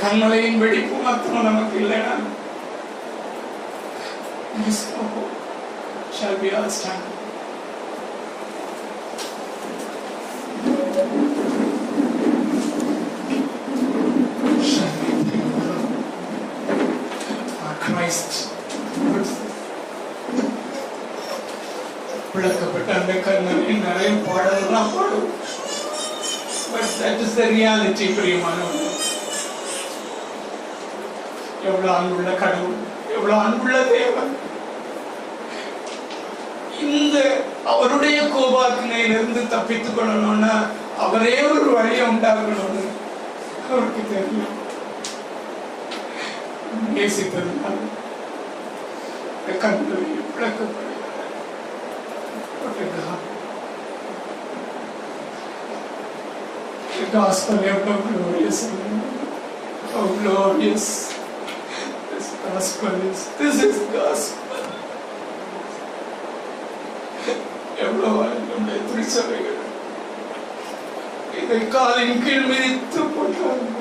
இந்த 0.00 0.08
கண்மலையின் 0.08 0.60
வெடிப்பு 0.60 0.98
மாத்திரம் 1.04 1.46
நமக்கு 1.46 1.76
இல்லைனா 1.80 2.14
there 4.52 4.68
is 4.68 4.78
no 4.90 5.02
hope. 5.08 5.34
Shall 6.12 6.36
we 6.38 6.48
all 6.52 6.70
stand? 6.70 7.02
Shall 14.62 14.94
we 14.96 15.10
pray 15.22 15.42
for 15.50 15.76
our 17.62 17.76
Christ? 17.84 18.32
விளக்கப்பட்ட 22.34 22.90
அந்த 22.98 23.12
கண்மலையில் 23.24 23.84
நிறைய 23.86 24.10
பாடல்கள்லாம் 24.26 24.92
பாடும் 24.94 25.30
but 26.72 26.92
that 26.98 27.22
is 27.24 27.36
the 27.38 27.48
reality 27.54 28.06
பிரியமானவங்க 28.18 28.79
எவ்வளவு 31.70 31.96
அன்புள்ள 31.96 32.30
கடவுள் 32.30 32.78
எவ்வளவு 33.14 33.40
அன்புள்ள 33.40 33.82
தேவன். 33.82 34.36
இந்த 36.80 37.16
அவருடைய 37.64 38.22
கோபாக்கினையிலிருந்து 38.22 39.48
தப்பித்துக் 39.48 39.98
கொள்ளணும்னா 39.98 40.54
அவரே 40.98 41.42
ஒரு 41.42 41.70
வழியை 41.70 42.06
உண்டாக்கணும்னு 42.06 42.84
அவருக்கு 43.70 44.02
தெரியும். 44.10 44.58
நேசித்ததுனால 46.94 47.76
இந்த 49.40 49.58
கண்களை 49.58 50.18
The 57.00 57.18
gospel 57.18 57.58
ever 57.72 57.96
glorious. 58.06 58.58
How 59.92 60.06
glorious. 60.20 60.86
Gospel 62.50 62.94
is. 63.02 63.20
This 63.38 63.56
is 63.64 63.76
gospel. 63.92 64.36
எவ்வளவு 67.84 68.22
நம்முடைய 68.48 68.78
திருச்சபைகள் 68.88 69.58
இதை 71.38 71.60
காலின் 71.68 72.20
கீழ் 72.24 72.48
மிதித்து 72.50 73.02
போட்டார்கள் 73.14 73.79